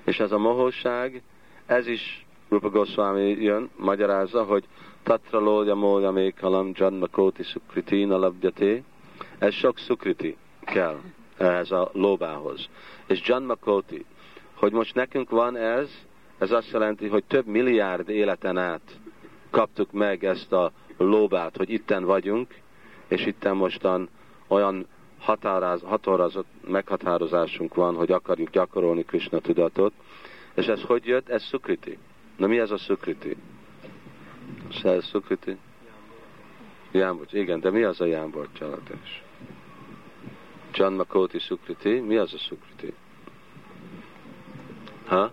És 0.03 0.19
ez 0.19 0.31
a 0.31 0.37
mohóság, 0.37 1.21
ez 1.65 1.87
is 1.87 2.25
Rupa 2.49 2.69
Goswami 2.69 3.29
jön, 3.29 3.69
magyarázza, 3.75 4.43
hogy 4.43 4.63
Tatra 5.03 5.39
lója 5.39 5.75
mója 5.75 6.11
mékalam 6.11 6.71
janma 6.73 7.07
kóti 7.07 7.43
sukriti 7.43 8.03
nalabjate. 8.03 8.81
Ez 9.37 9.53
sok 9.53 9.77
sukriti 9.77 10.37
kell 10.59 10.99
ehhez 11.37 11.71
a 11.71 11.89
lóbához. 11.93 12.69
És 13.07 13.21
janma 13.27 13.55
kóti, 13.55 14.05
hogy 14.53 14.71
most 14.71 14.95
nekünk 14.95 15.29
van 15.29 15.55
ez, 15.55 15.89
ez 16.37 16.51
azt 16.51 16.71
jelenti, 16.71 17.07
hogy 17.07 17.23
több 17.23 17.45
milliárd 17.45 18.09
életen 18.09 18.57
át 18.57 18.99
kaptuk 19.49 19.91
meg 19.91 20.23
ezt 20.23 20.51
a 20.51 20.71
lóbát, 20.97 21.57
hogy 21.57 21.69
itten 21.69 22.03
vagyunk, 22.03 22.55
és 23.07 23.25
itt 23.25 23.53
mostan 23.53 24.09
olyan 24.47 24.87
határoz, 25.19 25.81
határozott 25.81 26.47
meghatározásunk 26.67 27.75
van, 27.75 27.95
hogy 27.95 28.11
akarjuk 28.11 28.49
gyakorolni 28.49 29.03
Krishna 29.03 29.39
tudatot, 29.39 29.93
és 30.53 30.65
ez 30.65 30.81
hogy 30.81 31.05
jött? 31.05 31.29
Ez 31.29 31.43
szukriti. 31.43 31.97
Na 32.37 32.47
mi 32.47 32.59
ez 32.59 32.71
a 32.71 32.77
szukriti? 32.77 33.37
Ez 34.83 35.05
szukriti? 35.05 35.57
Jámbort. 36.91 37.33
Igen, 37.33 37.59
de 37.59 37.71
mi 37.71 37.83
az 37.83 38.01
a 38.01 38.05
jámbort 38.05 38.49
csalatás? 38.53 39.23
John 40.73 40.93
Makoti 40.93 41.39
szukriti. 41.39 41.99
Mi 41.99 42.15
az 42.15 42.33
a 42.33 42.37
szukriti? 42.37 42.93
Ha? 45.05 45.31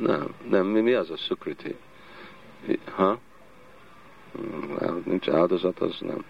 Nem, 0.00 0.34
nem, 0.48 0.66
mi, 0.66 0.80
mi 0.80 0.92
az 0.92 1.10
a 1.10 1.16
szukriti? 1.16 1.76
Ha? 2.94 3.18
Nincs 5.04 5.28
áldozat, 5.28 5.78
az 5.78 5.98
nem. 6.00 6.24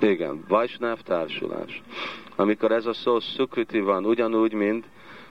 Igen, 0.00 0.44
Vajsnáv 0.48 1.00
társulás. 1.00 1.82
Amikor 2.36 2.72
ez 2.72 2.86
a 2.86 2.92
szó 2.92 3.20
szukriti 3.20 3.80
van, 3.80 4.04
ugyanúgy, 4.04 4.52
mint 4.52 4.86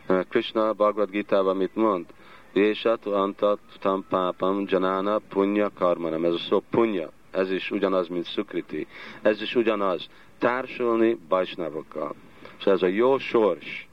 eh, 0.06 0.24
Krishna 0.30 0.74
Bhagavad 0.74 1.10
Gita-ban 1.10 1.58
mit 1.58 1.76
mond? 1.76 2.06
Vésat 2.54 3.06
antat 3.06 3.60
tam 3.80 4.06
pápam 4.10 4.64
janana 4.68 5.18
punya 5.18 5.70
karmanam. 5.74 6.26
Ez 6.26 6.34
a 6.34 6.38
szó 6.38 6.64
punya. 6.70 7.12
Ez 7.32 7.52
is 7.52 7.72
ugyanaz, 7.72 8.08
mint 8.08 8.26
szukriti. 8.26 8.88
Ez 9.22 9.42
is 9.42 9.56
ugyanaz. 9.56 10.08
Társulni 10.38 11.18
Vajsnavokkal. 11.30 12.16
És 12.60 12.66
ez 12.66 12.82
a 12.82 12.88
jó 12.88 13.18
sors. 13.18 13.88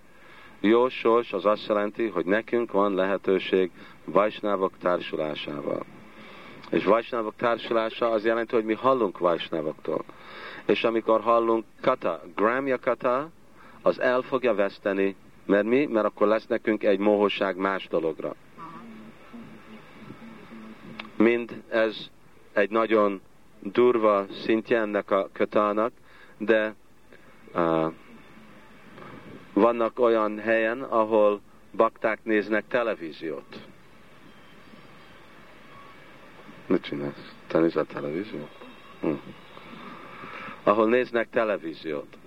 Jó 0.61 0.89
sors 0.89 1.33
az 1.33 1.45
azt 1.47 1.67
jelenti, 1.67 2.07
hogy 2.07 2.25
nekünk 2.25 2.73
van 2.73 2.95
lehetőség 2.95 3.71
Vajsnávok 4.05 4.73
társulásával. 4.79 5.85
És 6.71 6.85
Vajsnávok 6.85 7.35
társulása 7.37 8.11
az 8.11 8.25
jelenti, 8.25 8.55
hogy 8.55 8.65
mi 8.65 8.75
hallunk 8.75 9.19
Vajsnávoktól. 9.19 10.05
És 10.67 10.85
amikor 10.85 11.21
hallunk 11.21 11.65
kata, 11.81 12.23
gramja 12.35 12.79
kata, 12.79 13.31
az 13.83 14.01
el 14.01 14.21
fogja 14.23 14.55
veszteni, 14.55 15.17
mert 15.47 15.65
mi? 15.65 15.87
Mert 15.87 16.07
akkor 16.07 16.27
lesz 16.27 16.47
nekünk 16.47 16.83
egy 16.83 16.99
mohóság 16.99 17.57
más 17.57 17.89
dologra. 17.89 18.35
Mind 21.17 21.63
ez 21.69 21.97
egy 22.53 22.71
nagyon 22.71 23.21
durva 23.59 24.27
szintje 24.45 24.79
ennek 24.79 25.11
a 25.11 25.29
katának, 25.33 25.93
de 26.39 26.75
uh, 27.55 27.93
vannak 29.61 29.99
olyan 29.99 30.39
helyen, 30.39 30.83
ahol 30.83 31.41
bakták 31.77 32.25
néznek 32.25 32.65
televíziót. 32.69 33.61
Mit 36.67 36.83
csinálsz? 36.83 37.35
Te 37.47 37.59
nézel 37.59 37.85
televíziót? 37.85 38.51
Hm. 39.01 39.13
Ahol 40.63 40.89
néznek 40.89 41.31
televíziót. 41.31 42.19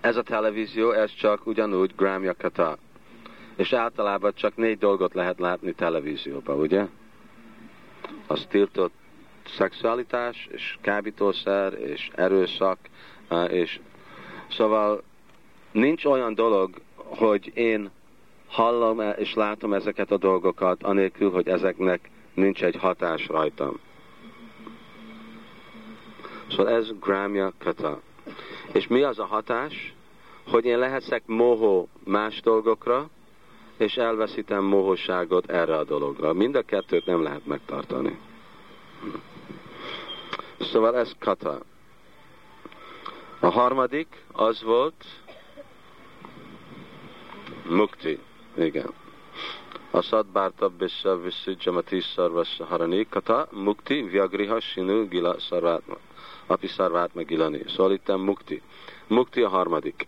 Ez 0.00 0.16
a 0.16 0.22
televízió, 0.22 0.90
ez 0.90 1.14
csak 1.14 1.46
ugyanúgy 1.46 1.94
gramja 1.96 2.34
kata. 2.34 2.78
És 3.56 3.72
általában 3.72 4.32
csak 4.34 4.56
négy 4.56 4.78
dolgot 4.78 5.14
lehet 5.14 5.38
látni 5.38 5.72
televízióban, 5.72 6.58
ugye? 6.58 6.86
Az 8.26 8.46
tiltott 8.48 8.92
szexualitás, 9.46 10.48
és 10.50 10.76
kábítószer, 10.80 11.72
és 11.72 12.10
erőszak, 12.14 12.78
és 13.48 13.80
szóval 14.56 15.02
nincs 15.72 16.04
olyan 16.04 16.34
dolog, 16.34 16.70
hogy 16.94 17.52
én 17.54 17.90
hallom 18.48 19.00
-e 19.00 19.10
és 19.10 19.34
látom 19.34 19.72
ezeket 19.72 20.10
a 20.10 20.16
dolgokat, 20.16 20.82
anélkül, 20.82 21.30
hogy 21.30 21.48
ezeknek 21.48 22.10
nincs 22.34 22.64
egy 22.64 22.76
hatás 22.76 23.26
rajtam. 23.26 23.80
Szóval 26.50 26.68
ez 26.68 26.92
grámja 27.00 27.52
kata. 27.58 28.00
És 28.72 28.86
mi 28.86 29.02
az 29.02 29.18
a 29.18 29.24
hatás? 29.24 29.94
Hogy 30.46 30.64
én 30.64 30.78
lehetek 30.78 31.22
mohó 31.26 31.88
más 32.04 32.40
dolgokra, 32.40 33.08
és 33.76 33.96
elveszítem 33.96 34.64
mohóságot 34.64 35.50
erre 35.50 35.76
a 35.76 35.84
dologra. 35.84 36.32
Mind 36.32 36.54
a 36.54 36.62
kettőt 36.62 37.06
nem 37.06 37.22
lehet 37.22 37.46
megtartani. 37.46 38.18
Szóval 40.60 40.96
ez 40.96 41.12
kata. 41.18 41.60
A 43.44 43.50
harmadik 43.50 44.24
az 44.32 44.62
volt 44.62 45.04
mukti. 47.68 48.18
Igen. 48.56 48.94
A 49.90 50.02
szadbárta 50.02 50.68
bissa 50.68 51.20
visszügyamati 51.20 52.00
szarvassa 52.00 52.64
harani 52.64 53.06
kata 53.08 53.48
mukti 53.50 54.02
viagriha 54.02 54.60
sinu 54.60 55.08
gila 55.08 55.40
szarvátma. 55.40 55.96
Api 56.46 56.66
szarvátma 56.66 57.22
gilani. 57.22 57.62
Szóval 57.66 57.92
itten 57.92 58.20
mukti. 58.20 58.62
Mukti 59.06 59.42
a 59.42 59.48
harmadik. 59.48 60.06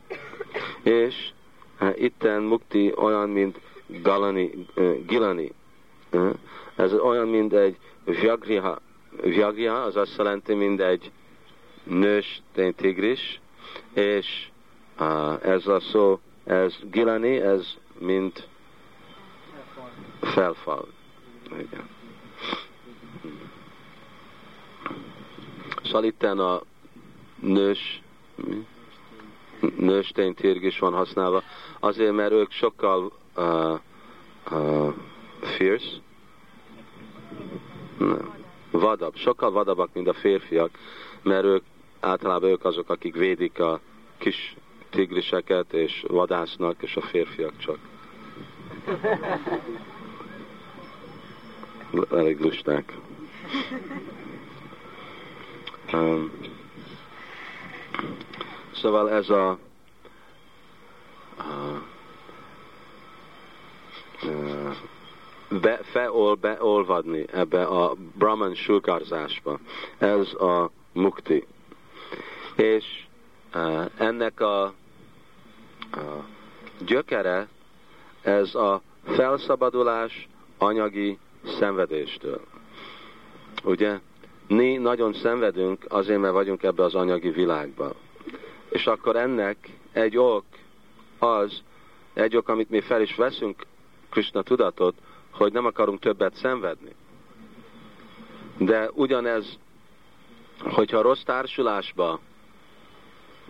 És 0.83 1.31
hát, 1.79 1.99
itten 1.99 2.43
mukti 2.43 2.93
olyan, 2.97 3.29
mint 3.29 3.61
galani, 3.87 4.67
gilani. 5.07 5.53
Ez 6.75 6.93
olyan, 6.93 7.29
mint 7.29 7.53
egy 7.53 7.77
viagriha. 8.05 8.79
Viagriha 9.23 9.77
az 9.77 9.97
azt 9.97 10.17
jelenti, 10.17 10.55
mint 10.55 10.81
egy 10.81 11.11
nős 11.87 12.43
tigris, 12.77 13.41
és 13.93 14.49
ez 15.43 15.67
a 15.67 15.81
szó, 15.81 16.21
ez 16.45 16.79
gilani, 16.91 17.37
ez 17.37 17.77
mint 17.99 18.49
felfal. 20.21 20.89
Igen. 21.51 21.89
Szóval 25.83 26.05
itt 26.05 26.23
a 26.23 26.63
nős, 27.41 28.03
nőstény 29.77 30.35
tirgis 30.35 30.79
van 30.79 30.93
használva, 30.93 31.43
azért, 31.81 32.13
mert 32.13 32.33
ők 32.33 32.51
sokkal 32.51 33.13
uh, 33.37 33.79
uh, 34.51 34.95
fierce, 35.41 35.87
nem, 37.99 38.35
vadabb, 38.71 39.17
sokkal 39.17 39.51
vadabbak, 39.51 39.91
mint 39.93 40.09
a 40.09 40.15
férfiak, 40.15 40.71
mert 41.23 41.45
ők 41.45 41.63
általában 42.01 42.51
ők 42.51 42.65
azok, 42.65 42.91
akik 42.91 43.15
védik 43.15 43.59
a 43.59 43.81
kis 44.19 44.57
tigriseket, 44.91 45.73
és 45.73 46.05
vadásznak, 46.09 46.83
és 46.83 46.97
a 46.97 47.01
férfiak 47.01 47.57
csak. 47.57 47.79
Elég 52.11 52.41
lusták. 52.41 52.93
Um, 55.93 56.31
szóval 58.75 59.11
ez 59.11 59.31
a 59.31 59.59
uh, 61.39 61.79
uh, 64.23 64.77
be, 65.61 65.81
feol, 65.83 66.35
beolvadni 66.35 67.25
ebbe 67.33 67.65
a 67.65 67.95
Brahman 68.19 68.55
sugarzásba. 68.55 69.59
Ez 69.99 70.33
a 70.33 70.71
mukti. 70.93 71.47
És 72.57 73.05
ennek 73.97 74.41
a, 74.41 74.65
a 74.65 74.75
gyökere 76.85 77.49
ez 78.23 78.55
a 78.55 78.83
felszabadulás 79.05 80.29
anyagi 80.59 81.19
szenvedéstől. 81.45 82.41
Ugye? 83.65 84.01
Mi 84.49 84.77
nagyon 84.77 85.13
szenvedünk 85.13 85.85
azért, 85.89 86.21
mert 86.21 86.33
vagyunk 86.33 86.63
ebbe 86.63 86.83
az 86.85 86.95
anyagi 86.95 87.31
világba. 87.31 87.95
És 88.69 88.87
akkor 88.87 89.17
ennek 89.17 89.57
egy 89.93 90.17
ok 90.17 90.45
az, 91.19 91.63
egy 92.13 92.37
ok, 92.37 92.49
amit 92.49 92.71
mi 92.71 92.81
fel 92.81 93.01
is 93.03 93.15
veszünk 93.15 93.67
Krishna 94.11 94.43
tudatot, 94.43 94.95
hogy 95.31 95.53
nem 95.53 95.65
akarunk 95.65 96.01
többet 96.01 96.35
szenvedni. 96.35 96.95
De 98.59 98.91
ugyanez, 98.93 99.59
hogyha 100.61 101.03
rossz 101.03 101.23
társulásba 101.23 102.21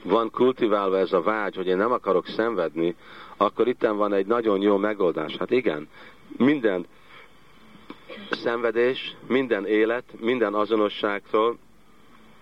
van 0.03 0.31
kultiválva 0.31 0.99
ez 0.99 1.13
a 1.13 1.23
vágy, 1.23 1.57
hogy 1.57 1.67
én 1.67 1.77
nem 1.77 1.93
akarok 1.93 2.27
szenvedni, 2.27 2.95
akkor 3.37 3.69
itten 3.69 3.97
van 3.97 4.13
egy 4.13 4.27
nagyon 4.27 4.61
jó 4.61 4.77
megoldás. 4.77 5.37
Hát 5.37 5.51
igen, 5.51 5.89
minden 6.37 6.87
szenvedés, 8.31 9.17
minden 9.27 9.67
élet, 9.67 10.05
minden 10.21 10.55
azonosságtól 10.55 11.59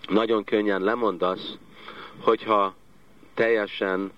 nagyon 0.08 0.44
könnyen 0.44 0.82
lemondasz, 0.82 1.56
hogyha 2.20 2.74
teljesen 3.34 4.12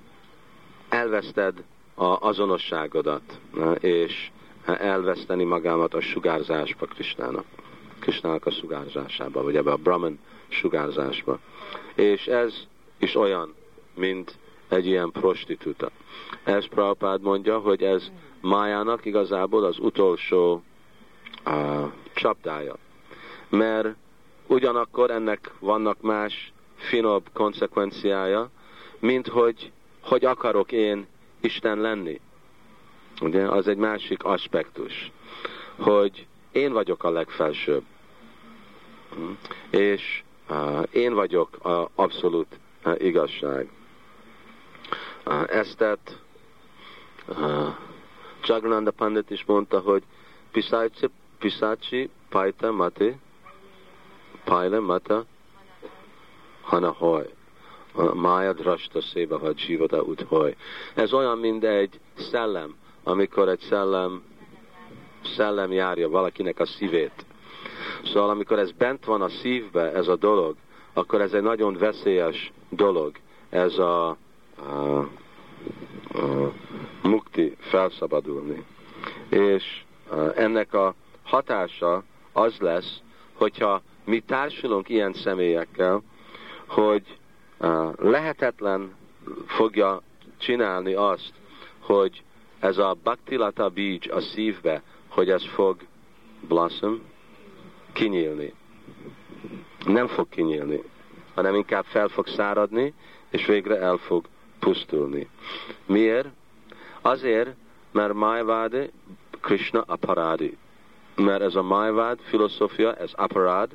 elveszted 0.88 1.62
az 1.94 2.16
azonosságodat, 2.20 3.38
és 3.78 4.30
elveszteni 4.64 5.44
magámat 5.44 5.94
a 5.94 6.00
sugárzásba 6.00 6.86
Krisnának. 6.86 7.44
Krisnának 7.98 8.46
a 8.46 8.50
sugárzásába, 8.50 9.42
vagy 9.42 9.56
ebbe 9.56 9.72
a 9.72 9.76
Brahman 9.76 10.18
sugárzásba. 10.48 11.38
És 11.94 12.26
ez 12.26 12.54
is 12.98 13.14
olyan, 13.14 13.54
mint 13.94 14.38
egy 14.68 14.86
ilyen 14.86 15.10
prostituta. 15.10 15.90
Ez 16.44 16.66
Prabhupád 16.66 17.20
mondja, 17.20 17.58
hogy 17.58 17.82
ez 17.82 18.10
Májának 18.40 19.04
igazából 19.04 19.64
az 19.64 19.78
utolsó 19.78 20.62
uh, 21.46 21.90
csapdája. 22.14 22.76
Mert 23.48 23.94
ugyanakkor 24.46 25.10
ennek 25.10 25.50
vannak 25.58 26.00
más 26.00 26.52
finobb 26.76 27.28
konsekvenciája, 27.32 28.50
mint 28.98 29.28
hogy, 29.28 29.72
hogy 30.00 30.24
akarok 30.24 30.72
én 30.72 31.06
Isten 31.40 31.78
lenni. 31.78 32.20
Ugye, 33.20 33.48
az 33.48 33.68
egy 33.68 33.76
másik 33.76 34.24
aspektus, 34.24 35.10
hogy 35.76 36.26
én 36.52 36.72
vagyok 36.72 37.04
a 37.04 37.10
legfelsőbb. 37.10 37.82
És 39.70 40.22
uh, 40.48 40.82
én 40.90 41.14
vagyok 41.14 41.64
a 41.64 41.90
abszolút 41.94 42.58
igazság. 42.98 43.68
Ezt 45.46 45.76
tett 45.76 46.18
uh, 47.28 47.68
Jagananda 48.44 48.90
Pandit 48.90 49.30
is 49.30 49.44
mondta, 49.44 49.78
hogy 49.78 50.02
Pisácsi, 50.52 51.10
Pisácsi 51.38 52.10
Pajta 52.28 52.72
Mate 52.72 53.18
Pajle 54.44 54.80
Mata 54.80 55.24
Hanahoy. 56.62 57.26
Mája 58.14 58.52
drasta 58.52 59.00
szébe, 59.00 59.36
ha 59.36 59.52
dzsivada 59.52 60.02
uthoy. 60.02 60.56
Ez 60.94 61.12
olyan, 61.12 61.38
mint 61.38 61.64
egy 61.64 62.00
szellem, 62.16 62.74
amikor 63.04 63.48
egy 63.48 63.60
szellem, 63.60 64.22
szellem 65.36 65.72
járja 65.72 66.08
valakinek 66.08 66.60
a 66.60 66.66
szívét. 66.66 67.24
Szóval 68.04 68.30
amikor 68.30 68.58
ez 68.58 68.72
bent 68.72 69.04
van 69.04 69.22
a 69.22 69.28
szívbe, 69.28 69.92
ez 69.92 70.08
a 70.08 70.16
dolog, 70.16 70.56
akkor 70.92 71.20
ez 71.20 71.32
egy 71.32 71.42
nagyon 71.42 71.76
veszélyes 71.78 72.52
dolog. 72.68 73.16
Ez 73.48 73.78
a, 73.78 74.08
a 74.08 74.16
uh, 76.14 76.52
mukti, 77.02 77.56
felszabadulni. 77.58 78.64
És 79.28 79.84
ennek 80.34 80.74
a 80.74 80.94
hatása 81.22 82.02
az 82.32 82.58
lesz, 82.58 83.00
hogyha 83.32 83.82
mi 84.04 84.20
társulunk 84.20 84.88
ilyen 84.88 85.12
személyekkel, 85.12 86.02
hogy 86.66 87.18
lehetetlen 87.96 88.94
fogja 89.46 90.02
csinálni 90.38 90.92
azt, 90.94 91.32
hogy 91.80 92.22
ez 92.58 92.78
a 92.78 92.96
baktilata 93.02 93.68
bíj 93.68 93.98
a 94.10 94.20
szívbe, 94.20 94.82
hogy 95.08 95.30
ez 95.30 95.44
fog 95.46 95.76
blossom, 96.48 97.02
kinyílni. 97.92 98.52
Nem 99.86 100.06
fog 100.06 100.28
kinyílni, 100.28 100.82
hanem 101.36 101.54
inkább 101.54 101.84
fel 101.84 102.08
fog 102.08 102.26
száradni, 102.26 102.94
és 103.30 103.46
végre 103.46 103.76
el 103.78 103.96
fog 103.96 104.24
pusztulni. 104.58 105.28
Miért? 105.86 106.28
Azért, 107.00 107.50
mert 107.92 108.12
Mayavadi 108.12 108.90
Krishna 109.40 109.84
aparádi. 109.86 110.56
Mert 111.16 111.42
ez 111.42 111.54
a 111.54 111.62
Mayavad 111.62 112.18
filozófia, 112.20 112.94
ez 112.94 113.10
aparád, 113.14 113.70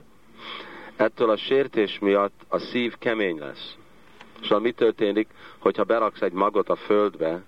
ettől 0.95 1.29
a 1.29 1.37
sértés 1.37 1.99
miatt 1.99 2.41
a 2.47 2.57
szív 2.57 2.97
kemény 2.97 3.39
lesz. 3.39 3.75
Szóval 4.41 4.59
mi 4.59 4.71
történik, 4.71 5.27
hogyha 5.57 5.83
beraksz 5.83 6.21
egy 6.21 6.31
magot 6.31 6.69
a 6.69 6.75
földbe, 6.75 7.43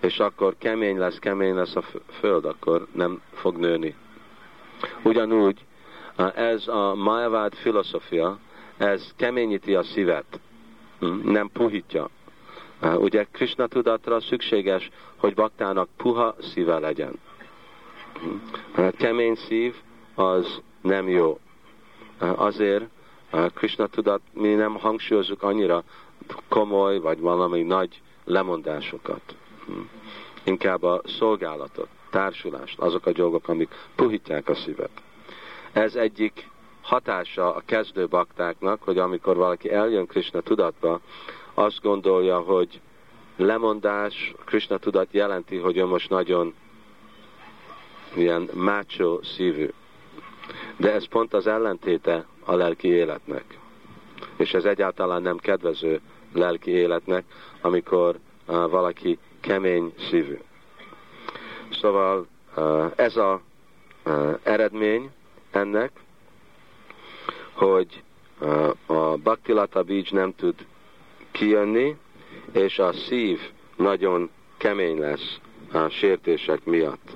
és 0.00 0.18
akkor 0.18 0.54
kemény 0.58 0.98
lesz, 0.98 1.18
kemény 1.18 1.54
lesz 1.54 1.76
a 1.76 1.82
föld, 2.20 2.44
akkor 2.44 2.86
nem 2.92 3.20
fog 3.32 3.56
nőni. 3.56 3.94
Ugyanúgy 5.02 5.64
ez 6.34 6.68
a 6.68 6.94
Mayavad 6.94 7.54
filozófia, 7.54 8.38
ez 8.82 9.12
keményíti 9.16 9.74
a 9.74 9.82
szívet, 9.82 10.40
hm? 10.98 11.30
nem 11.30 11.50
puhítja. 11.52 12.08
Ugye 12.82 13.26
Krishna 13.30 13.66
tudatra 13.66 14.20
szükséges, 14.20 14.90
hogy 15.16 15.34
baktának 15.34 15.88
puha 15.96 16.34
szíve 16.40 16.78
legyen. 16.78 17.18
Hm? 18.20 18.80
A 18.80 18.90
kemény 18.90 19.34
szív 19.34 19.74
az 20.14 20.60
nem 20.80 21.08
jó. 21.08 21.38
Azért 22.18 22.84
Krishna 23.54 23.86
tudat 23.86 24.20
mi 24.32 24.54
nem 24.54 24.74
hangsúlyozunk 24.74 25.42
annyira 25.42 25.82
komoly 26.48 26.98
vagy 26.98 27.20
valami 27.20 27.62
nagy 27.62 28.00
lemondásokat. 28.24 29.36
Hm? 29.66 29.72
Inkább 30.44 30.82
a 30.82 31.00
szolgálatot, 31.04 31.88
társulást, 32.10 32.78
azok 32.78 33.06
a 33.06 33.12
dolgok, 33.12 33.48
amik 33.48 33.74
puhítják 33.94 34.48
a 34.48 34.54
szívet. 34.54 34.90
Ez 35.72 35.94
egyik 35.94 36.50
hatása 36.82 37.54
a 37.54 37.62
kezdő 37.64 38.06
baktáknak, 38.06 38.82
hogy 38.82 38.98
amikor 38.98 39.36
valaki 39.36 39.70
eljön 39.70 40.06
Krishna 40.06 40.40
tudatba, 40.40 41.00
azt 41.54 41.80
gondolja, 41.82 42.38
hogy 42.40 42.80
lemondás, 43.36 44.34
Krishna 44.44 44.78
tudat 44.78 45.08
jelenti, 45.10 45.56
hogy 45.56 45.76
ő 45.76 45.84
most 45.84 46.10
nagyon 46.10 46.54
ilyen 48.14 48.48
macho 48.52 49.18
szívű. 49.22 49.68
De 50.76 50.92
ez 50.92 51.08
pont 51.08 51.34
az 51.34 51.46
ellentéte 51.46 52.26
a 52.44 52.54
lelki 52.54 52.88
életnek. 52.88 53.44
És 54.36 54.54
ez 54.54 54.64
egyáltalán 54.64 55.22
nem 55.22 55.36
kedvező 55.36 56.00
lelki 56.32 56.70
életnek, 56.70 57.24
amikor 57.60 58.18
uh, 58.46 58.70
valaki 58.70 59.18
kemény 59.40 59.92
szívű. 60.10 60.38
Szóval 61.70 62.26
uh, 62.56 62.92
ez 62.96 63.16
a 63.16 63.40
uh, 64.04 64.38
eredmény 64.42 65.10
ennek, 65.50 65.90
hogy 67.62 68.02
a 68.86 69.16
Bhaktilata 69.16 69.82
Beach 69.82 70.12
nem 70.12 70.34
tud 70.34 70.66
kijönni, 71.30 71.96
és 72.52 72.78
a 72.78 72.92
szív 72.92 73.40
nagyon 73.76 74.30
kemény 74.56 74.98
lesz 74.98 75.38
a 75.72 75.88
sértések 75.88 76.64
miatt. 76.64 77.10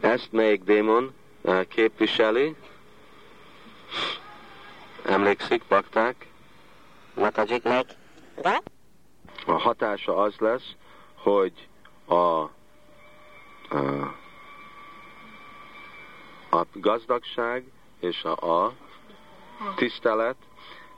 Ezt 0.00 0.32
melyik 0.32 0.62
démon 0.62 1.14
képviseli? 1.68 2.54
Emlékszik, 5.04 5.62
bakták? 5.68 6.26
Matajik 7.14 7.62
meg? 7.62 7.86
De? 8.42 8.62
A 9.46 9.52
hatása 9.52 10.16
az 10.16 10.34
lesz, 10.38 10.74
hogy 11.14 11.52
a, 12.04 12.14
a, 12.14 12.50
a 16.50 16.66
gazdagság 16.72 17.64
és 18.00 18.24
a, 18.24 18.62
a 18.64 18.72
tisztelet, 19.76 20.36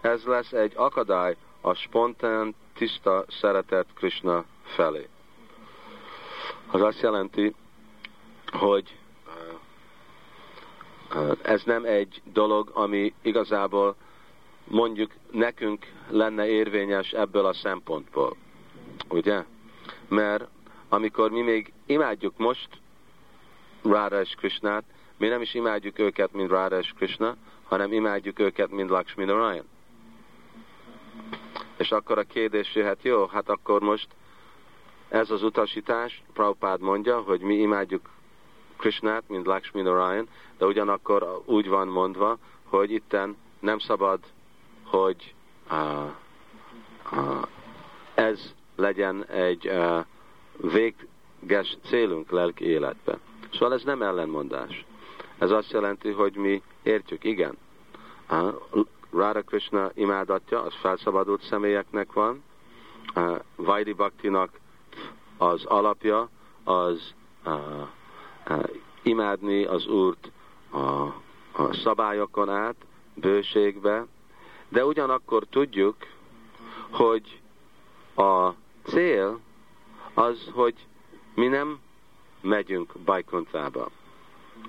ez 0.00 0.24
lesz 0.24 0.52
egy 0.52 0.72
akadály 0.76 1.36
a 1.60 1.74
spontán, 1.74 2.54
tiszta 2.74 3.24
szeretet 3.28 3.86
Krishna 3.94 4.44
felé. 4.62 5.08
Az 6.70 6.80
azt 6.80 7.00
jelenti, 7.00 7.54
hogy 8.46 8.98
ez 11.42 11.62
nem 11.62 11.84
egy 11.84 12.22
dolog, 12.24 12.70
ami 12.74 13.14
igazából 13.22 13.96
mondjuk 14.64 15.12
nekünk 15.30 15.86
lenne 16.08 16.46
érvényes 16.46 17.12
ebből 17.12 17.46
a 17.46 17.52
szempontból. 17.52 18.36
Ugye? 19.08 19.44
Mert 20.08 20.48
amikor 20.88 21.30
mi 21.30 21.40
még 21.40 21.72
imádjuk 21.86 22.36
most 22.36 22.68
Rára 23.82 24.20
és 24.20 24.34
Krishnát, 24.36 24.84
mi 25.18 25.28
nem 25.28 25.40
is 25.40 25.54
imádjuk 25.54 25.98
őket, 25.98 26.32
mint 26.32 26.50
Rára 26.50 26.78
és 26.78 26.92
Krishna, 26.96 27.36
hanem 27.68 27.92
imádjuk 27.92 28.38
őket, 28.38 28.70
mint 28.70 28.90
Lakshmi 28.90 29.24
Narayan. 29.24 29.64
És 31.76 31.90
akkor 31.90 32.18
a 32.18 32.22
kérdés 32.22 32.74
jöhet, 32.74 33.02
jó, 33.02 33.26
hát 33.26 33.48
akkor 33.48 33.80
most 33.80 34.08
ez 35.08 35.30
az 35.30 35.42
utasítás, 35.42 36.22
Prabhupád 36.32 36.80
mondja, 36.80 37.20
hogy 37.20 37.40
mi 37.40 37.54
imádjuk 37.54 38.08
Krishnát, 38.76 39.22
mint 39.28 39.46
Lakshmi 39.46 39.82
Narayan, 39.82 40.28
de 40.58 40.66
ugyanakkor 40.66 41.42
úgy 41.44 41.68
van 41.68 41.88
mondva, 41.88 42.38
hogy 42.64 42.90
itten 42.90 43.36
nem 43.60 43.78
szabad, 43.78 44.20
hogy 44.84 45.34
uh, 45.70 46.10
uh, 47.12 47.42
ez 48.14 48.54
legyen 48.76 49.24
egy 49.24 49.68
uh, 49.68 50.04
véges 50.72 51.76
célunk 51.84 52.30
lelki 52.30 52.64
életbe. 52.64 53.18
Szóval 53.52 53.74
ez 53.74 53.82
nem 53.82 54.02
ellenmondás. 54.02 54.84
Ez 55.38 55.50
azt 55.50 55.70
jelenti, 55.70 56.10
hogy 56.10 56.34
mi 56.34 56.62
értjük, 56.86 57.24
igen. 57.24 57.56
Radha 59.12 59.42
Krishna 59.42 59.90
imádatja, 59.94 60.62
az 60.62 60.74
felszabadult 60.80 61.42
személyeknek 61.42 62.12
van. 62.12 62.42
Vaidi 63.56 63.92
Bhaktinak 63.92 64.50
az 65.36 65.64
alapja 65.64 66.28
az 66.64 67.14
imádni 69.02 69.64
az 69.64 69.86
Úrt 69.86 70.30
a, 70.72 71.06
szabályokon 71.72 72.48
át, 72.48 72.76
bőségbe, 73.14 74.06
de 74.68 74.84
ugyanakkor 74.84 75.46
tudjuk, 75.50 75.96
hogy 76.90 77.40
a 78.14 78.50
cél 78.84 79.40
az, 80.14 80.50
hogy 80.52 80.74
mi 81.34 81.46
nem 81.46 81.78
megyünk 82.40 82.92
Bajkontába. 83.04 83.90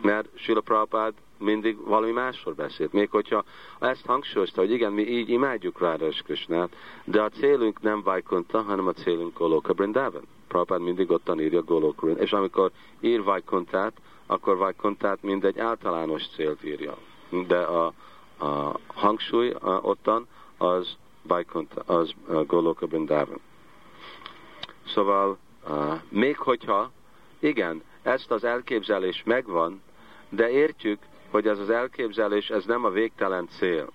Mert 0.01 0.28
Sila 0.36 0.61
Prabhupád 0.61 1.13
mindig 1.40 1.78
valami 1.86 2.12
másról 2.12 2.54
beszélt. 2.54 2.94
Még 2.94 3.10
hogyha 3.10 3.44
ezt 3.80 4.06
hangsúlyozta, 4.06 4.62
hogy 4.62 4.72
igen, 4.72 4.92
mi 4.92 5.02
így 5.02 5.30
imádjuk 5.30 5.80
Rádas 5.80 6.22
Krishnát, 6.22 6.76
de 7.04 7.22
a 7.22 7.30
célunk 7.30 7.82
nem 7.82 8.02
Vajkonta, 8.02 8.62
hanem 8.62 8.88
a 8.88 8.94
célunk 8.94 9.38
Goloka 9.38 9.74
Brindavan. 9.74 10.28
Prabhupád 10.48 10.82
mindig 10.82 11.12
ottan 11.12 11.42
írja 11.42 11.64
Goloka 11.64 12.08
És 12.08 12.32
amikor 12.32 12.72
ír 13.00 13.24
Vajkontát, 13.24 13.94
akkor 14.26 14.58
Vajkontát 14.58 15.22
mind 15.22 15.44
egy 15.44 15.60
általános 15.60 16.28
célt 16.36 16.64
írja. 16.64 16.98
De 17.48 17.60
a, 17.60 17.94
a 18.40 18.80
hangsúly 18.88 19.50
a, 19.50 19.80
ottan 19.82 20.28
az 20.58 20.96
Vajkonta, 21.22 21.82
az 21.82 22.14
Goloka 22.48 22.86
Brindavan. 22.86 23.40
Szóval 24.86 25.38
uh, 25.70 25.94
még 26.10 26.38
hogyha, 26.38 26.92
igen, 27.40 27.84
ezt 28.02 28.32
az 28.32 28.44
elképzelés 28.44 29.24
megvan, 29.26 29.82
de 30.30 30.50
értjük, 30.50 31.00
hogy 31.30 31.47
ez 31.47 31.59
az 31.59 31.69
elképzelés, 31.69 32.49
ez 32.49 32.65
nem 32.65 32.86
a 32.86 32.89
végtelen 32.89 33.47
cél. 33.47 33.89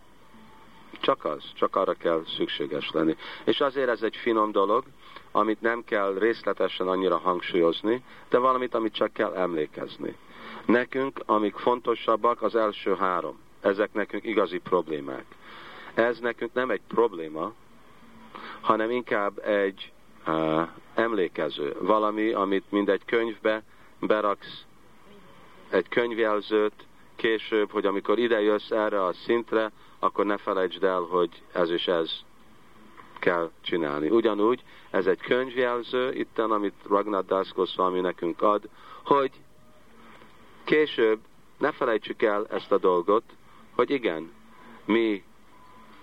Csak 1.01 1.25
az, 1.25 1.43
csak 1.55 1.77
arra 1.77 1.93
kell 1.93 2.23
szükséges 2.37 2.91
lenni. 2.91 3.17
És 3.45 3.61
azért 3.61 3.89
ez 3.89 4.03
egy 4.03 4.17
finom 4.17 4.53
dolog, 4.53 4.85
amit 5.33 5.61
nem 5.61 5.85
kell 5.85 6.15
részletesen 6.19 6.89
annyira 6.89 7.17
hangsúlyozni, 7.17 8.05
de 8.29 8.39
valamit, 8.39 8.75
amit 8.75 8.95
csak 8.95 9.13
kell 9.13 9.35
emlékezni. 9.35 10.17
Nekünk, 10.65 11.21
amik 11.27 11.57
fontosabbak, 11.57 12.43
az 12.43 12.55
első 12.55 12.95
három. 12.95 13.39
Ezek 13.61 13.93
nekünk 13.93 14.25
igazi 14.25 14.59
problémák. 14.59 15.25
Ez 15.95 16.19
nekünk 16.19 16.53
nem 16.53 16.71
egy 16.71 16.81
probléma, 16.89 17.53
hanem 18.61 18.91
inkább 18.91 19.39
egy 19.39 19.93
uh, 20.27 20.69
emlékező. 20.95 21.77
Valami, 21.81 22.33
amit 22.33 22.65
mindegy 22.71 23.05
könyvbe 23.05 23.63
beraksz 24.01 24.65
egy 25.71 25.89
könyvjelzőt, 25.89 26.87
később, 27.17 27.71
hogy 27.71 27.87
amikor 27.87 28.19
ide 28.19 28.41
jössz 28.41 28.71
erre 28.71 29.05
a 29.05 29.13
szintre, 29.13 29.73
akkor 29.99 30.27
ne 30.27 30.37
felejtsd 30.37 30.85
el, 30.85 31.01
hogy 31.01 31.43
ez 31.53 31.71
és 31.71 31.87
ez 31.87 32.11
kell 33.19 33.51
csinálni. 33.61 34.09
Ugyanúgy 34.09 34.63
ez 34.91 35.07
egy 35.07 35.21
könyvjelző, 35.21 36.13
itten, 36.13 36.51
amit 36.51 36.75
Ragnar 36.89 37.25
Das 37.25 37.53
Goswami 37.53 38.01
nekünk 38.01 38.43
ad, 38.43 38.69
hogy 39.05 39.31
később 40.65 41.19
ne 41.59 41.73
felejtsük 41.73 42.23
el 42.23 42.47
ezt 42.51 42.73
a 42.73 42.79
dolgot, 42.79 43.23
hogy 43.75 43.91
igen, 43.91 44.33
mi 44.85 45.23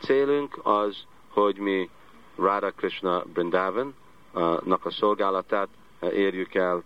célunk 0.01 0.60
az, 0.64 1.03
hogy 1.30 1.57
mi 1.57 1.89
Radha 2.36 2.72
Krishna 2.72 3.24
Brindavan-nak 3.34 4.86
a 4.86 4.91
szolgálatát 4.91 5.68
érjük 6.01 6.55
el, 6.55 6.84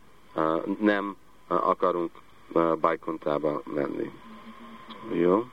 nem 0.80 1.16
akarunk 1.48 2.12
Bajkuntába 2.80 3.62
menni. 3.66 4.12
Jó? 5.12 5.46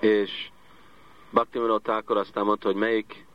És 0.00 0.50
Bhaktivinoda 1.30 1.78
Thakur 1.78 2.16
aztán 2.16 2.44
mondta, 2.44 2.66
hogy 2.66 2.76
melyik 2.76 3.26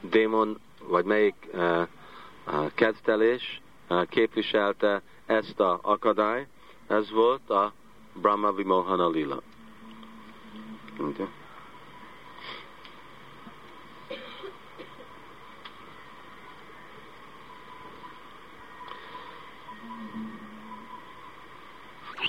démon, 0.00 0.58
vagy 0.86 1.04
melyik 1.04 1.34
uh, 1.52 1.86
uh, 2.46 2.70
kezdelés 2.74 3.60
uh, 3.88 4.06
képviselte 4.06 5.02
ezt 5.26 5.60
a 5.60 5.78
akadály, 5.82 6.46
ez 6.86 7.10
volt 7.10 7.50
a 7.50 7.72
Brahma 8.14 8.52
Vimohana 8.52 9.08
Lila. 9.08 9.42
Okay. 11.00 11.26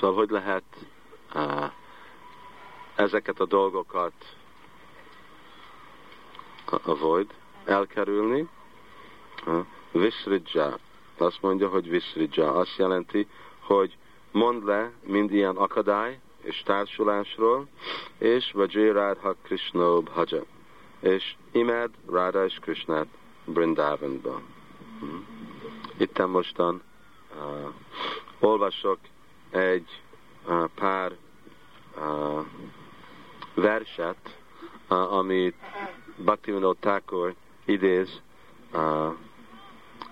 Szóval 0.00 0.16
hogy 0.16 0.30
lehet 0.30 0.64
uh, 1.34 1.70
ezeket 2.94 3.40
a 3.40 3.46
dolgokat 3.46 4.12
avoid, 6.84 7.34
elkerülni? 7.64 8.48
Uh. 9.46 9.66
Azt 11.18 11.42
mondja, 11.42 11.68
hogy 11.68 11.88
Visridja. 11.88 12.52
Azt 12.52 12.76
jelenti, 12.76 13.26
hogy 13.60 13.96
mondd 14.32 14.64
le 14.64 14.92
mind 15.02 15.32
ilyen 15.32 15.56
akadály 15.56 16.20
és 16.42 16.62
társulásról, 16.62 17.68
és 18.18 18.52
Vajirádha 18.52 19.34
Krishna 19.42 20.00
Bhaja. 20.00 20.42
És 21.00 21.34
imed 21.52 21.90
Radha 22.06 22.44
és 22.44 22.58
Krishnát 22.60 23.06
Brindavanba. 23.44 24.40
Hmm. 25.00 25.26
Itten 25.96 26.28
mostan 26.28 26.82
uh, 27.34 27.72
olvasok 28.38 28.98
egy 29.50 30.02
pár 30.74 31.16
verset, 33.54 34.38
amit 34.88 35.56
Bhaktivinoda 36.16 36.76
Thakur 36.80 37.34
idéz 37.64 38.20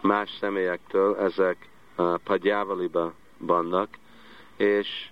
más 0.01 0.31
személyektől, 0.41 1.17
ezek 1.17 1.69
Padjávaliba 2.25 3.13
vannak, 3.39 3.89
és 4.57 5.11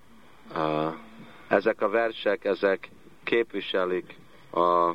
ezek 1.49 1.81
a 1.81 1.89
versek, 1.89 2.45
ezek 2.45 2.91
képviselik 3.25 4.17
a 4.53 4.93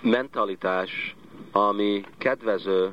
mentalitás, 0.00 1.16
ami 1.52 2.04
kedvező 2.18 2.92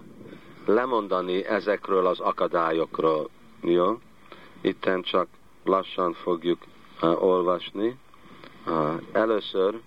lemondani 0.65 1.45
ezekről 1.45 2.05
az 2.07 2.19
akadályokról. 2.19 3.29
Jó? 3.61 3.99
Itten 4.61 5.01
csak 5.01 5.27
lassan 5.63 6.13
fogjuk 6.13 6.59
uh, 7.01 7.23
olvasni. 7.23 7.97
Uh, 8.67 9.01
először 9.11 9.79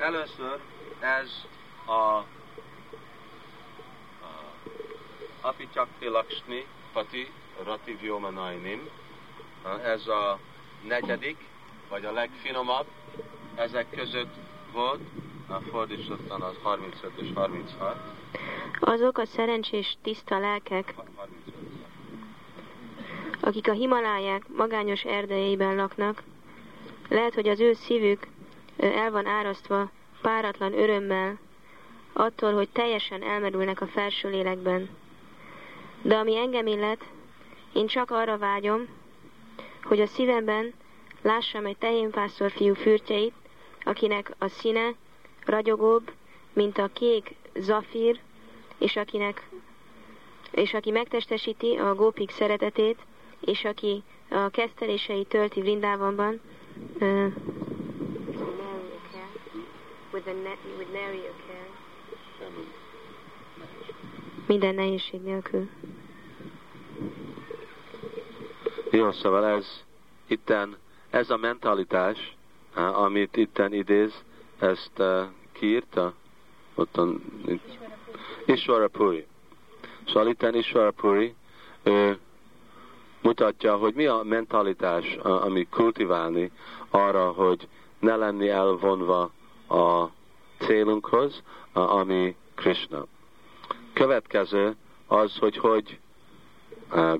Először 0.00 0.60
ez 1.00 1.30
a, 1.84 1.92
a 1.92 2.24
Apityakti 5.40 6.06
Lakshmi 6.06 6.66
Pati 6.92 7.30
Rati 7.64 7.96
Vyomanainim. 8.00 8.88
Ez 9.84 10.06
a 10.06 10.38
negyedik, 10.88 11.36
vagy 11.88 12.04
a 12.04 12.12
legfinomabb 12.12 12.86
ezek 13.54 13.90
között 13.90 14.34
volt, 14.72 15.00
a 15.48 15.60
fordítottan 15.70 16.42
az 16.42 16.54
35 16.62 17.12
és 17.16 17.28
36. 17.34 17.96
Azok 18.80 19.18
a 19.18 19.26
szerencsés, 19.26 19.96
tiszta 20.02 20.38
lelkek, 20.38 20.94
akik 23.40 23.68
a 23.68 23.72
Himaláják 23.72 24.42
magányos 24.56 25.02
erdejében 25.02 25.76
laknak, 25.76 26.22
lehet, 27.08 27.34
hogy 27.34 27.48
az 27.48 27.60
ő 27.60 27.72
szívük 27.72 28.26
el 28.76 29.10
van 29.10 29.26
árasztva 29.26 29.90
páratlan 30.22 30.72
örömmel, 30.72 31.38
attól, 32.12 32.54
hogy 32.54 32.68
teljesen 32.68 33.22
elmerülnek 33.22 33.80
a 33.80 33.86
felső 33.86 34.30
lélekben. 34.30 34.88
De 36.02 36.16
ami 36.16 36.36
engem 36.36 36.66
illet, 36.66 37.04
én 37.72 37.86
csak 37.86 38.10
arra 38.10 38.38
vágyom, 38.38 38.88
hogy 39.82 40.00
a 40.00 40.06
szívemben 40.06 40.72
lássam 41.22 41.66
egy 41.66 41.76
tehénpásztor 41.76 42.50
fiú 42.50 42.74
fürtjeit, 42.74 43.34
akinek 43.84 44.34
a 44.38 44.48
színe 44.48 44.94
ragyogóbb, 45.44 46.12
mint 46.52 46.78
a 46.78 46.90
kék 46.92 47.34
zafír, 47.54 48.20
és 48.78 48.96
akinek 48.96 49.48
és 50.50 50.74
aki 50.74 50.90
megtestesíti 50.90 51.76
a 51.76 51.94
gópik 51.94 52.30
szeretetét, 52.30 52.98
és 53.40 53.64
aki 53.64 54.02
a 54.28 54.48
kesztelései 54.48 55.24
tölti 55.24 55.60
Vrindávonban, 55.60 56.40
uh, 57.00 57.32
minden 64.46 64.74
nehézség 64.74 65.20
nélkül. 65.20 65.68
Jó, 68.90 69.12
szóval 69.12 69.46
ez 69.46 69.84
itten, 70.26 70.76
ez 71.10 71.30
a 71.30 71.36
mentalitás, 71.36 72.36
amit 72.74 73.36
itten 73.36 73.72
idéz, 73.72 74.24
ezt 74.58 74.98
uh, 74.98 75.22
kiírta, 75.52 76.14
ottan 76.74 77.22
Ishvara 78.46 78.88
Puri. 78.88 79.26
Szóval 80.06 80.28
itten 80.28 80.54
Ishvara 80.54 80.90
Puri, 80.90 81.34
ő 81.82 82.18
mutatja, 83.22 83.76
hogy 83.76 83.94
mi 83.94 84.06
a 84.06 84.22
mentalitás, 84.22 85.14
ami 85.16 85.66
kultiválni 85.70 86.50
arra, 86.90 87.30
hogy 87.30 87.68
ne 87.98 88.16
lenni 88.16 88.48
elvonva 88.48 89.30
a 89.68 90.04
célunkhoz, 90.58 91.42
ami 91.72 92.36
Krishna. 92.54 93.06
Következő 93.92 94.76
az, 95.06 95.36
hogy 95.36 95.56
hogy 95.56 95.98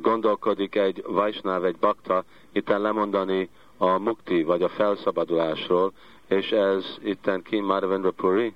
gondolkodik 0.01 0.75
egy 0.75 1.03
Vajsnáv, 1.07 1.65
egy 1.65 1.77
bakta, 1.77 2.25
itten 2.53 2.81
lemondani 2.81 3.49
a 3.77 3.99
mukti, 3.99 4.43
vagy 4.43 4.63
a 4.63 4.69
felszabadulásról, 4.69 5.93
és 6.29 6.51
ez 6.51 6.99
itten 7.03 7.43
ki 7.43 7.61
Madhavendra 7.61 8.11
Puri? 8.11 8.55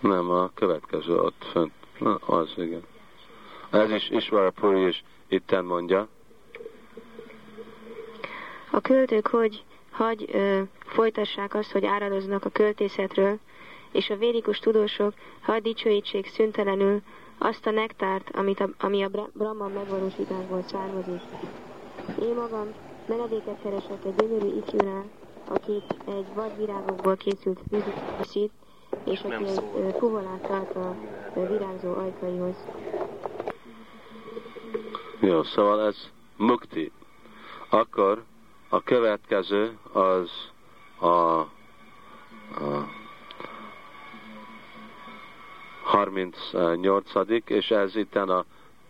Nem, 0.00 0.30
a 0.30 0.50
következő 0.54 1.14
ott 1.14 1.44
fönt. 1.50 1.72
Na, 1.98 2.14
az, 2.14 2.52
igen. 2.56 2.82
Ez 3.70 3.90
is 3.90 4.10
Isvara 4.10 4.50
Puri 4.50 4.86
is 4.86 5.04
itten 5.28 5.64
mondja. 5.64 6.08
A 8.70 8.80
költők 8.80 9.26
hogy 9.26 9.64
hagy 9.90 10.28
ö, 10.32 10.62
folytassák 10.78 11.54
azt, 11.54 11.72
hogy 11.72 11.84
áradoznak 11.84 12.44
a 12.44 12.50
költészetről, 12.50 13.38
és 13.92 14.10
a 14.10 14.16
védikus 14.16 14.58
tudósok 14.58 15.14
hadd 15.40 15.62
dicsőítsék 15.62 16.26
szüntelenül 16.26 17.00
azt 17.38 17.66
a 17.66 17.70
nektárt, 17.70 18.30
amit 18.36 18.60
a, 18.60 18.68
ami 18.78 19.02
a 19.02 19.08
Brahma 19.32 19.68
megvalósításból 19.68 20.62
származik. 20.62 21.20
Én 22.22 22.34
magam 22.34 22.68
menedéket 23.08 23.62
keresek 23.62 24.04
egy 24.04 24.14
gyönyörű 24.14 24.56
ifjúnál, 24.56 25.04
aki 25.48 25.82
egy 26.06 26.26
vadvirágokból 26.34 27.16
készült 27.16 27.60
fűzít, 27.70 28.52
és 29.04 29.20
aki 29.20 29.44
egy 29.84 29.94
fuvolát 29.98 30.40
tart 30.40 30.76
a 30.76 30.94
virágzó 31.34 31.94
ajkaihoz. 31.94 32.56
Jó, 35.20 35.42
szóval 35.42 35.86
ez 35.86 35.96
mukti. 36.36 36.92
Akkor 37.68 38.24
a 38.68 38.82
következő 38.82 39.78
az 39.92 40.30
a, 40.98 41.06
a 41.06 41.46
38. 45.88 47.10
és 47.46 47.70
ez 47.70 47.96
itt 47.96 48.14
a, 48.16 48.44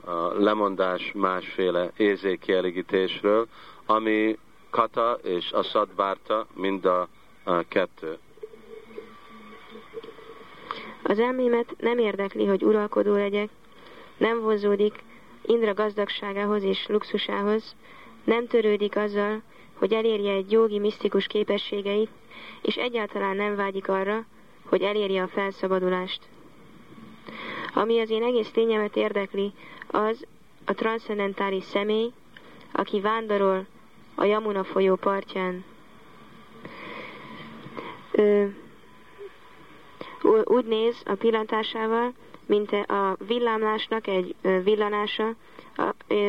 a 0.05 0.33
lemondás 0.39 1.13
másféle 1.15 1.91
érzékkielégítésről, 1.97 3.47
ami 3.87 4.39
kata 4.71 5.19
és 5.23 5.53
a 5.53 5.63
szadbárta 5.63 6.47
mind 6.55 6.85
a, 6.85 7.09
a 7.45 7.63
kettő. 7.69 8.19
Az 11.03 11.19
elmémet 11.19 11.75
nem 11.79 11.99
érdekli, 11.99 12.47
hogy 12.47 12.65
uralkodó 12.65 13.13
legyek, 13.13 13.49
nem 14.17 14.41
vonzódik 14.41 14.95
Indra 15.43 15.75
gazdagságához 15.75 16.63
és 16.63 16.87
luxusához, 16.87 17.77
nem 18.25 18.47
törődik 18.47 18.97
azzal, 18.97 19.43
hogy 19.75 19.93
elérje 19.93 20.33
egy 20.33 20.53
jogi 20.53 20.79
misztikus 20.79 21.27
képességeit, 21.27 22.11
és 22.63 22.75
egyáltalán 22.75 23.37
nem 23.37 23.57
vágyik 23.57 23.89
arra, 23.89 24.25
hogy 24.65 24.83
elérje 24.83 25.23
a 25.23 25.29
felszabadulást. 25.29 26.21
Ami 27.75 28.01
az 28.01 28.11
én 28.11 28.23
egész 28.23 28.51
tényemet 28.51 28.97
érdekli, 28.97 29.53
az 29.87 30.27
a 30.65 30.75
transzcendentális 30.75 31.65
személy, 31.65 32.13
aki 32.73 33.01
vándorol 33.01 33.67
a 34.15 34.25
Jamuna 34.25 34.65
folyó 34.65 34.95
partján. 34.95 35.65
Ö, 38.11 38.45
úgy 40.45 40.65
néz 40.65 41.03
a 41.05 41.15
pillantásával, 41.15 42.13
mint 42.47 42.73
a 42.73 43.17
villámlásnak 43.27 44.07
egy 44.07 44.35
villanása, 44.63 45.35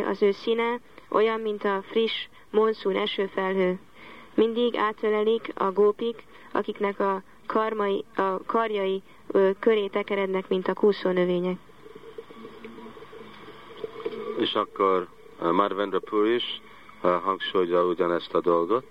az 0.06 0.22
ő 0.22 0.32
színe 0.32 0.80
olyan, 1.10 1.40
mint 1.40 1.64
a 1.64 1.82
friss 1.82 2.28
monszún 2.50 2.96
esőfelhő. 2.96 3.80
Mindig 4.34 4.76
átölelik 4.76 5.52
a 5.56 5.72
gópik, 5.72 6.24
akiknek 6.52 7.00
a, 7.00 7.22
karmai, 7.50 8.04
a 8.16 8.44
karjai 8.46 9.02
ö, 9.28 9.50
köré 9.60 9.88
tekerednek, 9.88 10.48
mint 10.48 10.68
a 10.68 10.74
kúszónövények. 10.74 11.58
És 14.38 14.54
akkor 14.54 15.08
Marvendra 15.40 16.00
Pur 16.00 16.28
is 16.28 16.62
hangsúlyja 17.02 17.86
ugyanezt 17.86 18.34
a 18.34 18.42
dolgot. 18.42 18.86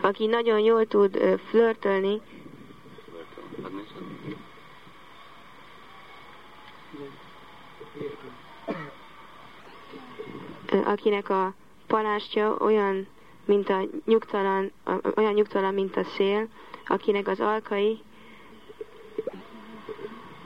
Aki 0.00 0.26
nagyon 0.26 0.58
jól 0.58 0.86
tud 0.86 1.40
flörtölni, 1.48 2.20
akinek 10.84 11.28
a 11.28 11.54
palástja 11.86 12.56
olyan, 12.58 13.06
mint 13.44 13.68
a 13.68 13.84
nyugtalan, 14.04 14.72
olyan 15.16 15.32
nyugtalan, 15.32 15.74
mint 15.74 15.96
a 15.96 16.04
szél, 16.04 16.48
akinek 16.86 17.28
az 17.28 17.40
alkai, 17.40 18.00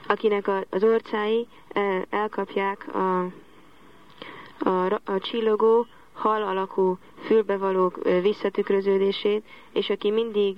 akinek 0.07 0.51
az 0.71 0.85
orcái 0.85 1.47
elkapják 2.11 2.95
a, 2.95 3.25
a, 4.59 5.01
a 5.05 5.19
csillogó, 5.19 5.87
hal 6.13 6.43
alakú 6.43 6.99
fülbevalók 7.25 7.99
visszatükröződését, 8.23 9.45
és 9.73 9.91
aki 9.91 10.11
mindig 10.11 10.57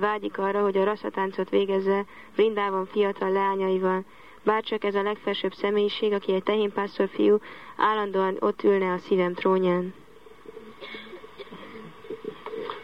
vágyik 0.00 0.38
arra, 0.38 0.62
hogy 0.62 0.76
a 0.76 0.84
raszatáncot 0.84 1.50
végezze 1.50 2.04
Vrindában 2.34 2.86
fiatal 2.86 3.30
leányaival, 3.30 4.04
bárcsak 4.44 4.84
ez 4.84 4.94
a 4.94 5.02
legfelsőbb 5.02 5.52
személyiség, 5.52 6.12
aki 6.12 6.32
egy 6.32 6.42
tehénpásztor 6.42 7.08
fiú, 7.08 7.38
állandóan 7.76 8.36
ott 8.40 8.62
ülne 8.62 8.92
a 8.92 8.98
szívem 8.98 9.34
trónján. 9.34 9.94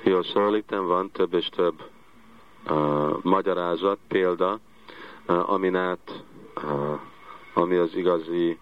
Itt 0.08 0.70
van 0.70 1.10
több 1.10 1.34
és 1.34 1.48
több 1.48 1.82
uh, 2.70 3.22
magyarázat, 3.22 3.98
példa, 4.08 4.58
uh, 5.26 5.52
amin 5.52 5.76
át, 5.76 6.24
uh, 6.56 7.00
ami 7.54 7.76
az 7.76 7.94
igazi 7.94 8.58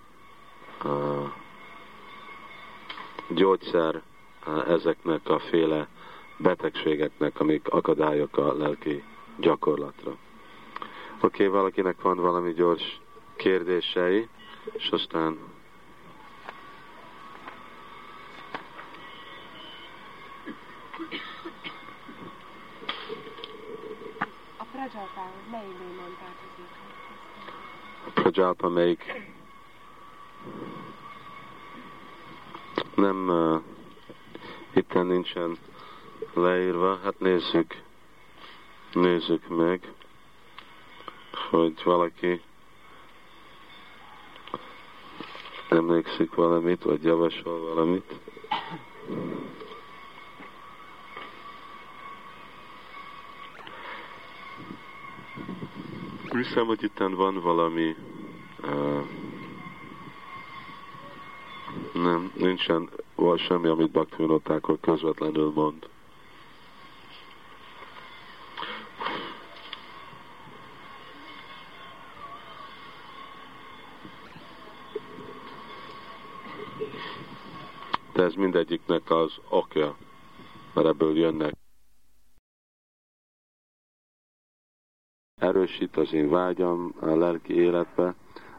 uh, 0.85 1.29
gyógyszer 3.29 4.03
uh, 4.47 4.71
ezeknek 4.71 5.29
a 5.29 5.39
féle 5.39 5.89
betegségeknek, 6.37 7.41
amik 7.41 7.69
akadályok 7.69 8.37
a 8.37 8.57
lelki 8.57 9.05
gyakorlatra. 9.39 10.11
Oké, 10.11 10.17
okay, 11.21 11.47
valakinek 11.47 12.01
van 12.03 12.17
valami 12.17 12.53
gyors 12.53 13.01
kérdései, 13.37 14.29
és 14.73 14.89
aztán 14.91 15.39
A 24.87 24.89
Prajalpához 24.89 25.51
melyik 25.51 25.79
démon 25.79 26.17
tartozik? 26.19 26.71
A 28.07 28.11
Prajalpa 28.11 28.69
melyik? 28.69 29.23
Nem, 32.95 33.29
uh, 33.29 33.63
itten 34.75 35.07
nincsen 35.07 35.57
leírva, 36.35 36.99
hát 37.03 37.19
nézzük, 37.19 37.83
nézzük 38.93 39.49
meg 39.49 39.93
hogy 41.51 41.83
valaki 41.85 42.41
emlékszik 45.69 46.35
valamit, 46.35 46.83
vagy 46.83 47.05
javasol 47.05 47.59
valamit. 47.59 48.15
Hiszem, 56.31 56.67
hogy 56.67 56.83
itt 56.83 56.99
van 56.99 57.41
valami 57.41 57.97
uh, 58.63 59.05
nem, 61.93 62.33
nincsen 62.35 62.89
vagy 63.15 63.41
semmi, 63.41 63.69
amit 63.69 63.91
Bhaktivinotákról 63.91 64.79
közvetlenül 64.81 65.53
mond. 65.55 65.89
de 78.17 78.23
ez 78.23 78.35
mindegyiknek 78.35 79.11
az 79.11 79.35
okja, 79.49 79.97
mert 80.75 80.87
ebből 80.87 81.17
jönnek. 81.17 81.66
Erősít 85.41 85.97
az 85.97 86.13
én 86.13 86.31
vágyam 86.31 86.95
a 87.01 87.07
lelki 87.07 87.55
életbe, 87.55 88.15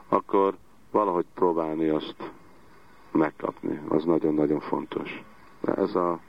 akkor 0.07 0.57
valahogy 0.91 1.25
próbálni 1.34 1.88
azt 1.88 2.32
megkapni. 3.11 3.82
Az 3.88 4.03
nagyon-nagyon 4.03 4.59
fontos. 4.59 5.23
De 5.61 5.73
ez 5.73 5.95
a 5.95 6.19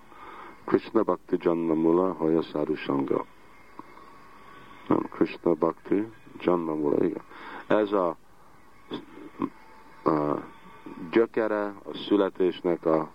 Krishna 0.64 1.02
Bhakti 1.02 1.48
Mula, 1.48 2.12
Hoya 2.12 2.42
Sadhu 2.42 2.74
Sangha. 2.74 3.26
Nem, 4.88 5.08
Krishna 5.10 5.52
Bhakti 5.52 6.06
Mula, 6.46 7.04
igen. 7.04 7.22
Ez 7.66 7.92
a, 7.92 8.16
a 10.04 10.42
gyökere 11.10 11.64
a 11.66 11.94
születésnek 12.06 12.84
a 12.86 13.10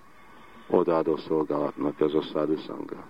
odaadó 0.67 1.15
szolgálatnak 1.15 1.99
ez 1.99 2.13
a 2.13 2.21
szádhuszanga. 2.21 3.03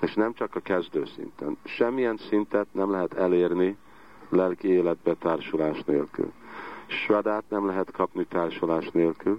És 0.00 0.14
nem 0.14 0.32
csak 0.32 0.54
a 0.54 0.60
kezdő 0.60 1.04
szinten. 1.14 1.56
Semmilyen 1.64 2.16
szintet 2.16 2.66
nem 2.72 2.90
lehet 2.90 3.14
elérni 3.14 3.76
lelki 4.28 4.68
életbe 4.68 5.14
társulás 5.14 5.82
nélkül. 5.84 6.32
Sradát 6.86 7.44
nem 7.48 7.66
lehet 7.66 7.90
kapni 7.90 8.24
társulás 8.24 8.90
nélkül. 8.90 9.38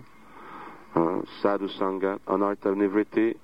A 0.94 1.26
szádhuszanga, 1.42 2.18
a 2.24 2.36
Nartar 2.36 2.76
Nivriti 2.76 3.38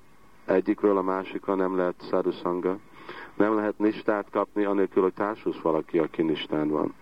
egyikről 0.44 0.96
a 0.96 1.02
másikra 1.02 1.54
nem 1.54 1.76
lehet 1.76 1.94
szádhuszanga. 2.10 2.78
Nem 3.34 3.54
lehet 3.54 3.78
nistát 3.78 4.30
kapni, 4.30 4.64
anélkül, 4.64 5.02
hogy 5.02 5.12
társulsz 5.12 5.60
valaki, 5.60 5.98
aki 5.98 6.22
nistán 6.22 6.68
van. 6.68 6.94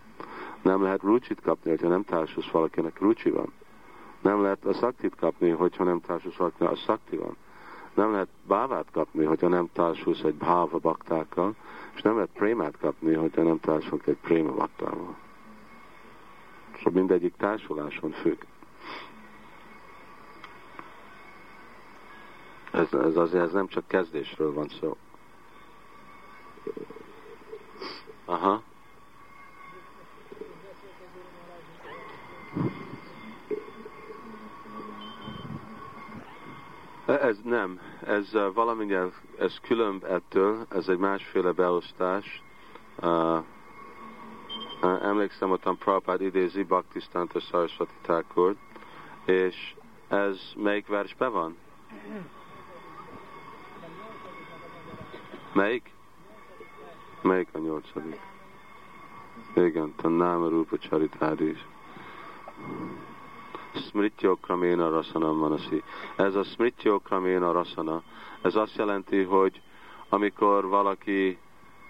Nem 0.62 0.82
lehet 0.82 1.02
rucsit 1.02 1.40
kapni, 1.40 1.70
hogyha 1.70 1.88
nem 1.88 2.04
társulsz 2.04 2.50
valakinek 2.50 3.00
rucsi 3.00 3.30
van. 3.30 3.52
Nem 4.20 4.42
lehet 4.42 4.64
a 4.64 4.72
szaktit 4.72 5.14
kapni, 5.14 5.50
hogyha 5.50 5.84
nem 5.84 6.00
társulsz 6.00 6.36
valakinek 6.36 6.72
a 6.72 6.76
szakti 6.76 7.16
van. 7.16 7.36
Nem 7.94 8.12
lehet 8.12 8.28
bávát 8.46 8.86
kapni, 8.92 9.24
hogyha 9.24 9.48
nem 9.48 9.68
társulsz 9.72 10.22
egy 10.22 10.34
báva 10.34 10.78
baktákkal, 10.78 11.54
és 11.94 12.02
nem 12.02 12.14
lehet 12.14 12.30
prémát 12.32 12.78
kapni, 12.78 13.14
hogyha 13.14 13.42
nem 13.42 13.60
társulsz 13.60 14.06
egy 14.06 14.18
préma 14.22 14.52
baktával. 14.52 15.16
Szóval 16.76 16.92
mindegyik 16.92 17.34
társuláson 17.36 18.10
függ. 18.10 18.42
Ez, 22.72 22.92
ez 22.92 23.16
azért 23.16 23.44
ez 23.44 23.52
nem 23.52 23.66
csak 23.66 23.88
kezdésről 23.88 24.52
van 24.52 24.68
szó. 24.80 24.96
Aha. 28.24 28.62
Ez 37.06 37.38
nem, 37.42 37.80
ez 38.06 38.32
valamilyen, 38.54 39.12
ez 39.38 39.60
külön 39.60 40.02
ettől, 40.08 40.66
ez 40.68 40.88
egy 40.88 40.98
másféle 40.98 41.52
beosztás. 41.52 42.42
Uh, 43.02 43.44
emlékszem, 44.82 45.48
hogy 45.48 45.60
Prabhupád 45.60 46.20
idézi 46.20 46.62
Bhaktisztánta 46.62 47.40
Saraswati 47.40 47.94
Thakur, 48.02 48.56
és 49.24 49.74
ez 50.08 50.40
melyik 50.56 50.86
versben 50.86 51.32
van? 51.32 51.56
Melyik 57.22 57.48
a 57.52 57.58
nyolcadik? 57.58 58.20
Igen, 59.54 59.94
a 60.02 60.08
Náma 60.08 60.48
Rupa 60.48 60.76
Charitádis. 60.78 61.66
Smrityo 62.56 63.13
Kraména 64.40 64.90
Rasana 64.90 65.32
Manasi. 65.32 65.82
Ez 66.16 66.34
a 66.34 66.44
Smrityo 66.44 66.98
Kraména 66.98 67.52
Rasana, 67.52 68.02
ez 68.42 68.56
azt 68.56 68.76
jelenti, 68.76 69.22
hogy 69.22 69.60
amikor 70.08 70.66
valaki, 70.66 71.38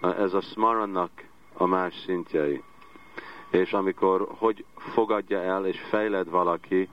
ez 0.01 0.33
a 0.33 0.41
Smarannak 0.41 1.11
a 1.53 1.65
más 1.65 1.93
szintjei, 2.05 2.63
és 3.49 3.73
amikor 3.73 4.27
hogy 4.37 4.65
fogadja 4.77 5.41
el 5.41 5.65
és 5.65 5.79
fejled 5.89 6.29
valaki 6.29 6.89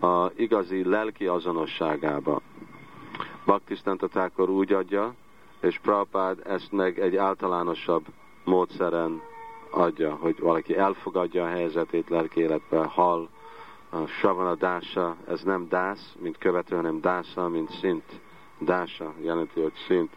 a 0.00 0.30
igazi 0.36 0.84
lelki 0.84 1.26
azonosságába. 1.26 2.40
Baktisztántatákor 3.44 4.50
úgy 4.50 4.72
adja, 4.72 5.14
és 5.60 5.78
Prabhupád 5.78 6.40
ezt 6.46 6.72
meg 6.72 6.98
egy 6.98 7.16
általánosabb 7.16 8.04
módszeren 8.44 9.22
adja, 9.70 10.14
hogy 10.14 10.38
valaki 10.40 10.76
elfogadja 10.76 11.44
a 11.44 11.48
helyzetét 11.48 12.08
lelki 12.08 12.40
életbe, 12.40 12.84
hall, 12.84 13.28
a 13.90 14.06
savana 14.06 14.54
dása, 14.54 15.16
ez 15.28 15.42
nem 15.42 15.68
dász, 15.68 16.14
mint 16.18 16.38
követő, 16.38 16.76
hanem 16.76 17.00
dásza, 17.00 17.48
mint 17.48 17.70
szint. 17.70 18.20
Dása 18.58 19.14
jelenti, 19.20 19.60
hogy 19.60 19.74
szint. 19.86 20.16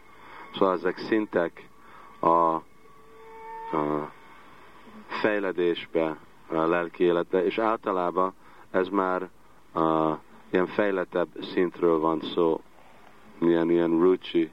Szóval 0.52 0.74
ezek 0.74 0.98
szintek 0.98 1.68
a, 2.18 2.26
a 2.26 2.62
fejledésbe, 5.06 6.16
a 6.48 6.60
lelki 6.60 7.04
életbe, 7.04 7.44
és 7.44 7.58
általában 7.58 8.34
ez 8.70 8.88
már 8.88 9.28
a, 9.72 10.18
ilyen 10.50 10.66
fejlettebb 10.66 11.28
szintről 11.40 11.98
van 11.98 12.20
szó, 12.20 12.60
milyen 13.38 13.70
ilyen 13.70 14.00
rucsi, 14.00 14.50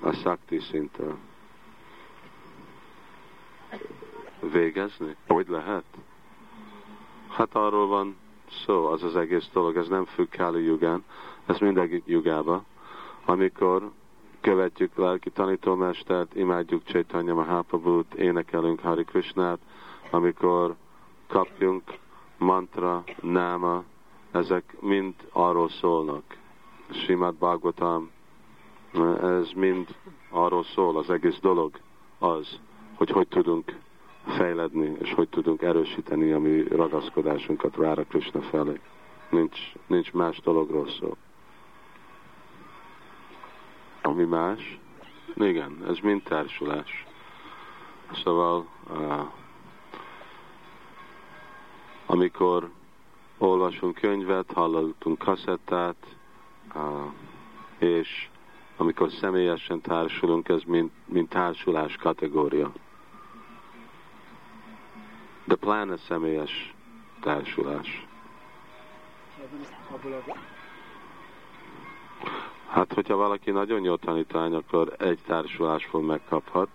a 0.00 0.12
szakti 0.12 0.58
szintről. 0.58 1.16
Végezni? 4.52 5.16
Hogy 5.26 5.48
lehet? 5.48 5.84
Hát 7.36 7.54
arról 7.54 7.86
van 7.86 8.16
szó, 8.64 8.86
az 8.86 9.02
az 9.02 9.16
egész 9.16 9.48
dolog, 9.52 9.76
ez 9.76 9.88
nem 9.88 10.04
függ 10.04 10.28
Kali 10.30 10.62
jugán, 10.64 11.04
ez 11.46 11.58
mindegy 11.58 12.02
jugába, 12.06 12.64
amikor 13.24 13.90
követjük 14.40 14.96
lelki 14.96 15.30
tanítómestert, 15.30 16.34
imádjuk 16.34 16.84
Chaitanya 16.84 17.34
Mahaprabhut, 17.34 18.14
énekelünk 18.14 18.80
Hari 18.80 19.04
Krishnát, 19.04 19.58
amikor 20.10 20.74
kapjunk 21.26 21.82
mantra, 22.38 23.04
náma, 23.20 23.84
ezek 24.30 24.76
mind 24.80 25.14
arról 25.32 25.68
szólnak. 25.68 26.36
Simad 26.90 27.34
Bhagavatam, 27.34 28.10
ez 29.22 29.50
mind 29.54 29.94
arról 30.30 30.64
szól, 30.64 30.98
az 30.98 31.10
egész 31.10 31.38
dolog 31.40 31.78
az, 32.18 32.60
hogy 32.94 33.10
hogy 33.10 33.28
tudunk 33.28 33.76
fejledni, 34.26 34.96
és 34.98 35.12
hogy 35.12 35.28
tudunk 35.28 35.62
erősíteni 35.62 36.32
a 36.32 36.38
mi 36.38 36.62
ragaszkodásunkat 36.68 37.76
Rára 37.76 38.04
Krishna 38.04 38.40
felé. 38.40 38.80
Nincs, 39.30 39.58
nincs 39.86 40.12
más 40.12 40.40
dologról 40.40 40.88
szó. 40.88 41.16
Ami 44.02 44.24
más? 44.24 44.78
Igen, 45.34 45.84
ez 45.88 45.98
mind 45.98 46.22
társulás. 46.22 47.06
Szóval, 48.12 48.66
uh, 48.90 49.20
amikor 52.06 52.70
olvasunk 53.38 53.94
könyvet, 53.94 54.52
hallottunk 54.52 55.18
kaszettát, 55.18 56.16
uh, 56.74 57.12
és 57.78 58.28
amikor 58.76 59.10
személyesen 59.10 59.80
társulunk, 59.80 60.48
ez 60.48 60.62
mind, 60.66 60.90
mind 61.04 61.28
társulás 61.28 61.96
kategória. 61.96 62.72
De 65.46 65.54
pláne 65.54 65.96
személyes 65.96 66.74
társulás. 67.20 68.06
Hát, 72.68 72.92
hogyha 72.92 73.16
valaki 73.16 73.50
nagyon 73.50 73.84
jó 73.84 73.96
tanítvány, 73.96 74.54
akkor 74.54 74.94
egy 74.98 75.18
társulás 75.26 75.84
fog 75.84 76.04
megkaphat, 76.04 76.68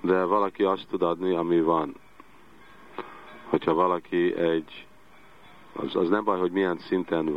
de 0.00 0.24
valaki 0.24 0.62
azt 0.62 0.86
tud 0.90 1.02
adni, 1.02 1.34
ami 1.34 1.60
van. 1.60 1.94
Hogyha 3.48 3.74
valaki 3.74 4.34
egy, 4.34 4.86
az, 5.72 5.96
az 5.96 6.08
nem 6.08 6.24
baj, 6.24 6.38
hogy 6.38 6.52
milyen 6.52 6.78
szinten, 6.78 7.28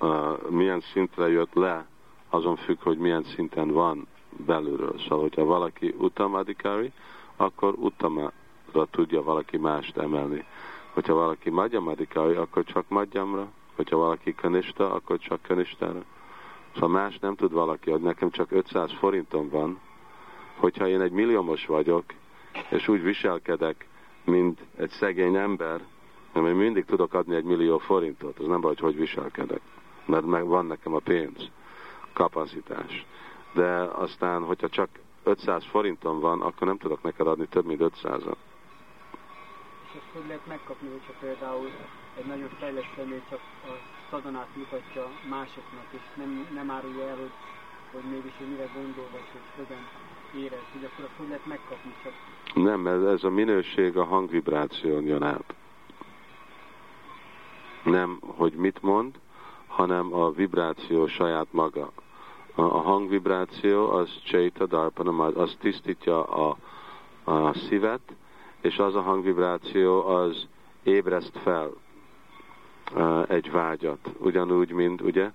uh, 0.00 0.48
milyen 0.50 0.80
szintre 0.80 1.28
jött 1.28 1.54
le, 1.54 1.86
azon 2.30 2.56
függ, 2.56 2.80
hogy 2.82 2.98
milyen 2.98 3.22
szinten 3.22 3.70
van 3.70 4.06
belülről. 4.46 4.98
Szóval, 4.98 5.20
hogyha 5.20 5.44
valaki 5.44 5.94
utamadikari, 5.98 6.92
akkor 7.36 7.74
utama 7.76 8.32
tudja 8.84 9.22
valaki 9.22 9.56
mást 9.56 9.96
emelni. 9.96 10.44
Hogyha 10.92 11.14
valaki 11.14 11.50
madjamadikari, 11.50 12.34
akkor 12.34 12.64
csak 12.64 12.84
madjamra, 12.88 13.48
hogyha 13.76 13.96
valaki 13.96 14.34
kanista, 14.34 14.92
akkor 14.92 15.18
csak 15.18 15.42
kanistára. 15.42 16.02
Szóval 16.74 16.88
más 16.88 17.18
nem 17.18 17.34
tud 17.34 17.52
valaki, 17.52 17.90
hogy 17.90 18.00
nekem 18.00 18.30
csak 18.30 18.52
500 18.52 18.92
forintom 18.92 19.48
van, 19.48 19.80
hogyha 20.56 20.88
én 20.88 21.00
egy 21.00 21.10
milliómos 21.10 21.66
vagyok, 21.66 22.04
és 22.68 22.88
úgy 22.88 23.02
viselkedek, 23.02 23.86
mint 24.24 24.60
egy 24.76 24.90
szegény 24.90 25.36
ember, 25.36 25.80
mert 26.32 26.46
én 26.46 26.54
mindig 26.54 26.84
tudok 26.84 27.14
adni 27.14 27.34
egy 27.34 27.44
millió 27.44 27.78
forintot, 27.78 28.38
az 28.38 28.46
nem 28.46 28.60
baj, 28.60 28.74
hogy 28.74 28.80
hogy 28.80 28.96
viselkedek, 28.96 29.60
mert 30.04 30.26
meg 30.26 30.46
van 30.46 30.66
nekem 30.66 30.94
a 30.94 30.98
pénz, 30.98 31.50
kapacitás. 32.12 33.06
De 33.52 33.68
aztán, 33.82 34.42
hogyha 34.42 34.68
csak 34.68 34.88
500 35.22 35.64
forintom 35.64 36.20
van, 36.20 36.40
akkor 36.40 36.66
nem 36.66 36.78
tudok 36.78 37.02
neked 37.02 37.26
adni 37.26 37.46
több, 37.46 37.66
mint 37.66 37.80
500-at 37.80 38.36
ezt 39.96 40.12
hogy 40.12 40.26
lehet 40.26 40.46
megkapni, 40.46 40.88
hogyha 40.88 41.12
például 41.20 41.70
egy 42.18 42.26
nagyon 42.26 42.48
fejlett 42.58 42.90
személy 42.96 43.22
csak 43.30 43.40
a 43.64 43.72
szadonát 44.10 44.56
mutatja 44.56 45.04
másoknak, 45.28 45.86
és 45.90 46.04
nem, 46.14 46.48
nem 46.54 46.70
árulja 46.70 47.08
el, 47.08 47.16
hogy, 47.16 47.34
hogy 47.92 48.10
mégis 48.10 48.32
ő 48.40 48.46
mire 48.46 48.68
gondol, 48.74 49.08
vagy 49.12 49.28
hogy 49.32 49.48
hogyan 49.56 49.82
érez, 50.34 50.66
hogy 50.72 50.84
akkor 50.84 51.04
azt 51.04 51.16
hogy 51.16 51.28
lehet 51.28 51.46
megkapni 51.46 51.94
csak. 52.02 52.12
Nem, 52.54 52.86
ez, 52.86 53.02
ez 53.02 53.24
a 53.24 53.30
minőség 53.30 53.96
a 53.96 54.04
hangvibráción 54.04 55.04
jön 55.04 55.22
át. 55.22 55.54
Nem, 57.82 58.18
hogy 58.20 58.52
mit 58.52 58.82
mond, 58.82 59.14
hanem 59.66 60.14
a 60.14 60.30
vibráció 60.30 61.06
saját 61.06 61.46
maga. 61.50 61.90
A, 62.54 62.62
a 62.62 62.80
hangvibráció 62.80 63.90
az 63.90 64.10
Chaita 64.24 64.66
Darpana, 64.66 65.24
az 65.24 65.56
tisztítja 65.60 66.24
a, 66.24 66.56
a 67.24 67.54
szívet, 67.54 68.00
és 68.66 68.78
az 68.78 68.94
a 68.94 69.00
hangvibráció 69.00 70.06
az 70.06 70.46
ébreszt 70.82 71.38
fel 71.42 71.70
egy 73.28 73.50
vágyat. 73.50 73.98
Ugyanúgy, 74.18 74.70
mint 74.70 75.00
ugye, 75.00 75.30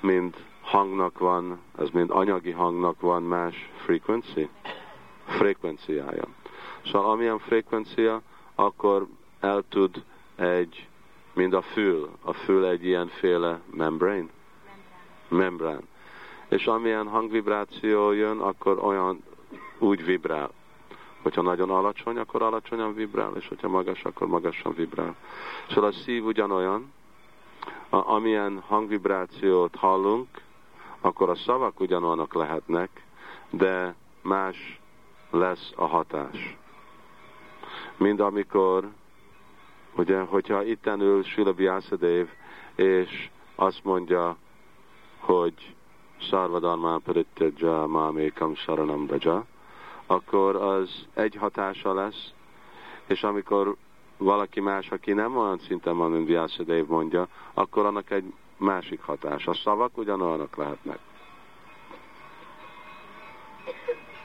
mint 0.00 0.36
hangnak 0.60 1.18
van, 1.18 1.60
ez 1.78 1.88
mint 1.88 2.10
anyagi 2.10 2.50
hangnak 2.50 3.00
van 3.00 3.22
más 3.22 3.70
frequency, 3.84 4.48
frekvenciája. 5.26 6.24
Szóval 6.84 7.10
amilyen 7.10 7.38
frekvencia, 7.38 8.20
akkor 8.54 9.06
el 9.40 9.64
tud 9.68 10.04
egy, 10.36 10.88
mint 11.32 11.54
a 11.54 11.62
fül, 11.62 12.10
a 12.22 12.32
fül 12.32 12.66
egy 12.66 12.84
ilyenféle 12.84 13.60
membrane, 13.70 14.28
membrán. 15.28 15.82
És 16.48 16.66
amilyen 16.66 17.08
hangvibráció 17.08 18.12
jön, 18.12 18.38
akkor 18.38 18.78
olyan 18.78 19.22
úgy 19.78 20.04
vibrál. 20.04 20.50
Hogyha 21.22 21.42
nagyon 21.42 21.70
alacsony, 21.70 22.18
akkor 22.18 22.42
alacsonyan 22.42 22.94
vibrál, 22.94 23.32
és 23.36 23.48
hogyha 23.48 23.68
magas, 23.68 24.04
akkor 24.04 24.26
magasan 24.26 24.74
vibrál. 24.74 25.16
Szóval 25.68 25.90
a 25.90 25.92
szív 25.92 26.24
ugyanolyan, 26.24 26.92
a, 27.88 28.10
amilyen 28.10 28.62
hangvibrációt 28.66 29.74
hallunk, 29.74 30.28
akkor 31.00 31.28
a 31.28 31.34
szavak 31.34 31.80
ugyanolyanok 31.80 32.34
lehetnek, 32.34 33.04
de 33.50 33.94
más 34.22 34.80
lesz 35.30 35.72
a 35.76 35.86
hatás. 35.86 36.56
Mind 37.96 38.20
amikor, 38.20 38.88
ugye, 39.96 40.20
hogyha 40.20 40.64
itten 40.64 41.00
ül 41.00 41.22
Sula 41.22 41.52
Vyasadév, 41.52 42.28
és 42.74 43.30
azt 43.54 43.84
mondja, 43.84 44.36
hogy 45.18 45.74
Sarvadharmán 46.16 47.02
Parityaja 47.02 47.86
Mámékam 47.86 48.54
Saranam 48.54 49.06
Braja, 49.06 49.46
akkor 50.12 50.56
az 50.56 51.06
egy 51.14 51.34
hatása 51.34 51.94
lesz, 51.94 52.32
és 53.06 53.22
amikor 53.22 53.76
valaki 54.16 54.60
más, 54.60 54.90
aki 54.90 55.12
nem 55.12 55.36
olyan 55.36 55.58
szinten 55.58 55.96
van, 55.96 56.10
mint 56.10 56.26
Vyasadév 56.26 56.86
mondja, 56.86 57.28
akkor 57.54 57.86
annak 57.86 58.10
egy 58.10 58.32
másik 58.56 59.02
hatás. 59.02 59.46
A 59.46 59.54
szavak 59.54 59.98
ugyanolyanok 59.98 60.56
lehetnek. 60.56 60.98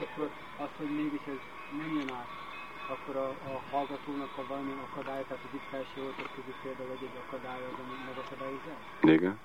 Akkor 0.00 0.30
az, 0.58 0.68
hogy 0.76 0.90
mégis 0.96 1.20
ez 1.26 1.40
nem 1.78 1.96
jön 1.98 2.12
át, 2.12 2.28
akkor 2.88 3.16
a, 3.16 3.28
a 3.28 3.60
hallgatónak 3.70 4.30
a 4.36 4.46
valami 4.48 4.72
akadály, 4.90 5.22
tehát 5.22 5.44
az 5.44 5.54
itt 5.54 5.68
felső 5.70 6.00
voltak 6.02 6.30
közül 6.34 6.54
például 6.62 6.90
egy, 6.90 7.02
egy 7.02 7.20
akadály 7.26 7.62
az, 7.64 7.78
ami 7.84 7.94
megakadályozza? 8.08 8.74
Igen. 9.00 9.38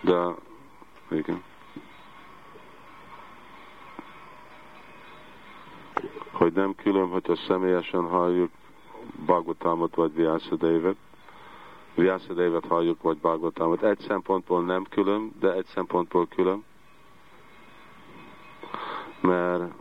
De, 0.00 0.34
igen. 1.16 1.42
Hogy 6.32 6.52
nem 6.52 6.74
külön, 6.74 7.08
hogyha 7.08 7.36
személyesen 7.36 8.08
halljuk 8.08 8.50
Bhagavatamot 9.26 9.94
vagy 9.94 10.14
Vyasadévet, 10.14 10.96
Vyasadévet 11.94 12.66
halljuk 12.66 13.02
vagy 13.02 13.16
Bhagavatamot. 13.16 13.82
Egy 13.82 13.98
szempontból 13.98 14.64
nem 14.64 14.84
külön, 14.90 15.32
de 15.40 15.52
egy 15.52 15.66
szempontból 15.66 16.26
külön, 16.26 16.64
mert 19.20 19.72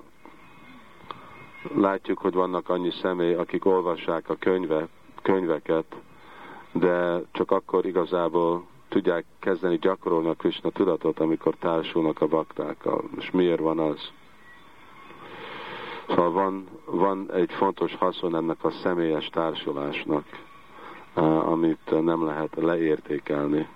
látjuk, 1.75 2.17
hogy 2.17 2.33
vannak 2.33 2.69
annyi 2.69 2.91
személy, 2.91 3.33
akik 3.33 3.65
olvassák 3.65 4.29
a 4.29 4.35
könyve, 4.35 4.87
könyveket, 5.21 5.95
de 6.71 7.21
csak 7.31 7.51
akkor 7.51 7.85
igazából 7.85 8.65
tudják 8.89 9.25
kezdeni 9.39 9.77
gyakorolni 9.77 10.27
a 10.27 10.33
Krishna 10.33 10.69
tudatot, 10.69 11.19
amikor 11.19 11.55
társulnak 11.55 12.21
a 12.21 12.27
baktákkal. 12.27 13.03
És 13.17 13.31
miért 13.31 13.59
van 13.59 13.79
az? 13.79 14.11
Szóval 16.07 16.31
van, 16.31 16.67
van 16.85 17.31
egy 17.31 17.51
fontos 17.51 17.95
haszon 17.95 18.35
ennek 18.35 18.63
a 18.63 18.71
személyes 18.71 19.29
társulásnak, 19.29 20.25
amit 21.45 22.03
nem 22.03 22.25
lehet 22.25 22.55
leértékelni. 22.55 23.67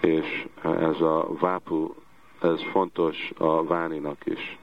És 0.00 0.46
ez 0.62 1.00
a 1.00 1.28
vápu, 1.40 1.94
ez 2.40 2.62
fontos 2.62 3.32
a 3.38 3.64
váninak 3.64 4.26
is. 4.26 4.58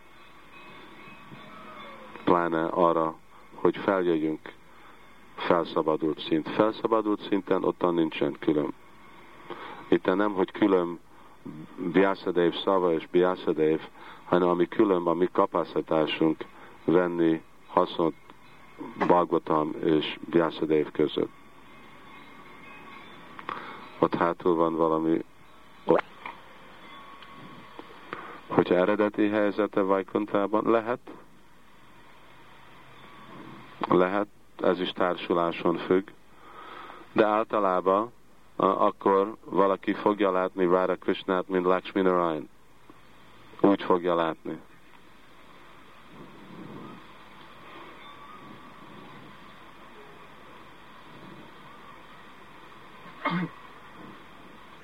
Pláne 2.24 2.66
arra, 2.66 3.16
hogy 3.54 3.78
feljöjjünk 3.78 4.54
felszabadult 5.36 6.20
szint. 6.20 6.50
Felszabadult 6.50 7.22
szinten 7.28 7.64
ottan 7.64 7.94
nincsen 7.94 8.36
külön. 8.40 8.74
Itt 9.88 10.16
nem, 10.16 10.34
hogy 10.34 10.52
külön 10.52 11.00
Biaszadev 11.92 12.54
szava 12.54 12.94
és 12.94 13.08
Biaszadev, 13.12 13.80
hanem 14.26 14.48
ami 14.48 14.68
külön 14.68 15.06
a 15.06 15.14
mi 15.14 15.30
kapacitásunk 15.32 16.46
venni 16.84 17.42
hasznot 17.68 18.14
Bhagavatam 18.98 19.74
és 19.84 20.18
Biaszadev 20.30 20.86
között. 20.92 21.32
Ott 24.00 24.16
hátul 24.16 24.56
van 24.56 24.76
valami 24.76 25.24
ott. 25.86 26.04
Hogyha 28.48 28.76
eredeti 28.76 29.30
helyzete 29.30 29.82
Vajkontában 29.82 30.72
lehet, 30.72 31.00
lehet, 33.88 34.28
ez 34.58 34.80
is 34.80 34.92
társuláson 34.92 35.78
függ, 35.78 36.08
de 37.12 37.26
általában 37.26 38.12
akkor 38.56 39.36
valaki 39.46 39.94
fogja 39.94 40.32
látni 40.32 40.66
Vára 40.66 40.96
Krishnát, 40.96 41.48
mint 41.48 41.66
Lakshmi 41.66 42.02
Narayan. 42.02 42.50
Úgy 43.64 43.84
fogja 43.84 44.16
látni. 44.16 44.60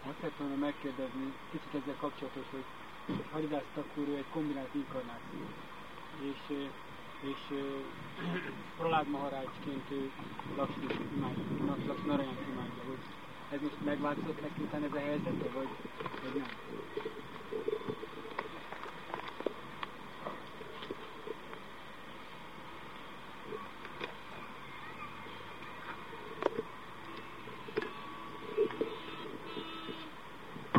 Azt 0.07 0.19
szeretném 0.19 0.47
volna 0.47 0.65
megkérdezni, 0.65 1.33
kicsit 1.51 1.81
ezzel 1.81 1.95
kapcsolatos, 1.99 2.45
hogy 2.51 2.63
Haridász 3.31 3.61
Thakur 3.73 4.07
egy 4.07 4.25
kombinált 4.31 4.73
inkarnáció. 4.73 5.39
És 6.21 6.69
és 7.19 7.53
Pralád 8.77 9.07
Maharácsként 9.07 9.91
ő 9.91 10.11
Narayant 12.05 12.39
imádja, 12.51 12.83
hogy 12.87 13.03
ez 13.51 13.61
most 13.61 13.83
megváltozott 13.85 14.41
neki 14.41 14.61
utána 14.61 14.85
ez 14.85 14.93
a 14.93 14.99
helyzete, 14.99 15.49
vagy, 15.53 15.69
vagy 16.23 16.35
nem? 16.35 16.47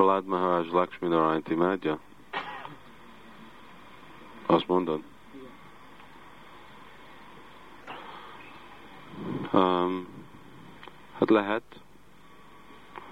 Pralád 0.01 0.27
Maharaj 0.27 0.69
Lakshmi 0.71 1.09
Narayant 1.09 1.49
imádja? 1.49 1.99
Azt 4.47 4.69
mondod? 4.69 5.03
Um, 9.53 10.07
hát 11.19 11.31
lehet, 11.31 11.63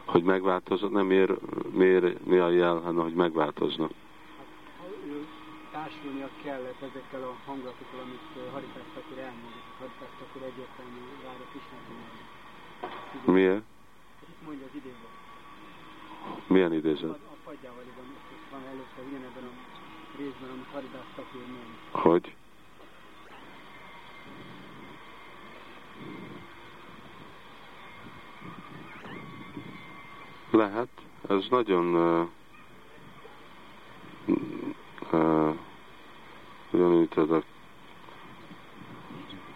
hogy 0.04 0.22
megváltozott, 0.22 0.90
nem 0.90 1.06
miért, 1.06 1.32
miért, 1.70 2.24
mi 2.26 2.38
a 2.38 2.48
jel, 2.48 2.76
hanem 2.76 3.02
hogy 3.02 3.14
megváltozna. 3.14 3.88
Hát, 4.38 4.46
társulnia 5.72 6.28
kellett 6.42 6.82
ezekkel 6.82 7.22
a 7.22 7.36
hangulatokkal, 7.46 8.00
amit 8.00 8.50
Haritász 8.52 8.96
akkor 8.96 9.18
elmondott. 9.18 9.68
Haritász 9.78 10.20
akkor 10.28 10.42
egyértelmű 10.42 11.00
várja 11.24 11.46
Krisnát 11.50 11.86
Miért? 13.24 13.62
Mondja 14.44 14.66
az 14.66 14.74
idézet. 14.74 14.97
Milyen 16.48 16.72
idézet? 16.72 17.04
A, 17.04 17.12
a 17.12 17.36
padjával 17.44 17.82
van, 17.96 18.06
van 18.50 18.60
előtte 18.68 19.02
ugyanebben 19.08 19.44
a 19.44 20.16
részben, 20.18 20.50
amit 20.50 20.66
Haritász 20.72 21.16
akkor 21.16 21.40
mond. 21.40 22.04
Hogy? 22.04 22.34
Lehet. 30.50 30.88
Ez 31.28 31.46
nagyon 31.50 31.94
uh, 31.94 32.28
uh, 35.12 35.54
ugyanúgy 36.70 37.08
a 37.16 37.42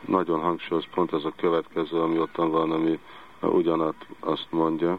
nagyon 0.07 0.41
hangsúlyos 0.41 0.87
pont 0.95 1.13
ez 1.13 1.25
a 1.25 1.33
következő, 1.37 2.01
ami 2.01 2.19
ottan 2.19 2.51
van, 2.51 2.71
ami 2.71 2.99
ugyanat 3.41 4.07
azt 4.21 4.47
mondja. 4.51 4.99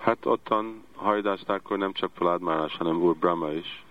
Hát 0.00 0.19
ottan 0.30 0.84
hajdázták, 0.96 1.60
hogy 1.64 1.78
nem 1.78 1.92
csak 1.92 2.12
Pralád 2.12 2.42
hanem 2.72 3.02
Úr 3.02 3.16
Brahma 3.16 3.50
is. 3.50 3.84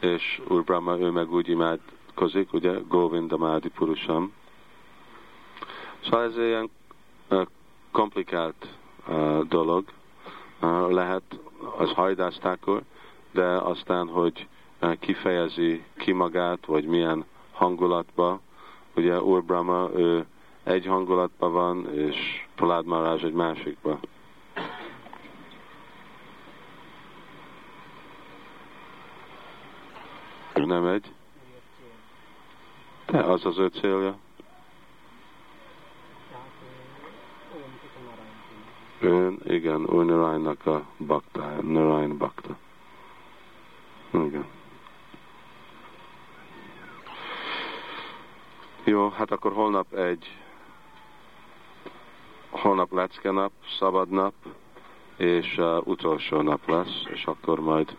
És 0.00 0.40
Úr 0.48 0.64
Brahma, 0.64 0.98
ő 0.98 1.10
meg 1.10 1.32
úgy 1.32 1.48
imádkozik, 1.48 2.52
ugye, 2.52 2.78
Govinda 2.88 3.36
Mádi 3.36 3.68
Purusam. 3.68 4.32
Szóval 6.02 6.22
ez 6.22 6.36
ilyen 6.36 6.70
komplikált 7.90 8.68
dolog. 9.48 9.84
Lehet 10.88 11.38
az 11.76 11.92
hajdáztákor, 11.92 12.82
de 13.30 13.44
aztán, 13.44 14.08
hogy 14.08 14.48
kifejezi 15.00 15.84
ki 15.96 16.12
magát, 16.12 16.66
vagy 16.66 16.84
milyen 16.84 17.24
hangulatba. 17.52 18.40
Ugye 18.96 19.22
Úr 19.22 19.44
Brahma, 19.44 19.90
ő 19.96 20.26
egy 20.62 20.86
hangulatban 20.86 21.52
van, 21.52 21.94
és 21.94 22.16
Pralád 22.54 22.86
Marázs 22.86 23.22
egy 23.22 23.32
másikban. 23.32 23.98
Nem 30.74 30.86
egy? 30.86 31.12
De 33.06 33.18
az 33.18 33.46
az 33.46 33.58
ő 33.58 33.66
célja. 33.66 34.16
Ön, 39.00 39.40
igen, 39.44 39.94
ő 39.94 40.02
Naraynak 40.02 40.66
a 40.66 40.86
bakta, 40.98 41.62
Narayan 41.62 42.18
bakta. 42.18 42.56
Igen. 44.10 44.46
Jó, 48.84 49.08
hát 49.08 49.30
akkor 49.30 49.52
holnap 49.52 49.92
egy 49.92 50.38
holnap 52.50 52.92
lecke 52.92 53.30
nap, 53.30 53.52
szabad 53.78 54.08
nap, 54.08 54.34
és 55.16 55.58
uh, 55.58 55.86
utolsó 55.86 56.40
nap 56.40 56.68
lesz, 56.68 57.02
és 57.12 57.24
akkor 57.24 57.60
majd 57.60 57.96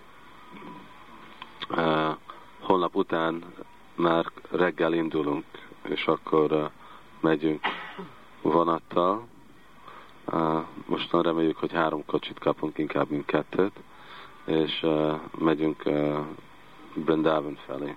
uh, 1.69 2.17
holnap 2.66 2.95
után 2.95 3.43
már 3.95 4.26
reggel 4.51 4.93
indulunk, 4.93 5.45
és 5.82 6.05
akkor 6.05 6.51
uh, 6.51 6.70
megyünk 7.20 7.61
vonattal. 8.41 9.28
Uh, 10.32 10.66
mostan 10.86 11.22
reméljük, 11.22 11.57
hogy 11.57 11.72
három 11.72 12.05
kocsit 12.05 12.39
kapunk, 12.39 12.78
inkább 12.78 13.09
mint 13.09 13.26
kettőt, 13.26 13.80
és 14.45 14.80
uh, 14.84 15.20
megyünk 15.39 15.82
uh, 15.86 16.18
Brindavan 16.93 17.57
felé. 17.66 17.95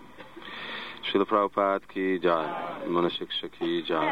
Srila 1.00 1.24
Prabhupada 1.24 1.86
ki 1.86 2.18
jai, 2.22 2.46
Manashiksha 2.88 3.48
ki 3.48 3.82
jai. 3.86 4.06